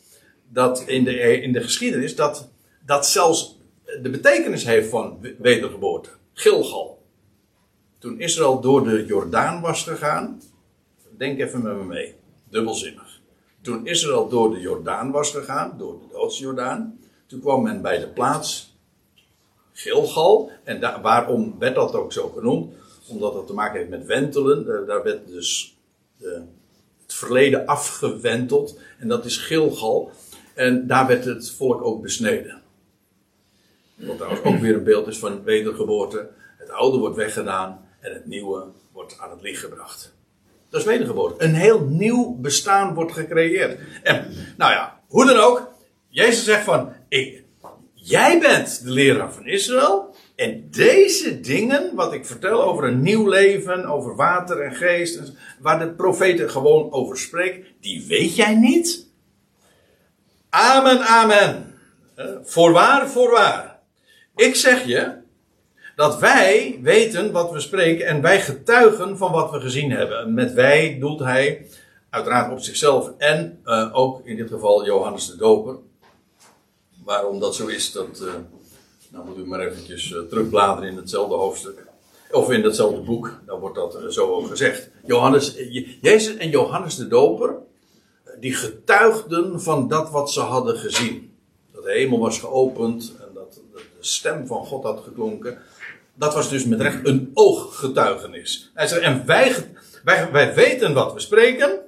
dat 0.49 0.83
in 0.87 1.05
de, 1.05 1.41
in 1.41 1.53
de 1.53 1.62
geschiedenis 1.62 2.16
dat, 2.16 2.49
dat 2.87 3.07
zelfs 3.07 3.59
de 4.03 4.11
betekenis 4.11 4.64
heeft 4.64 4.89
van 4.89 5.18
wedergeboorte. 5.39 6.09
Gilgal. 6.33 7.03
Toen 7.99 8.20
Israël 8.20 8.61
door 8.61 8.85
de 8.85 9.05
Jordaan 9.07 9.61
was 9.61 9.83
gegaan, 9.83 10.41
denk 11.18 11.41
even 11.41 11.62
met 11.62 11.77
me 11.77 11.85
mee, 11.85 12.14
dubbelzinnig. 12.51 13.20
Toen 13.62 13.87
Israël 13.87 14.29
door 14.29 14.55
de 14.55 14.61
Jordaan 14.61 15.11
was 15.11 15.31
gegaan, 15.31 15.75
door 15.79 15.99
de 15.99 16.07
doodsjordaan, 16.12 16.99
toen 17.27 17.41
kwam 17.41 17.62
men 17.62 17.83
bij 17.83 17.99
de 17.99 18.09
plaats 18.09 18.72
Gilgal. 19.83 20.51
En 20.64 20.80
daar, 20.80 21.01
waarom 21.01 21.59
werd 21.59 21.74
dat 21.74 21.95
ook 21.95 22.12
zo 22.12 22.28
genoemd? 22.28 22.74
Omdat 23.07 23.33
dat 23.33 23.47
te 23.47 23.53
maken 23.53 23.78
heeft 23.78 23.91
met 23.91 24.07
wentelen. 24.07 24.87
Daar 24.87 25.03
werd 25.03 25.28
dus 25.28 25.76
uh, 26.20 26.33
het 27.03 27.14
verleden 27.14 27.66
afgewenteld. 27.66 28.78
En 28.99 29.09
dat 29.09 29.24
is 29.24 29.37
Gilgal. 29.37 30.11
En 30.55 30.87
daar 30.87 31.07
werd 31.07 31.24
het 31.24 31.51
volk 31.51 31.85
ook 31.85 32.03
besneden. 32.03 32.62
Wat 33.95 34.16
trouwens 34.16 34.43
ook 34.43 34.59
weer 34.59 34.74
een 34.74 34.85
beeld 34.85 35.07
is 35.07 35.18
van 35.18 35.43
wedergeboorte. 35.43 36.28
Het 36.57 36.70
oude 36.70 36.99
wordt 36.99 37.16
weggedaan 37.16 37.89
en 38.01 38.12
het 38.12 38.26
nieuwe 38.26 38.64
wordt 38.93 39.18
aan 39.18 39.30
het 39.30 39.43
licht 39.43 39.61
gebracht. 39.61 40.14
Dat 40.68 40.80
is 40.80 40.87
wedergeboorte. 40.87 41.45
Een 41.45 41.55
heel 41.55 41.80
nieuw 41.80 42.37
bestaan 42.41 42.95
wordt 42.95 43.12
gecreëerd. 43.12 43.78
En, 44.03 44.26
nou 44.57 44.72
ja, 44.72 45.01
hoe 45.09 45.26
dan 45.26 45.37
ook. 45.37 45.70
Jezus 46.09 46.45
zegt 46.45 46.64
van, 46.64 46.93
ik, 47.09 47.41
Jij 48.05 48.40
bent 48.40 48.84
de 48.84 48.90
leraar 48.90 49.32
van 49.32 49.46
Israël. 49.46 50.14
En 50.36 50.68
deze 50.70 51.40
dingen, 51.40 51.94
wat 51.94 52.12
ik 52.12 52.26
vertel 52.26 52.62
over 52.62 52.84
een 52.84 53.03
nieuw 53.03 53.28
leven, 53.28 53.84
over 53.84 54.16
water 54.16 54.61
en 54.61 54.74
geest, 54.74 55.32
waar 55.61 55.78
de 55.78 55.90
profeten 55.90 56.50
gewoon 56.50 56.92
over 56.92 57.18
spreken, 57.18 57.64
die 57.80 58.05
weet 58.09 58.36
jij 58.36 58.55
niet? 58.55 59.07
Amen, 60.50 61.00
amen. 61.00 61.74
Voorwaar, 62.42 63.09
voorwaar. 63.09 63.78
Ik 64.36 64.55
zeg 64.55 64.84
je 64.84 65.12
dat 65.96 66.18
wij 66.18 66.78
weten 66.82 67.32
wat 67.32 67.50
we 67.50 67.61
spreken 67.61 68.07
en 68.07 68.22
wij 68.22 68.40
getuigen 68.40 69.18
van 69.18 69.32
wat 69.32 69.50
we 69.50 69.61
gezien 69.61 69.90
hebben. 69.90 70.34
Met 70.34 70.53
wij 70.53 70.96
doelt 71.00 71.20
hij 71.20 71.66
uiteraard 72.11 72.53
op 72.53 72.61
zichzelf 72.61 73.12
en 73.18 73.61
uh, 73.64 73.90
ook 73.92 74.26
in 74.26 74.36
dit 74.36 74.48
geval 74.48 74.84
Johannes 74.84 75.26
de 75.26 75.36
Doper. 75.36 75.76
Waarom 77.05 77.40
dat 77.40 77.55
zo 77.55 77.66
is, 77.66 77.92
dat 77.92 78.20
uh, 78.22 78.34
nou 79.09 79.26
moet 79.26 79.38
u 79.38 79.46
maar 79.46 79.61
eventjes 79.61 80.11
uh, 80.11 80.20
terugbladeren 80.20 80.90
in 80.90 80.96
hetzelfde 80.96 81.34
hoofdstuk. 81.34 81.86
Of 82.30 82.50
in 82.50 82.64
hetzelfde 82.64 83.00
boek, 83.00 83.40
dan 83.46 83.61
wordt 83.61 83.74
dat 83.74 84.03
uh, 84.03 84.09
zo 84.09 84.34
ook 84.34 84.46
gezegd. 84.46 84.90
Johannes, 85.07 85.55
Jezus 86.00 86.36
en 86.36 86.50
Johannes 86.50 86.96
de 86.96 87.09
Doper, 87.09 87.55
die 88.40 88.55
getuigden 88.55 89.62
van 89.62 89.88
dat 89.88 90.11
wat 90.11 90.32
ze 90.32 90.40
hadden 90.40 90.76
gezien. 90.76 91.36
Dat 91.72 91.84
de 91.84 91.92
hemel 91.92 92.18
was 92.18 92.38
geopend 92.38 93.12
en 93.20 93.34
dat 93.34 93.61
de 93.72 93.80
stem 94.00 94.46
van 94.46 94.66
God 94.66 94.82
had 94.82 95.00
geklonken. 95.00 95.59
Dat 96.14 96.34
was 96.34 96.48
dus 96.48 96.64
met 96.64 96.80
recht 96.80 97.07
een 97.07 97.30
ooggetuigenis. 97.34 98.70
Hij 98.74 98.86
zegt, 98.86 99.03
en 99.03 99.26
wij 100.32 100.55
weten 100.55 100.94
wat 100.94 101.12
we 101.12 101.20
spreken 101.20 101.80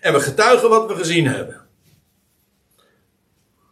en 0.00 0.12
we 0.12 0.20
getuigen 0.20 0.68
wat 0.68 0.86
we 0.86 0.94
gezien 0.94 1.26
hebben. 1.26 1.61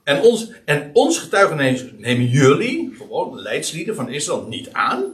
En 0.05 0.23
ons, 0.23 0.51
en 0.65 0.91
ons 0.93 1.19
getuigenis 1.19 1.85
nemen 1.97 2.27
jullie, 2.27 2.95
gewoon 2.97 3.37
de 3.37 3.43
leidslieden 3.43 3.95
van 3.95 4.09
Israël, 4.09 4.47
niet 4.47 4.73
aan. 4.73 5.05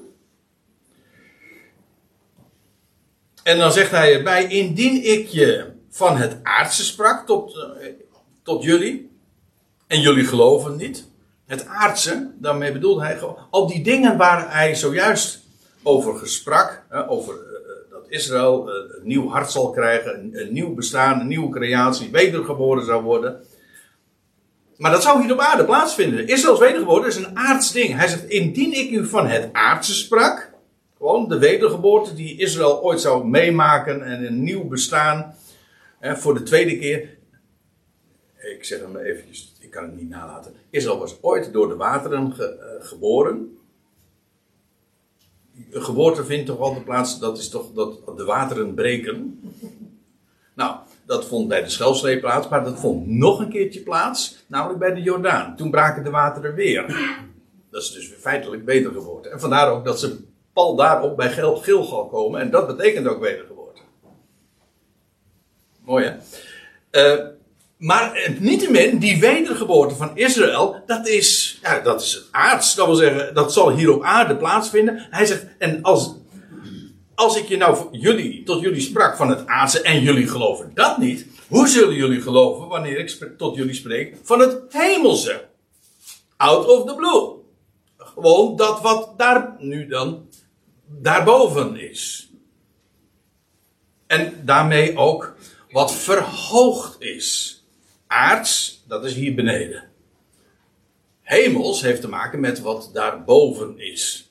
En 3.43 3.59
dan 3.59 3.72
zegt 3.72 3.91
hij 3.91 4.14
erbij: 4.14 4.47
Indien 4.47 5.05
ik 5.05 5.26
je 5.26 5.72
van 5.91 6.16
het 6.16 6.37
aardse 6.43 6.84
sprak 6.84 7.26
tot, 7.26 7.55
uh, 7.55 7.89
tot 8.43 8.62
jullie, 8.62 9.11
en 9.87 10.01
jullie 10.01 10.24
geloven 10.24 10.76
niet. 10.76 11.09
Het 11.47 11.66
aardse, 11.66 12.30
daarmee 12.39 12.72
bedoelt 12.72 13.01
hij 13.01 13.20
al 13.51 13.66
die 13.66 13.82
dingen 13.82 14.16
waar 14.16 14.53
hij 14.53 14.74
zojuist 14.74 15.45
over 15.82 16.14
gesprak, 16.14 16.82
over 17.09 17.34
uh, 17.34 17.91
dat 17.91 18.05
Israël 18.09 18.70
een 18.70 19.01
nieuw 19.03 19.28
hart 19.28 19.51
zal 19.51 19.70
krijgen, 19.70 20.18
een, 20.18 20.41
een 20.41 20.53
nieuw 20.53 20.74
bestaan, 20.74 21.20
een 21.20 21.26
nieuwe 21.26 21.51
creatie, 21.51 22.11
wedergeboren 22.11 22.84
zou 22.84 23.03
worden. 23.03 23.45
Maar 24.79 24.91
dat 24.91 25.03
zou 25.03 25.22
hier 25.22 25.33
op 25.33 25.39
aarde 25.39 25.64
plaatsvinden. 25.64 26.27
Israëls 26.27 26.59
wedergeboorte 26.59 27.07
is 27.07 27.16
een 27.16 27.37
aards 27.37 27.72
ding. 27.72 27.95
Hij 27.95 28.09
zegt, 28.09 28.29
indien 28.29 28.72
ik 28.72 28.91
u 28.91 29.07
van 29.07 29.27
het 29.27 29.53
aardse 29.53 29.95
sprak, 29.95 30.51
gewoon 30.97 31.29
de 31.29 31.39
wedergeboorte 31.39 32.14
die 32.14 32.39
Israël 32.39 32.83
ooit 32.83 33.01
zou 33.01 33.27
meemaken 33.27 34.03
en 34.03 34.27
een 34.27 34.43
nieuw 34.43 34.64
bestaan, 34.64 35.35
hè, 35.99 36.16
voor 36.16 36.35
de 36.35 36.43
tweede 36.43 36.79
keer. 36.79 37.16
Ik 38.37 38.64
zeg 38.64 38.81
hem 38.81 38.97
eventjes, 38.97 39.53
ik 39.61 39.70
kan 39.70 39.83
het 39.85 39.97
niet 39.97 40.09
nalaten. 40.09 40.55
Israël 40.70 40.99
was 40.99 41.16
ooit 41.20 41.53
door 41.53 41.68
de 41.68 41.77
wateren 41.77 42.33
ge, 42.33 42.79
uh, 42.81 42.87
geboren. 42.87 43.59
geboorte 45.70 46.24
vindt 46.24 46.47
toch 46.47 46.59
altijd 46.59 46.85
plaats, 46.85 47.18
dat 47.18 47.39
is 47.39 47.49
toch 47.49 47.72
dat 47.72 48.16
de 48.16 48.24
wateren 48.24 48.74
breken. 48.74 49.41
Nou, 50.55 50.77
dat 51.07 51.26
vond 51.26 51.48
bij 51.48 51.62
de 51.62 51.68
Schelfslee 51.68 52.20
plaats, 52.20 52.48
maar 52.48 52.64
dat 52.64 52.80
vond 52.80 53.07
nog 53.07 53.40
een 53.40 53.50
keertje 53.50 53.80
plaats, 53.80 54.44
namelijk 54.46 54.78
bij 54.78 54.94
de 54.94 55.02
Jordaan. 55.02 55.57
Toen 55.57 55.70
braken 55.70 56.04
de 56.04 56.11
wateren 56.11 56.54
weer. 56.54 56.86
Dat 57.70 57.82
is 57.82 57.90
dus 57.90 58.14
feitelijk 58.20 58.64
wedergeboorte. 58.64 59.28
En 59.28 59.40
vandaar 59.40 59.70
ook 59.70 59.84
dat 59.84 60.00
ze 60.00 60.24
pal 60.52 60.76
daarop 60.76 61.16
bij 61.16 61.30
Gilgal 61.32 62.07
komen, 62.07 62.40
en 62.40 62.50
dat 62.50 62.66
betekent 62.66 63.07
ook 63.07 63.20
wedergeboorte. 63.20 63.80
Mooi 65.84 66.04
hè? 66.04 66.14
Uh, 67.16 67.26
maar 67.76 68.34
niettemin, 68.38 68.98
die 68.98 69.20
wedergeboorte 69.20 69.94
van 69.94 70.16
Israël, 70.16 70.82
dat 70.86 71.09
is, 71.09 71.59
ja, 71.62 71.80
dat 71.80 72.00
is 72.00 72.28
aards. 72.30 72.74
Dat 72.74 72.86
wil 72.86 72.94
zeggen, 72.94 73.34
dat 73.34 73.52
zal 73.52 73.70
hier 73.70 73.92
op 73.94 74.02
aarde 74.02 74.36
plaatsvinden. 74.36 75.07
Hij 75.11 75.26
zegt, 75.26 75.46
en 75.59 75.82
als, 75.82 76.14
als 77.17 77.37
ik 77.37 77.49
je 77.49 77.57
nou 77.57 77.89
jullie, 77.91 78.43
tot 78.43 78.61
jullie 78.61 78.81
sprak 78.81 79.17
van 79.17 79.29
het 79.29 79.47
aardse 79.47 79.83
en 79.83 80.03
jullie 80.03 80.29
geloven 80.29 80.71
dat 80.75 80.99
niet, 80.99 81.27
hoe 81.49 81.69
zullen 81.69 81.95
jullie 81.95 82.21
geloven 82.21 82.69
wanneer 82.69 82.99
ik 82.99 83.35
tot 83.39 83.57
jullie 83.57 83.75
spreek 83.75 84.17
van 84.23 84.41
het 84.41 84.62
hemelse? 84.69 85.49
Out 86.37 86.67
of 86.67 86.87
the 86.87 86.95
blue. 86.95 87.35
Gewoon 87.97 88.57
dat 88.57 88.81
wat 88.81 89.19
daar 89.19 89.57
nu 89.59 89.87
dan 89.87 90.29
daarboven 90.87 91.77
is. 91.77 92.31
En 94.07 94.41
daarmee 94.45 94.97
ook 94.97 95.35
wat 95.71 95.95
verhoogd 95.95 97.01
is 97.01 97.57
aards, 98.07 98.85
dat 98.89 99.05
is 99.05 99.14
hier 99.14 99.35
beneden. 99.35 99.91
Hemels 101.23 101.83
heeft 101.83 102.01
te 102.01 102.09
maken 102.09 102.41
met 102.41 102.61
wat 102.61 102.91
daarboven 102.93 103.79
is. 103.79 104.26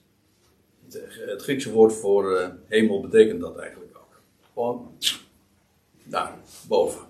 Het 1.25 1.41
Griekse 1.41 1.71
woord 1.71 1.93
voor 1.93 2.39
uh, 2.39 2.47
hemel 2.67 3.01
betekent 3.01 3.41
dat 3.41 3.57
eigenlijk 3.57 3.97
ook. 3.97 4.21
Gewoon 4.53 4.97
daar, 6.03 6.35
boven. 6.67 7.01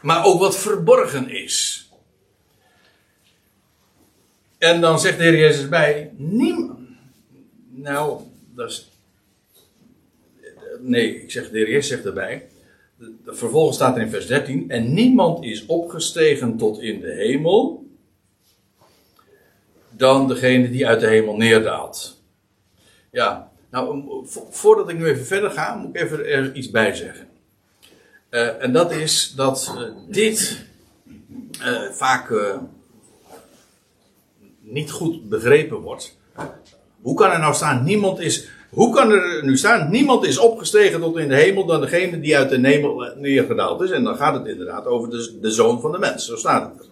maar 0.00 0.24
ook 0.24 0.40
wat 0.40 0.58
verborgen 0.58 1.30
is. 1.30 1.88
En 4.58 4.80
dan 4.80 5.00
zegt 5.00 5.16
de 5.18 5.22
Heer 5.22 5.38
Jezus 5.38 5.68
bij, 5.68 6.12
niemand. 6.16 6.78
Nou, 7.68 8.22
dat 8.54 8.70
is. 8.70 8.90
Nee, 10.80 11.22
ik 11.22 11.30
zeg, 11.30 11.50
de 11.50 11.58
Heer 11.58 11.68
Jezus 11.68 11.88
zegt 11.88 12.04
erbij 12.04 12.48
vervolgens 13.24 13.76
staat 13.76 13.96
er 13.96 14.02
in 14.02 14.10
vers 14.10 14.26
13: 14.26 14.70
En 14.70 14.94
niemand 14.94 15.44
is 15.44 15.66
opgestegen 15.66 16.56
tot 16.56 16.80
in 16.80 17.00
de 17.00 17.12
hemel. 17.12 17.86
Dan 19.98 20.28
degene 20.28 20.70
die 20.70 20.86
uit 20.86 21.00
de 21.00 21.06
hemel 21.06 21.36
neerdaalt. 21.36 22.22
Ja, 23.10 23.50
nou, 23.70 24.04
voordat 24.50 24.88
ik 24.88 24.98
nu 24.98 25.06
even 25.06 25.26
verder 25.26 25.50
ga, 25.50 25.74
moet 25.74 25.96
ik 25.96 26.02
even 26.02 26.26
er 26.26 26.54
iets 26.54 26.70
bij 26.70 26.94
zeggen. 26.94 27.28
Uh, 28.30 28.62
en 28.62 28.72
dat 28.72 28.92
is 28.92 29.32
dat 29.36 29.74
uh, 29.76 29.82
dit 30.08 30.64
uh, 31.60 31.90
vaak 31.90 32.32
niet 34.60 34.90
goed 34.90 35.28
begrepen 35.28 35.78
wordt. 35.78 36.16
Hoe 37.00 37.14
kan 37.16 37.30
er 37.30 37.38
nou 37.38 37.54
staan, 37.54 37.84
niemand 37.84 38.20
is 38.20 38.48
hoe 38.70 38.94
kan 38.94 39.10
er 39.10 39.44
nu 39.44 39.56
staan, 39.56 39.90
niemand 39.90 40.26
is 40.26 40.38
opgestegen 40.38 41.00
tot 41.00 41.18
in 41.18 41.28
de 41.28 41.34
hemel 41.34 41.66
dan 41.66 41.80
degene 41.80 42.20
die 42.20 42.36
uit 42.36 42.50
de 42.50 42.68
hemel 42.68 43.12
neergedaald 43.16 43.82
is. 43.82 43.90
En 43.90 44.04
dan 44.04 44.16
gaat 44.16 44.34
het 44.34 44.46
inderdaad 44.46 44.86
over 44.86 45.10
de, 45.10 45.38
de 45.40 45.50
zoon 45.50 45.80
van 45.80 45.92
de 45.92 45.98
mens, 45.98 46.26
zo 46.26 46.36
staat 46.36 46.70
het 46.70 46.80
er. 46.80 46.86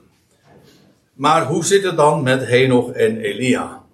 Maar 1.17 1.47
hoe 1.47 1.65
zit 1.65 1.83
het 1.83 1.97
dan 1.97 2.23
met 2.23 2.47
Henoch 2.47 2.91
en 2.91 3.21
Elia? 3.21 3.85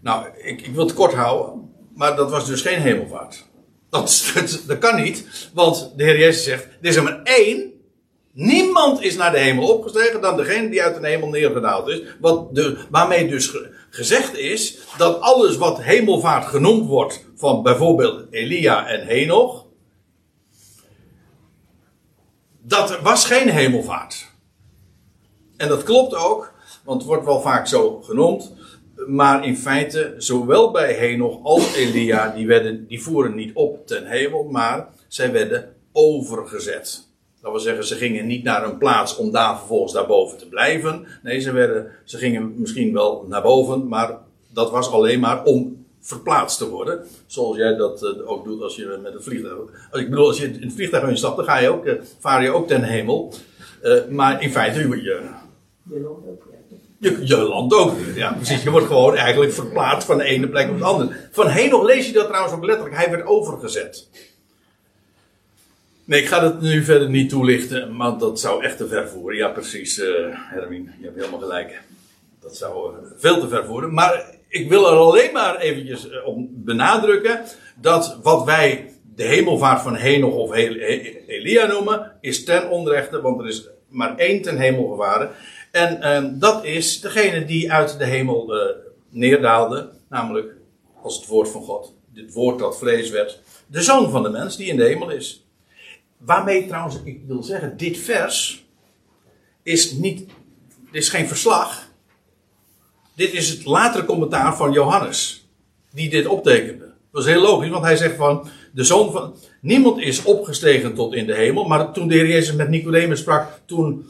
Nou, 0.00 0.26
ik, 0.36 0.60
ik 0.60 0.74
wil 0.74 0.86
het 0.86 0.94
kort 0.94 1.14
houden, 1.14 1.72
maar 1.94 2.16
dat 2.16 2.30
was 2.30 2.46
dus 2.46 2.62
geen 2.62 2.80
hemelvaart. 2.80 3.44
Dat, 3.90 4.32
dat, 4.66 4.78
kan 4.78 5.02
niet, 5.02 5.50
want 5.54 5.92
de 5.96 6.04
Heer 6.04 6.18
Jezus 6.18 6.44
zegt, 6.44 6.64
er 6.64 6.88
is 6.88 6.96
er 6.96 7.02
maar 7.02 7.22
één 7.22 7.70
Niemand 8.32 9.02
is 9.02 9.16
naar 9.16 9.32
de 9.32 9.38
hemel 9.38 9.68
opgestegen 9.68 10.20
dan 10.20 10.36
degene 10.36 10.70
die 10.70 10.82
uit 10.82 11.00
de 11.00 11.06
hemel 11.06 11.28
neergedaald 11.28 11.88
is. 11.88 12.02
Wat 12.20 12.54
de, 12.54 12.78
waarmee 12.90 13.28
dus 13.28 13.56
gezegd 13.90 14.36
is 14.36 14.78
dat 14.98 15.20
alles 15.20 15.56
wat 15.56 15.82
hemelvaart 15.82 16.46
genoemd 16.46 16.86
wordt 16.86 17.24
van 17.36 17.62
bijvoorbeeld 17.62 18.26
Elia 18.30 18.86
en 18.86 19.06
Henoch. 19.06 19.66
Dat 22.62 23.00
was 23.00 23.24
geen 23.26 23.48
hemelvaart. 23.48 24.28
En 25.56 25.68
dat 25.68 25.82
klopt 25.82 26.14
ook, 26.14 26.52
want 26.84 26.98
het 26.98 27.08
wordt 27.08 27.24
wel 27.24 27.40
vaak 27.40 27.66
zo 27.66 28.00
genoemd. 28.02 28.52
Maar 29.06 29.44
in 29.44 29.56
feite, 29.56 30.14
zowel 30.18 30.70
bij 30.70 30.92
Henoch 30.92 31.42
als 31.42 31.74
Elia, 31.74 32.28
die, 32.28 32.46
werden, 32.46 32.86
die 32.86 33.02
voeren 33.02 33.34
niet 33.34 33.54
op 33.54 33.86
ten 33.86 34.06
hemel, 34.06 34.44
maar 34.44 34.88
zij 35.08 35.32
werden 35.32 35.74
overgezet. 35.92 37.08
Dat 37.40 37.50
wil 37.50 37.60
zeggen, 37.60 37.84
ze 37.84 37.94
gingen 37.94 38.26
niet 38.26 38.44
naar 38.44 38.64
een 38.64 38.78
plaats 38.78 39.16
om 39.16 39.30
daar 39.30 39.58
vervolgens 39.58 39.92
daarboven 39.92 40.38
te 40.38 40.48
blijven. 40.48 41.06
Nee, 41.22 41.40
ze, 41.40 41.52
werden, 41.52 41.90
ze 42.04 42.18
gingen 42.18 42.54
misschien 42.56 42.92
wel 42.92 43.24
naar 43.28 43.42
boven, 43.42 43.88
maar 43.88 44.18
dat 44.52 44.70
was 44.70 44.90
alleen 44.90 45.20
maar 45.20 45.44
om 45.44 45.79
verplaatst 46.00 46.58
te 46.58 46.68
worden. 46.68 47.06
Zoals 47.26 47.56
jij 47.56 47.76
dat 47.76 48.02
uh, 48.02 48.30
ook 48.30 48.44
doet 48.44 48.62
als 48.62 48.76
je 48.76 48.98
met 49.02 49.14
een 49.14 49.22
vliegtuig. 49.22 49.58
Als 49.90 50.00
ik 50.00 50.10
bedoel, 50.10 50.26
als 50.26 50.38
je 50.38 50.46
in 50.46 50.62
het 50.62 50.72
vliegtuig 50.72 51.08
instapt, 51.08 51.36
dan 51.36 51.44
ga 51.44 51.58
je 51.58 51.68
ook, 51.68 51.86
uh, 51.86 52.00
vaar 52.18 52.42
je 52.42 52.50
ook 52.50 52.68
ten 52.68 52.82
hemel. 52.82 53.34
Uh, 53.82 54.06
maar 54.08 54.42
in 54.42 54.50
feite, 54.50 54.78
je. 54.78 55.28
Je, 55.90 56.18
je, 56.98 57.26
je 57.26 57.36
land 57.36 57.72
ook. 57.72 57.92
Ja, 58.14 58.32
precies. 58.32 58.62
Je 58.62 58.70
wordt 58.70 58.86
gewoon 58.86 59.16
eigenlijk 59.16 59.52
verplaatst 59.52 60.06
van 60.06 60.18
de 60.18 60.24
ene 60.24 60.48
plek 60.48 60.70
op 60.70 60.78
de 60.78 60.84
andere. 60.84 61.28
Van 61.30 61.46
Henoch 61.46 61.84
lees 61.84 62.06
je 62.06 62.12
dat 62.12 62.26
trouwens 62.26 62.54
ook 62.54 62.64
letterlijk. 62.64 62.96
Hij 62.96 63.10
werd 63.10 63.26
overgezet. 63.26 64.08
Nee, 66.04 66.20
ik 66.20 66.28
ga 66.28 66.44
het 66.44 66.60
nu 66.60 66.84
verder 66.84 67.10
niet 67.10 67.28
toelichten, 67.28 67.96
want 67.96 68.20
dat 68.20 68.40
zou 68.40 68.64
echt 68.64 68.76
te 68.76 68.88
ver 68.88 69.08
voeren. 69.08 69.38
Ja, 69.38 69.48
precies, 69.48 69.96
Hermine, 70.30 70.90
je 70.98 71.04
hebt 71.04 71.16
helemaal 71.16 71.40
gelijk. 71.40 71.80
Dat 72.40 72.56
zou 72.56 72.94
veel 73.16 73.40
te 73.40 73.48
ver 73.48 73.64
voeren. 73.64 73.94
Maar 73.94 74.38
ik 74.50 74.68
wil 74.68 74.90
er 74.90 74.98
alleen 74.98 75.32
maar 75.32 75.56
eventjes 75.56 76.06
uh, 76.06 76.26
op 76.26 76.36
benadrukken 76.50 77.40
dat 77.76 78.18
wat 78.22 78.44
wij 78.44 78.92
de 79.14 79.24
hemelvaart 79.24 79.82
van 79.82 79.96
Henoch 79.96 80.34
of 80.34 80.54
Elia 80.54 81.66
noemen, 81.66 82.12
is 82.20 82.44
ten 82.44 82.70
onrechte, 82.70 83.20
want 83.20 83.40
er 83.40 83.48
is 83.48 83.68
maar 83.88 84.16
één 84.16 84.42
ten 84.42 84.58
hemel 84.58 84.88
gevaren. 84.88 85.30
En 85.70 86.02
ehm, 86.02 86.38
dat 86.38 86.64
is 86.64 87.00
degene 87.00 87.44
die 87.44 87.72
uit 87.72 87.98
de 87.98 88.04
hemel 88.04 88.54
neerdaalde, 89.08 89.90
namelijk 90.08 90.54
als 91.02 91.16
het 91.16 91.26
woord 91.26 91.48
van 91.48 91.62
God, 91.62 91.94
dit 92.12 92.32
woord 92.32 92.58
dat 92.58 92.78
vlees 92.78 93.10
werd, 93.10 93.40
de 93.66 93.82
zoon 93.82 94.10
van 94.10 94.22
de 94.22 94.28
mens 94.28 94.56
die 94.56 94.66
in 94.66 94.76
de 94.76 94.84
hemel 94.84 95.10
is. 95.10 95.46
Waarmee 96.16 96.66
trouwens, 96.66 97.00
ik 97.04 97.20
wil 97.26 97.42
zeggen, 97.42 97.76
dit 97.76 97.98
vers 97.98 98.64
is, 99.62 99.92
niet, 99.92 100.30
is 100.90 101.08
geen 101.08 101.28
verslag. 101.28 101.89
Dit 103.20 103.32
is 103.32 103.48
het 103.48 103.64
latere 103.64 104.04
commentaar 104.04 104.56
van 104.56 104.72
Johannes, 104.72 105.48
die 105.92 106.10
dit 106.10 106.26
optekende. 106.26 106.92
Dat 107.12 107.22
is 107.22 107.32
heel 107.32 107.40
logisch, 107.40 107.70
want 107.70 107.84
hij 107.84 107.96
zegt 107.96 108.16
van, 108.16 108.48
de 108.72 108.84
zoon 108.84 109.12
van, 109.12 109.34
niemand 109.60 110.00
is 110.00 110.22
opgestegen 110.22 110.94
tot 110.94 111.14
in 111.14 111.26
de 111.26 111.34
hemel, 111.34 111.64
maar 111.64 111.92
toen 111.92 112.08
de 112.08 112.14
Heer 112.14 112.26
Jezus 112.26 112.54
met 112.54 112.68
Nicodemus 112.68 113.20
sprak, 113.20 113.60
toen, 113.64 114.06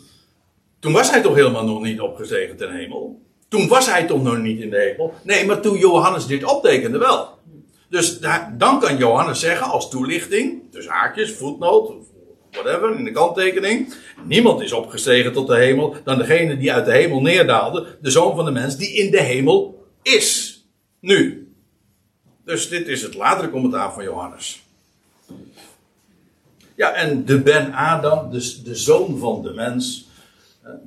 toen 0.81 0.93
was 0.93 1.11
hij 1.11 1.23
toch 1.23 1.35
helemaal 1.35 1.65
nog 1.65 1.83
niet 1.83 2.01
opgestegen 2.01 2.57
ten 2.57 2.73
hemel. 2.73 3.21
Toen 3.49 3.69
was 3.69 3.87
hij 3.87 4.07
toch 4.07 4.23
nog 4.23 4.39
niet 4.39 4.61
in 4.61 4.71
de 4.71 4.81
hemel. 4.81 5.15
Nee, 5.23 5.47
maar 5.47 5.61
toen 5.61 5.79
Johannes 5.79 6.27
dit 6.27 6.45
optekende 6.45 6.99
wel. 6.99 7.29
Dus 7.89 8.21
dan 8.59 8.81
kan 8.81 8.97
Johannes 8.97 9.41
zeggen 9.41 9.67
als 9.67 9.91
toelichting, 9.91 10.63
dus 10.71 10.89
haakjes, 10.89 11.33
voetnoot, 11.33 11.93
whatever, 12.51 12.97
in 12.97 13.05
de 13.05 13.13
kanttekening. 13.13 13.95
Niemand 14.25 14.61
is 14.61 14.73
opgestegen 14.73 15.33
tot 15.33 15.47
de 15.47 15.57
hemel 15.57 15.97
dan 16.05 16.19
degene 16.19 16.57
die 16.57 16.73
uit 16.73 16.85
de 16.85 16.93
hemel 16.93 17.21
neerdaalde, 17.21 17.99
de 18.01 18.11
zoon 18.11 18.37
van 18.37 18.45
de 18.45 18.51
mens 18.51 18.77
die 18.77 18.93
in 18.93 19.11
de 19.11 19.21
hemel 19.21 19.87
is. 20.03 20.61
Nu. 21.01 21.49
Dus 22.45 22.69
dit 22.69 22.89
is 22.89 23.03
het 23.03 23.15
latere 23.15 23.51
commentaar 23.51 23.93
van 23.93 24.05
Johannes. 24.05 24.63
Ja, 26.75 26.93
en 26.93 27.25
de 27.25 27.41
Ben 27.41 27.73
Adam, 27.73 28.31
dus 28.31 28.63
de 28.63 28.75
zoon 28.75 29.19
van 29.19 29.43
de 29.43 29.53
mens, 29.53 30.09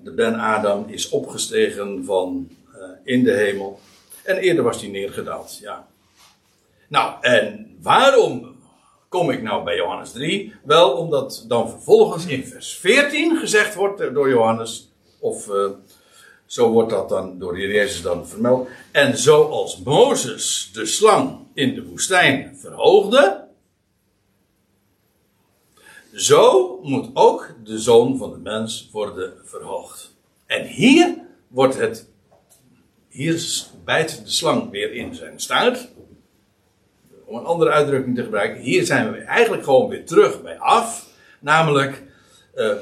de 0.04 0.12
Ben 0.12 0.40
Adam 0.40 0.86
is 0.88 1.10
opgestegen 1.10 2.06
van 2.06 2.50
uh, 2.76 2.84
in 3.04 3.24
de 3.24 3.32
hemel. 3.32 3.80
En 4.24 4.38
eerder 4.38 4.64
was 4.64 4.82
hij 4.82 4.90
neergedaald, 4.90 5.58
ja. 5.62 5.88
Nou, 6.88 7.14
en 7.22 7.78
waarom 7.82 8.53
kom 9.14 9.30
ik 9.30 9.42
nou 9.42 9.64
bij 9.64 9.76
Johannes 9.76 10.12
3? 10.12 10.54
Wel 10.64 10.92
omdat 10.92 11.46
dan 11.48 11.70
vervolgens 11.70 12.26
in 12.26 12.46
vers 12.46 12.78
14 12.78 13.38
gezegd 13.38 13.76
wordt 13.76 14.14
door 14.14 14.30
Johannes, 14.30 14.92
of 15.20 15.48
uh, 15.48 15.70
zo 16.46 16.72
wordt 16.72 16.90
dat 16.90 17.10
dan 17.10 17.40
door 17.40 17.60
Jezus 17.60 18.02
dan 18.02 18.28
vermeld. 18.28 18.68
En 18.92 19.18
zoals 19.18 19.82
Mozes 19.84 20.70
de 20.74 20.86
slang 20.86 21.40
in 21.54 21.76
de 21.76 21.86
woestijn 21.86 22.58
verhoogde, 22.58 23.48
zo 26.14 26.80
moet 26.84 27.10
ook 27.14 27.56
de 27.64 27.80
zoon 27.80 28.18
van 28.18 28.32
de 28.32 28.38
mens 28.38 28.90
worden 28.92 29.34
verhoogd. 29.44 30.16
En 30.46 30.66
hier 30.66 31.16
wordt 31.48 31.76
het. 31.76 32.12
Hier 33.10 33.66
bijt 33.84 34.22
de 34.26 34.32
slang 34.32 34.70
weer 34.70 34.94
in 34.94 35.16
zijn 35.16 35.40
staart. 35.40 35.88
Om 37.34 37.40
een 37.40 37.46
andere 37.46 37.72
uitdrukking 37.72 38.16
te 38.16 38.24
gebruiken. 38.24 38.62
Hier 38.62 38.86
zijn 38.86 39.12
we 39.12 39.18
eigenlijk 39.18 39.64
gewoon 39.64 39.90
weer 39.90 40.06
terug 40.06 40.42
bij 40.42 40.60
af. 40.60 41.08
Namelijk, 41.40 42.04
uh, 42.56 42.74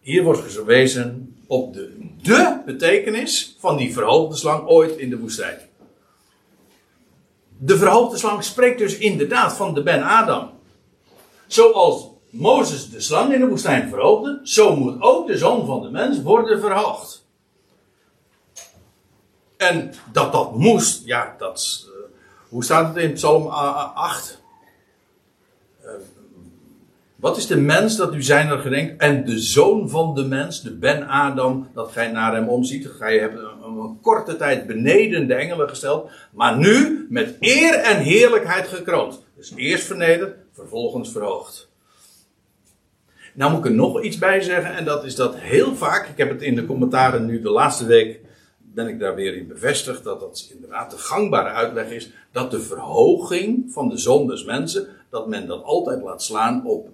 hier 0.00 0.22
wordt 0.22 0.52
gewezen 0.52 1.36
op 1.46 1.74
de, 1.74 1.96
de 2.22 2.60
betekenis 2.66 3.56
van 3.58 3.76
die 3.76 3.92
verhoogde 3.92 4.36
slang 4.36 4.66
ooit 4.66 4.96
in 4.96 5.10
de 5.10 5.18
woestijn. 5.18 5.58
De 7.58 7.76
verhoogde 7.76 8.18
slang 8.18 8.44
spreekt 8.44 8.78
dus 8.78 8.98
inderdaad 8.98 9.56
van 9.56 9.74
de 9.74 9.82
Ben 9.82 10.02
Adam. 10.02 10.50
Zoals 11.46 12.08
Mozes 12.30 12.90
de 12.90 13.00
slang 13.00 13.32
in 13.32 13.40
de 13.40 13.48
woestijn 13.48 13.88
verhoogde, 13.88 14.40
zo 14.42 14.76
moet 14.76 15.02
ook 15.02 15.26
de 15.26 15.38
zoon 15.38 15.66
van 15.66 15.82
de 15.82 15.90
mens 15.90 16.22
worden 16.22 16.60
verhoogd. 16.60 17.26
En 19.56 19.92
dat 20.12 20.32
dat 20.32 20.56
moest, 20.56 21.06
ja, 21.06 21.34
dat. 21.38 21.88
Hoe 22.50 22.64
staat 22.64 22.94
het 22.94 23.04
in 23.04 23.12
Psalm 23.12 23.46
8? 23.46 24.42
Uh, 25.84 25.90
wat 27.16 27.36
is 27.36 27.46
de 27.46 27.56
mens 27.56 27.96
dat 27.96 28.14
u 28.14 28.22
zijn 28.22 28.48
er 28.48 28.58
gedenkt? 28.58 29.00
En 29.02 29.24
de 29.24 29.38
zoon 29.38 29.88
van 29.88 30.14
de 30.14 30.24
mens, 30.24 30.62
de 30.62 30.76
Ben 30.76 31.08
Adam, 31.08 31.68
dat 31.74 31.92
gij 31.92 32.10
naar 32.10 32.34
hem 32.34 32.48
omziet. 32.48 32.88
Gij 32.98 33.18
hebt 33.18 33.38
een, 33.38 33.62
een 33.62 33.98
korte 34.00 34.36
tijd 34.36 34.66
beneden 34.66 35.26
de 35.26 35.34
engelen 35.34 35.68
gesteld. 35.68 36.10
Maar 36.30 36.56
nu 36.56 37.06
met 37.10 37.36
eer 37.40 37.74
en 37.74 37.96
heerlijkheid 38.02 38.68
gekroond. 38.68 39.24
Dus 39.36 39.52
eerst 39.56 39.86
vernederd, 39.86 40.36
vervolgens 40.52 41.12
verhoogd. 41.12 41.68
Nou 43.34 43.50
moet 43.50 43.64
ik 43.64 43.70
er 43.70 43.76
nog 43.76 44.02
iets 44.02 44.18
bij 44.18 44.40
zeggen. 44.40 44.76
En 44.76 44.84
dat 44.84 45.04
is 45.04 45.14
dat 45.14 45.36
heel 45.36 45.74
vaak. 45.74 46.08
Ik 46.08 46.16
heb 46.16 46.28
het 46.28 46.42
in 46.42 46.54
de 46.54 46.66
commentaren 46.66 47.26
nu 47.26 47.42
de 47.42 47.50
laatste 47.50 47.86
week. 47.86 48.20
Ben 48.84 48.88
ik 48.88 48.98
daar 48.98 49.14
weer 49.14 49.36
in 49.36 49.46
bevestigd. 49.46 50.04
Dat 50.04 50.20
dat 50.20 50.48
inderdaad 50.52 50.90
de 50.90 50.98
gangbare 50.98 51.48
uitleg 51.48 51.90
is. 51.90 52.10
Dat 52.32 52.50
de 52.50 52.60
verhoging 52.60 53.72
van 53.72 53.88
de 53.88 53.98
zoon 53.98 54.26
des 54.26 54.44
mensen. 54.44 54.88
Dat 55.10 55.28
men 55.28 55.46
dat 55.46 55.62
altijd 55.62 56.02
laat 56.02 56.22
slaan 56.22 56.66
op 56.66 56.88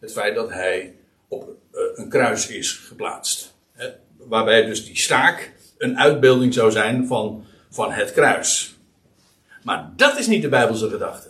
het 0.00 0.12
feit 0.12 0.34
dat 0.34 0.50
hij 0.50 0.94
op 1.28 1.42
uh, 1.74 1.80
een 1.94 2.08
kruis 2.08 2.48
is 2.48 2.72
geplaatst. 2.72 3.54
Waarbij 4.16 4.64
dus 4.64 4.86
die 4.86 4.98
staak 4.98 5.52
een 5.78 5.98
uitbeelding 5.98 6.54
zou 6.54 6.70
zijn 6.70 7.06
van, 7.06 7.44
van 7.70 7.92
het 7.92 8.12
kruis. 8.12 8.76
Maar 9.62 9.92
dat 9.96 10.18
is 10.18 10.26
niet 10.26 10.42
de 10.42 10.48
Bijbelse 10.48 10.88
gedachte. 10.88 11.28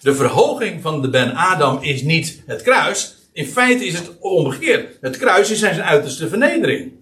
De 0.00 0.14
verhoging 0.14 0.82
van 0.82 1.02
de 1.02 1.08
Ben 1.08 1.34
Adam 1.34 1.82
is 1.82 2.02
niet 2.02 2.42
het 2.46 2.62
kruis. 2.62 3.16
In 3.32 3.46
feite 3.46 3.84
is 3.86 3.98
het 3.98 4.18
omgekeerd. 4.18 4.98
Het 5.00 5.16
kruis 5.16 5.50
is 5.50 5.58
zijn 5.58 5.82
uiterste 5.82 6.28
vernedering. 6.28 6.95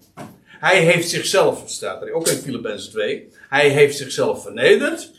Hij 0.59 0.79
heeft 0.79 1.09
zichzelf, 1.09 1.63
staat 1.65 2.01
er 2.01 2.13
ook 2.13 2.27
in 2.27 2.37
Filippenzen 2.37 2.91
2, 2.91 3.29
hij 3.49 3.69
heeft 3.69 3.97
zichzelf 3.97 4.41
vernederd 4.41 5.11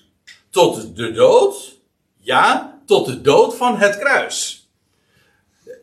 tot 0.51 0.97
de 0.97 1.13
dood. 1.13 1.75
Ja, 2.17 2.79
tot 2.87 3.07
de 3.07 3.21
dood 3.21 3.57
van 3.57 3.77
het 3.77 3.99
kruis. 3.99 4.69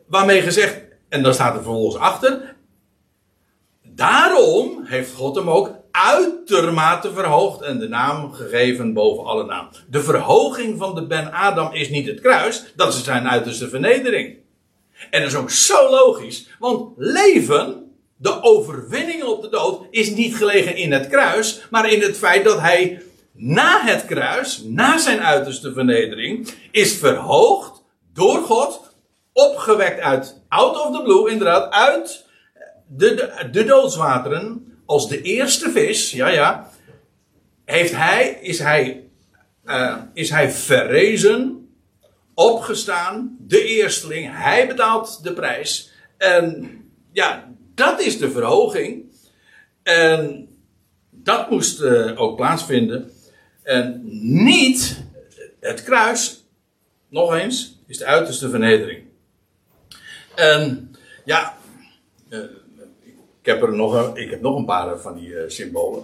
Waarmee 0.06 0.42
gezegd, 0.42 0.80
en 1.08 1.22
dan 1.22 1.34
staat 1.34 1.54
er 1.54 1.62
vervolgens 1.62 1.96
achter. 1.96 2.54
Daarom 3.82 4.84
heeft 4.84 5.12
God 5.12 5.36
hem 5.36 5.50
ook 5.50 5.70
uitermate 5.90 7.12
verhoogd 7.12 7.60
en 7.60 7.78
de 7.78 7.88
naam 7.88 8.32
gegeven 8.32 8.92
boven 8.92 9.24
alle 9.24 9.44
naam. 9.44 9.68
De 9.88 10.02
verhoging 10.02 10.78
van 10.78 10.94
de 10.94 11.06
Ben 11.06 11.32
Adam 11.32 11.72
is 11.72 11.88
niet 11.88 12.06
het 12.06 12.20
kruis, 12.20 12.64
dat 12.76 12.94
is 12.94 13.04
zijn 13.04 13.28
uiterste 13.28 13.68
vernedering. 13.68 14.36
En 15.10 15.20
dat 15.20 15.30
is 15.30 15.36
ook 15.36 15.50
zo 15.50 15.90
logisch, 15.90 16.48
want 16.58 16.92
leven, 16.96 17.83
de 18.24 18.42
overwinning 18.42 19.22
op 19.22 19.42
de 19.42 19.48
dood, 19.48 19.86
is 19.90 20.10
niet 20.10 20.36
gelegen 20.36 20.76
in 20.76 20.92
het 20.92 21.08
kruis, 21.08 21.66
maar 21.70 21.90
in 21.90 22.00
het 22.00 22.16
feit 22.16 22.44
dat 22.44 22.60
hij 22.60 23.02
na 23.32 23.84
het 23.84 24.04
kruis, 24.04 24.62
na 24.64 24.98
zijn 24.98 25.20
uiterste 25.20 25.72
vernedering, 25.72 26.48
is 26.70 26.96
verhoogd 26.96 27.82
door 28.12 28.42
God 28.42 28.94
opgewekt 29.32 30.00
uit, 30.00 30.40
out 30.48 30.80
of 30.80 30.96
the 30.96 31.02
blue, 31.02 31.30
inderdaad, 31.30 31.72
uit 31.72 32.26
de, 32.86 33.14
de, 33.14 33.48
de 33.50 33.64
doodswateren, 33.64 34.72
als 34.86 35.08
de 35.08 35.22
eerste 35.22 35.70
vis, 35.70 36.10
ja 36.10 36.28
ja, 36.28 36.70
heeft 37.64 37.96
hij, 37.96 38.38
is 38.40 38.58
hij, 38.58 39.08
uh, 39.64 39.96
is 40.12 40.30
hij 40.30 40.50
verrezen, 40.50 41.68
opgestaan, 42.34 43.36
de 43.40 43.64
eersteling, 43.64 44.28
hij 44.32 44.66
betaalt 44.66 45.22
de 45.22 45.32
prijs. 45.32 45.92
En 46.16 46.70
ja, 47.12 47.53
dat 47.74 48.00
is 48.00 48.18
de 48.18 48.30
verhoging. 48.30 49.04
En 49.82 50.48
dat 51.10 51.50
moest 51.50 51.80
uh, 51.80 52.20
ook 52.20 52.36
plaatsvinden. 52.36 53.10
En 53.62 54.00
niet 54.44 55.04
het 55.60 55.82
kruis, 55.82 56.44
nog 57.08 57.34
eens, 57.34 57.82
is 57.86 57.98
de 57.98 58.04
uiterste 58.04 58.50
vernedering. 58.50 59.02
En 60.34 60.90
ja, 61.24 61.56
uh, 62.28 62.38
ik 63.40 63.50
heb 63.50 63.62
er 63.62 63.76
nog 63.76 63.92
een, 63.92 64.16
ik 64.16 64.30
heb 64.30 64.40
nog 64.40 64.56
een 64.56 64.64
paar 64.64 64.98
van 64.98 65.14
die 65.14 65.28
uh, 65.28 65.42
symbolen. 65.46 66.02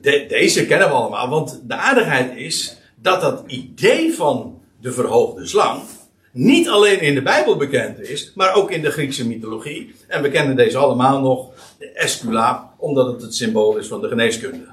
De, 0.00 0.24
deze 0.28 0.66
kennen 0.66 0.88
we 0.88 0.94
allemaal, 0.94 1.28
want 1.28 1.60
de 1.64 1.74
aardigheid 1.74 2.36
is 2.36 2.76
dat 2.94 3.20
dat 3.20 3.44
idee 3.46 4.14
van 4.14 4.62
de 4.80 4.92
verhoogde 4.92 5.46
slang 5.46 5.82
niet 6.30 6.68
alleen 6.68 7.00
in 7.00 7.14
de 7.14 7.22
Bijbel 7.22 7.56
bekend 7.56 8.00
is, 8.00 8.32
maar 8.34 8.54
ook 8.54 8.70
in 8.70 8.82
de 8.82 8.90
Griekse 8.90 9.26
mythologie. 9.26 9.94
En 10.08 10.22
we 10.22 10.30
kennen 10.30 10.56
deze 10.56 10.78
allemaal 10.78 11.20
nog, 11.20 11.50
de 11.78 11.90
Esculaap, 11.90 12.72
omdat 12.76 13.06
het 13.06 13.22
het 13.22 13.34
symbool 13.34 13.76
is 13.76 13.86
van 13.86 14.00
de 14.00 14.08
geneeskunde. 14.08 14.66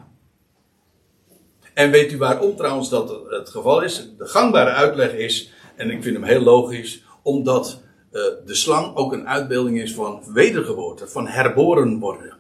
En 1.74 1.92
weet 1.92 2.12
u 2.12 2.18
waarom 2.18 2.56
trouwens 2.56 2.90
dat 2.90 3.22
het 3.30 3.50
geval 3.50 3.82
is? 3.82 4.10
De 4.18 4.26
gangbare 4.26 4.70
uitleg 4.70 5.14
is, 5.14 5.52
en 5.76 5.92
ik 5.92 6.04
vind 6.04 6.16
hem 6.16 6.26
heel 6.26 6.42
logisch, 6.42 7.04
omdat 7.22 7.82
uh, 8.12 8.22
de 8.46 8.56
slang 8.56 8.96
ook 8.96 9.14
een 9.14 9.28
uitbeelding 9.28 9.82
is 9.82 9.94
van 9.94 10.24
wedergeboorte, 10.34 11.08
van 11.08 11.28
herboren 11.28 12.00
worden. 12.00 12.34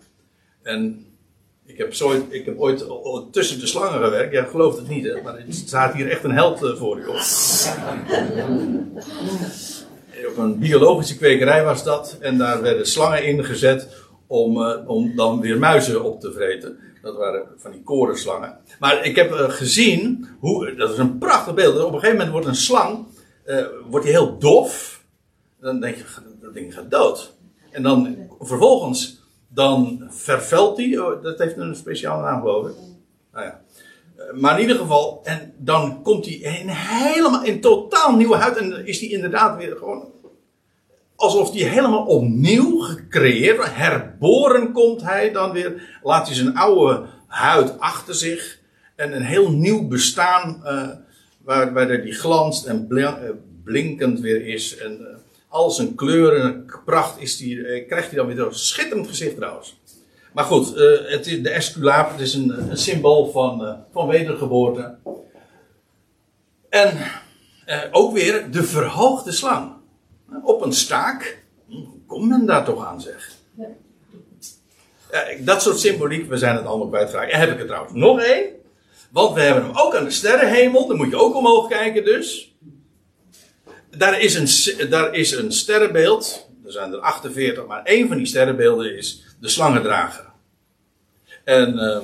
En 0.64 1.07
ik 1.68 1.78
heb, 1.78 1.94
zo, 1.94 2.26
ik 2.30 2.46
heb 2.46 2.60
ooit 2.60 2.86
tussen 3.32 3.60
de 3.60 3.68
slangen 3.68 4.04
gewerkt. 4.04 4.34
Ja, 4.34 4.44
gelooft 4.44 4.78
het 4.78 4.88
niet, 4.88 5.06
hè? 5.06 5.22
maar 5.22 5.36
er 5.36 5.46
staat 5.50 5.94
hier 5.94 6.10
echt 6.10 6.24
een 6.24 6.32
held 6.32 6.64
uh, 6.64 6.76
voor 6.76 7.00
u 7.00 7.06
op. 7.06 7.16
op 10.30 10.38
een 10.38 10.60
biologische 10.60 11.18
kwekerij 11.18 11.64
was 11.64 11.84
dat. 11.84 12.18
En 12.20 12.38
daar 12.38 12.62
werden 12.62 12.88
slangen 12.88 13.26
ingezet 13.26 13.88
om, 14.28 14.58
uh, 14.58 14.90
om 14.90 15.16
dan 15.16 15.42
weer 15.42 15.60
muizen 15.60 16.04
op 16.04 16.20
te 16.20 16.32
vreten. 16.32 16.80
Dat 17.02 17.16
waren 17.16 17.48
van 17.58 17.72
die 17.72 17.84
korenslangen. 17.84 18.58
Maar 18.80 19.06
ik 19.06 19.16
heb 19.16 19.32
gezien 19.32 20.28
hoe. 20.40 20.76
Dat 20.76 20.92
is 20.92 20.98
een 20.98 21.18
prachtig 21.18 21.54
beeld. 21.54 21.76
Op 21.76 21.94
een 21.94 22.00
gegeven 22.00 22.12
moment 22.12 22.32
wordt 22.32 22.48
een 22.48 22.56
slang. 22.56 23.06
wordt 23.90 24.06
hij 24.06 24.14
heel 24.14 24.38
dof 24.38 24.98
dan 25.60 25.80
denk 25.80 25.96
je, 25.96 26.04
dat 26.42 26.54
ding 26.54 26.74
gaat 26.74 26.92
dood. 26.92 27.34
En 27.72 27.84
dan 27.84 28.16
vervolgens, 28.40 29.22
dan 29.48 30.08
vervelt 30.10 30.78
hij, 30.78 30.98
oh, 30.98 31.24
dat 31.24 31.40
heeft 31.40 31.58
een 31.58 31.76
speciale 31.76 32.22
naam 32.22 32.42
geloof. 32.42 32.70
Nou 33.34 33.46
ja. 33.46 33.62
Eh, 34.18 34.34
maar 34.34 34.56
in 34.56 34.62
ieder 34.62 34.78
geval, 34.78 35.22
en 35.24 35.54
dan 35.58 36.02
komt 36.04 36.26
hij 36.26 36.34
in 36.34 36.68
helemaal 36.68 37.44
in 37.44 37.62
totaal 37.62 38.16
nieuwe 38.16 38.36
huid 38.36 38.58
en 38.58 38.86
is 38.86 39.00
hij 39.00 39.10
inderdaad 39.10 39.58
weer 39.58 39.76
gewoon 39.78 40.16
alsof 41.18 41.54
hij 41.54 41.62
helemaal 41.62 42.06
opnieuw 42.06 42.80
gecreëerd, 42.80 43.76
herboren 43.76 44.72
komt 44.72 45.02
hij 45.02 45.32
dan 45.32 45.52
weer, 45.52 46.00
laat 46.04 46.28
hij 46.28 46.36
zijn 46.36 46.56
oude 46.56 47.06
huid 47.28 47.80
achter 47.80 48.16
zich 48.16 48.60
en 48.96 49.16
een 49.16 49.24
heel 49.24 49.52
nieuw 49.52 49.88
bestaan 49.88 50.62
uh, 50.64 50.90
waar, 51.44 51.74
waar 51.74 52.02
die 52.02 52.14
glanst 52.14 52.66
en 52.66 52.88
eh, 52.90 53.14
blinkend 53.64 54.20
weer 54.20 54.46
is 54.48 54.78
en 54.78 55.17
al 55.58 55.72
zijn 55.72 55.96
kleuren 55.96 56.42
en 56.42 56.82
pracht 56.86 57.22
is 57.22 57.38
die, 57.38 57.68
eh, 57.68 57.88
krijgt 57.88 58.08
hij 58.08 58.18
dan 58.18 58.28
weer 58.28 58.40
een 58.40 58.54
schitterend 58.54 59.08
gezicht 59.08 59.36
trouwens. 59.36 59.80
Maar 60.34 60.46
goed, 60.46 60.78
uh, 60.78 61.12
het 61.12 61.28
is, 61.28 61.42
de 61.42 61.50
esculaap 61.50 62.12
het 62.12 62.20
is 62.20 62.34
een, 62.34 62.70
een 62.70 62.78
symbool 62.78 63.32
van, 63.32 63.78
van 63.92 64.08
wedergeboorte. 64.08 64.96
En 66.70 66.98
ook 67.92 68.14
weer 68.14 68.52
de 68.52 68.64
verhoogde 68.64 69.32
slang. 69.32 69.72
Op 70.44 70.62
een 70.62 70.74
staak. 70.74 71.44
Hoe 71.68 71.86
komt 72.08 72.30
men 72.30 72.46
daar 72.46 72.66
toch 72.66 72.86
aan 72.86 73.02
zeg? 73.02 73.32
Ja. 73.58 75.24
dat 75.40 75.62
soort 75.62 75.80
symboliek, 75.80 76.30
we 76.30 76.38
zijn 76.38 76.56
het 76.56 76.66
allemaal 76.66 76.88
kwijtgeraakt. 76.88 77.32
En 77.32 77.40
heb 77.40 77.52
ik 77.52 77.60
er 77.60 77.66
trouwens 77.66 77.94
nog 77.94 78.22
één. 78.22 78.46
Want 79.12 79.34
we 79.34 79.42
hebben 79.42 79.64
hem 79.64 79.78
ook 79.78 79.96
aan 79.96 80.04
de 80.04 80.12
sterrenhemel. 80.12 80.88
Daar 80.88 80.98
moet 80.98 81.10
je 81.10 81.18
ook 81.18 81.36
omhoog 81.36 81.68
kijken 81.68 82.04
dus 82.04 82.57
daar 83.90 84.20
is, 84.20 84.34
een, 84.34 84.90
daar 84.90 85.14
is 85.14 85.32
een 85.32 85.52
sterrenbeeld. 85.52 86.50
Er 86.66 86.72
zijn 86.72 86.94
er 86.94 87.00
48, 87.00 87.66
maar 87.66 87.84
één 87.84 88.08
van 88.08 88.18
die 88.18 88.26
sterrenbeelden 88.26 88.98
is 88.98 89.36
de 89.40 89.48
slangendrager. 89.50 90.26
En 91.44 91.74
uh, 91.74 91.98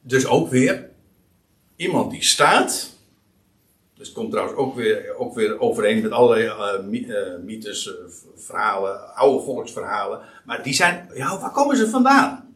dus 0.00 0.26
ook 0.26 0.50
weer 0.50 0.90
iemand 1.76 2.10
die 2.10 2.24
staat. 2.24 2.96
Dus 3.94 4.06
het 4.06 4.16
komt 4.16 4.30
trouwens 4.30 4.58
ook 4.58 4.74
weer, 4.74 5.14
ook 5.16 5.34
weer 5.34 5.60
overeen 5.60 6.02
met 6.02 6.10
allerlei 6.10 6.44
uh, 6.46 7.38
mythes, 7.44 7.86
uh, 7.86 7.92
verhalen, 8.36 9.14
oude 9.14 9.44
volksverhalen. 9.44 10.20
Maar 10.44 10.62
die 10.62 10.74
zijn, 10.74 11.10
ja, 11.14 11.40
waar 11.40 11.52
komen 11.52 11.76
ze 11.76 11.88
vandaan? 11.88 12.54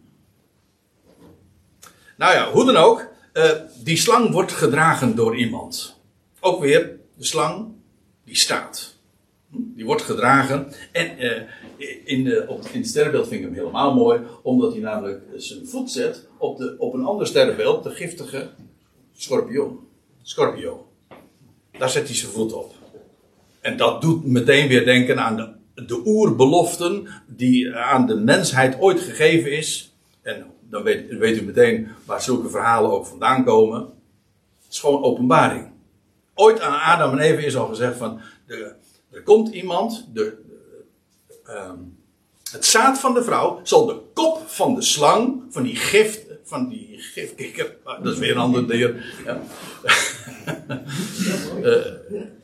Nou 2.16 2.34
ja, 2.34 2.50
hoe 2.50 2.64
dan 2.64 2.76
ook. 2.76 3.10
eh, 3.32 3.50
die 3.84 3.96
slang 3.96 4.30
wordt 4.30 4.52
gedragen 4.52 5.14
door 5.16 5.36
iemand. 5.36 6.00
Ook 6.40 6.60
weer 6.60 6.98
de 7.22 7.28
slang 7.28 7.66
die 8.24 8.36
staat. 8.36 8.94
Hm, 9.50 9.56
Die 9.74 9.84
wordt 9.84 10.02
gedragen. 10.02 10.72
En 10.92 11.18
eh, 11.18 11.42
in, 12.04 12.24
de, 12.24 12.44
op, 12.48 12.64
in 12.72 12.80
het 12.80 12.88
sterrenbeeld 12.88 13.28
vind 13.28 13.40
ik 13.40 13.46
hem 13.46 13.54
helemaal 13.54 13.94
mooi. 13.94 14.20
Omdat 14.42 14.72
hij 14.72 14.80
namelijk 14.80 15.22
zijn 15.36 15.66
voet 15.66 15.90
zet 15.90 16.26
op, 16.38 16.58
de, 16.58 16.74
op 16.78 16.94
een 16.94 17.04
ander 17.04 17.26
sterrenbeeld. 17.26 17.84
De 17.84 17.90
giftige 17.90 18.50
schorpioen. 19.12 19.78
Scorpio. 20.22 20.86
Daar 21.78 21.90
zet 21.90 22.06
hij 22.06 22.16
zijn 22.16 22.32
voet 22.32 22.52
op. 22.52 22.74
En 23.60 23.76
dat 23.76 24.00
doet 24.00 24.26
meteen 24.26 24.68
weer 24.68 24.84
denken 24.84 25.20
aan 25.20 25.36
de, 25.36 25.84
de 25.86 26.02
oerbeloften 26.04 27.06
die 27.26 27.74
aan 27.74 28.06
de 28.06 28.16
mensheid 28.16 28.80
ooit 28.80 29.00
gegeven 29.00 29.56
is. 29.56 29.94
En 30.22 30.46
dan 30.68 30.82
weet, 30.82 31.18
weet 31.18 31.40
u 31.40 31.44
meteen 31.44 31.88
waar 32.04 32.22
zulke 32.22 32.48
verhalen 32.48 32.90
ook 32.90 33.06
vandaan 33.06 33.44
komen. 33.44 33.80
Het 34.62 34.72
is 34.72 34.80
gewoon 34.80 35.02
openbaring. 35.02 35.71
Ooit 36.34 36.60
aan 36.60 36.80
Adam 36.80 37.12
en 37.12 37.18
Eva 37.18 37.40
is 37.40 37.56
al 37.56 37.66
gezegd 37.66 37.96
van, 37.96 38.20
er 39.10 39.22
komt 39.22 39.54
iemand, 39.54 40.08
de, 40.12 40.38
ehm, 41.44 41.78
het 42.50 42.64
zaad 42.64 42.98
van 42.98 43.14
de 43.14 43.24
vrouw 43.24 43.60
zal 43.62 43.86
de 43.86 44.00
kop 44.14 44.42
van 44.46 44.74
de 44.74 44.82
slang, 44.82 45.42
van 45.50 45.62
die 45.62 45.76
gift, 45.76 46.20
van 46.44 46.68
die 46.68 46.96
gifkikker, 46.98 47.76
ah, 47.84 48.04
dat 48.04 48.12
is 48.12 48.18
weer 48.18 48.30
een 48.30 48.36
ander 48.36 48.68
dier, 48.68 49.04
ja. 49.24 49.40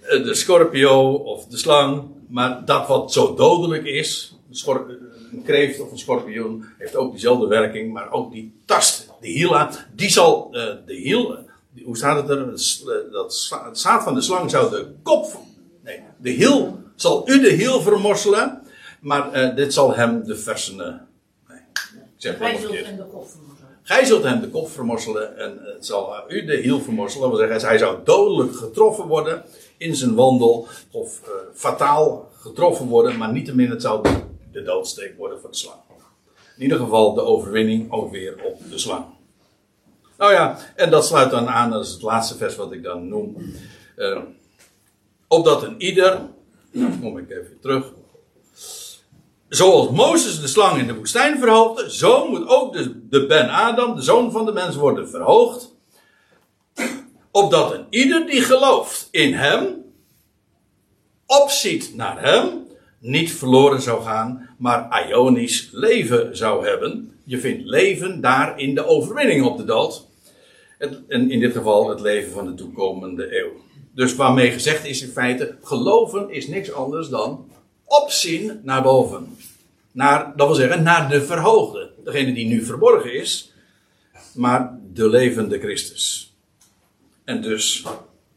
Eh, 0.08 0.24
de 0.24 0.34
scorpio 0.34 1.12
of 1.12 1.46
de 1.46 1.56
slang, 1.56 2.04
maar 2.28 2.64
dat 2.64 2.88
wat 2.88 3.12
zo 3.12 3.34
dodelijk 3.34 3.84
is, 3.84 4.36
een, 4.50 5.42
kreeft 5.44 5.80
of 5.80 5.90
een 5.90 5.98
schorpioen 5.98 6.64
heeft 6.78 6.96
ook 6.96 7.10
diezelfde 7.10 7.46
werking, 7.46 7.92
maar 7.92 8.10
ook 8.10 8.32
die 8.32 8.52
tast, 8.64 9.10
de 9.20 9.28
hiel 9.28 9.58
aan, 9.58 9.70
die 9.94 10.10
zal 10.10 10.48
eh, 10.52 10.74
de 10.86 10.94
hiel, 10.94 11.38
hoe 11.84 11.96
staat 11.96 12.16
het 12.16 12.30
er, 12.30 12.38
eh, 12.38 13.12
dat 13.12 13.48
het 13.64 13.78
zaad 13.78 14.02
van 14.02 14.14
de 14.14 14.20
slang 14.20 14.50
zou 14.50 14.70
de 14.70 14.86
kop, 15.02 15.36
nee, 15.84 16.02
de 16.16 16.30
hiel, 16.30 16.78
zal 16.94 17.28
u 17.28 17.40
de 17.40 17.50
hiel 17.50 17.80
vermorselen, 17.80 18.62
maar 19.00 19.32
eh, 19.32 19.56
dit 19.56 19.72
zal 19.74 19.94
hem 19.94 20.24
de 20.24 20.36
versene, 20.36 21.00
nee, 21.48 21.58
ik 21.58 22.12
zeg 22.16 22.36
zullen 22.36 22.58
verkeerd. 22.58 22.86
in 22.86 22.96
de 22.96 23.04
kop 23.04 23.28
vermoorden. 23.30 23.48
Gij 23.82 24.04
zult 24.04 24.22
hem 24.22 24.40
de 24.40 24.48
kop 24.48 24.70
vermorselen 24.70 25.38
en 25.38 25.58
het 25.62 25.86
zal 25.86 26.14
u 26.28 26.44
de 26.44 26.56
hiel 26.56 26.80
vermorselen. 26.80 27.28
Dat 27.28 27.38
wil 27.38 27.48
zeggen, 27.48 27.68
hij 27.68 27.78
zou 27.78 27.98
dodelijk 28.04 28.56
getroffen 28.56 29.06
worden 29.06 29.42
in 29.76 29.96
zijn 29.96 30.14
wandel. 30.14 30.66
Of 30.90 31.20
eh, 31.24 31.30
fataal 31.54 32.30
getroffen 32.32 32.86
worden, 32.86 33.16
maar 33.16 33.32
niettemin 33.32 33.70
het 33.70 33.82
zou 33.82 34.08
de 34.52 34.62
doodsteek 34.62 35.16
worden 35.16 35.40
van 35.40 35.50
de 35.50 35.56
slang. 35.56 35.78
In 36.56 36.62
ieder 36.62 36.78
geval 36.78 37.14
de 37.14 37.20
overwinning 37.20 37.92
ook 37.92 38.10
weer 38.10 38.44
op 38.44 38.70
de 38.70 38.78
slang. 38.78 39.04
Nou 40.18 40.32
ja, 40.32 40.58
en 40.74 40.90
dat 40.90 41.06
sluit 41.06 41.30
dan 41.30 41.48
aan, 41.48 41.70
dat 41.70 41.84
is 41.84 41.90
het 41.90 42.02
laatste 42.02 42.36
vers 42.36 42.56
wat 42.56 42.72
ik 42.72 42.82
dan 42.82 43.08
noem. 43.08 43.54
Eh, 43.96 44.18
opdat 45.28 45.62
een 45.62 45.74
ieder, 45.82 46.20
nou 46.70 46.92
kom 47.00 47.18
ik 47.18 47.30
even 47.30 47.58
terug. 47.60 47.92
Zoals 49.48 49.90
Mozes 49.90 50.40
de 50.40 50.46
slang 50.46 50.78
in 50.78 50.86
de 50.86 50.94
woestijn 50.94 51.38
verhoogde, 51.38 51.92
zo 51.92 52.28
moet 52.28 52.48
ook 52.48 52.72
de, 52.72 53.08
de 53.08 53.26
Ben 53.26 53.48
Adam, 53.48 53.94
de 53.94 54.02
zoon 54.02 54.32
van 54.32 54.44
de 54.44 54.52
mens, 54.52 54.76
worden 54.76 55.08
verhoogd. 55.08 55.74
Opdat 57.30 57.72
een 57.72 57.86
ieder 57.90 58.26
die 58.26 58.40
gelooft 58.40 59.08
in 59.10 59.34
hem, 59.34 59.84
opziet 61.26 61.94
naar 61.94 62.22
hem, 62.22 62.66
niet 62.98 63.32
verloren 63.32 63.82
zou 63.82 64.02
gaan, 64.02 64.48
maar 64.58 65.08
Ionisch 65.08 65.68
leven 65.72 66.36
zou 66.36 66.66
hebben. 66.66 67.18
Je 67.24 67.38
vindt 67.38 67.64
leven 67.64 68.20
daar 68.20 68.58
in 68.58 68.74
de 68.74 68.86
overwinning 68.86 69.44
op 69.44 69.56
de 69.56 69.64
dood. 69.64 70.07
En 70.78 71.30
in 71.30 71.40
dit 71.40 71.52
geval 71.52 71.88
het 71.88 72.00
leven 72.00 72.32
van 72.32 72.46
de 72.46 72.54
toekomende 72.54 73.40
eeuw. 73.40 73.50
Dus 73.94 74.14
waarmee 74.14 74.50
gezegd 74.50 74.84
is 74.84 75.02
in 75.02 75.08
feite, 75.08 75.56
geloven 75.62 76.30
is 76.30 76.48
niks 76.48 76.72
anders 76.72 77.08
dan 77.08 77.50
opzien 77.84 78.60
naar 78.62 78.82
boven. 78.82 79.36
Naar, 79.92 80.36
dat 80.36 80.46
wil 80.46 80.56
zeggen, 80.56 80.82
naar 80.82 81.08
de 81.08 81.22
verhoogde. 81.22 81.90
Degene 82.04 82.32
die 82.32 82.46
nu 82.46 82.64
verborgen 82.64 83.14
is, 83.14 83.52
maar 84.34 84.78
de 84.92 85.08
levende 85.08 85.58
Christus. 85.58 86.34
En 87.24 87.42
dus, 87.42 87.84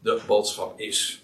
de 0.00 0.20
boodschap 0.26 0.80
is 0.80 1.22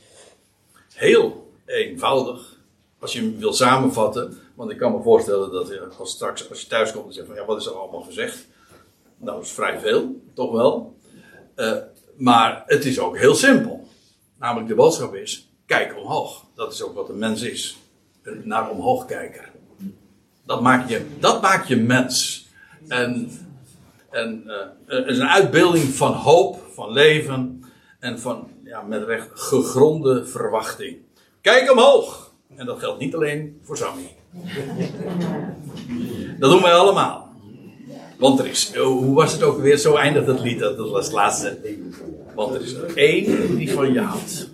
heel 0.95 1.53
eenvoudig. 1.67 2.57
Als 2.99 3.13
je 3.13 3.21
hem 3.21 3.39
wil 3.39 3.53
samenvatten, 3.53 4.39
want 4.55 4.71
ik 4.71 4.79
kan 4.79 4.93
me 4.93 5.03
voorstellen 5.03 5.53
dat 5.53 5.99
als 5.99 6.11
straks, 6.11 6.51
als 6.51 6.61
je 6.61 6.67
thuis 6.67 6.93
komt 6.93 7.07
en 7.07 7.13
zegt 7.13 7.27
van 7.27 7.37
ja, 7.37 7.45
wat 7.45 7.61
is 7.61 7.67
er 7.67 7.73
allemaal 7.73 8.03
gezegd? 8.03 8.47
Nou, 9.17 9.37
dat 9.37 9.47
is 9.47 9.53
vrij 9.53 9.81
veel, 9.81 10.21
toch 10.35 10.53
wel. 10.53 10.97
Eh, 11.59 11.77
maar 12.17 12.63
het 12.67 12.85
is 12.85 12.99
ook 12.99 13.19
heel 13.19 13.35
simpel. 13.35 13.89
Namelijk 14.39 14.69
de 14.69 14.75
boodschap 14.75 15.15
is, 15.15 15.49
kijk 15.67 15.97
omhoog. 15.97 16.45
Dat 16.55 16.73
is 16.73 16.83
ook 16.83 16.95
wat 16.95 17.09
een 17.09 17.19
mens 17.19 17.43
is. 17.43 17.79
Naar 18.43 18.71
omhoog 18.71 19.07
kijker. 19.07 19.51
Dat 20.47 20.63
maakt 20.63 20.89
je, 20.89 21.07
dat 21.19 21.43
maakt 21.43 21.69
je 21.69 21.77
mens. 21.77 22.47
En, 22.89 23.31
en 24.11 24.43
eh, 24.87 25.07
is 25.07 25.19
een 25.19 25.29
uitbeelding 25.29 25.85
van 25.85 26.13
hoop, 26.13 26.67
van 26.73 26.93
leven 26.93 27.65
en 27.99 28.21
van 28.21 28.49
ja, 28.65 28.83
met 28.83 29.05
recht 29.05 29.29
gegronde 29.33 30.27
verwachting. 30.27 30.97
Kijk 31.41 31.71
omhoog! 31.71 32.33
En 32.57 32.67
dat 32.67 32.79
geldt 32.79 33.01
niet 33.01 33.15
alleen 33.15 33.61
voor 33.63 33.77
Sammy. 33.77 34.17
Dat 36.39 36.51
doen 36.51 36.63
wij 36.63 36.73
allemaal. 36.73 37.28
Want 38.19 38.39
er 38.39 38.47
is, 38.47 38.73
oh, 38.77 38.99
hoe 38.99 39.15
was 39.15 39.33
het 39.33 39.43
ook 39.43 39.61
weer? 39.61 39.77
Zo 39.77 39.95
eindigt 39.95 40.27
het 40.27 40.41
lied, 40.41 40.59
dat 40.59 40.77
was 40.77 41.05
het 41.05 41.15
laatste. 41.15 41.59
Want 42.35 42.55
er 42.55 42.63
is 42.63 42.73
er 42.73 42.97
één 42.97 43.57
die 43.57 43.73
van 43.73 43.93
je 43.93 44.01
houdt. 44.01 44.51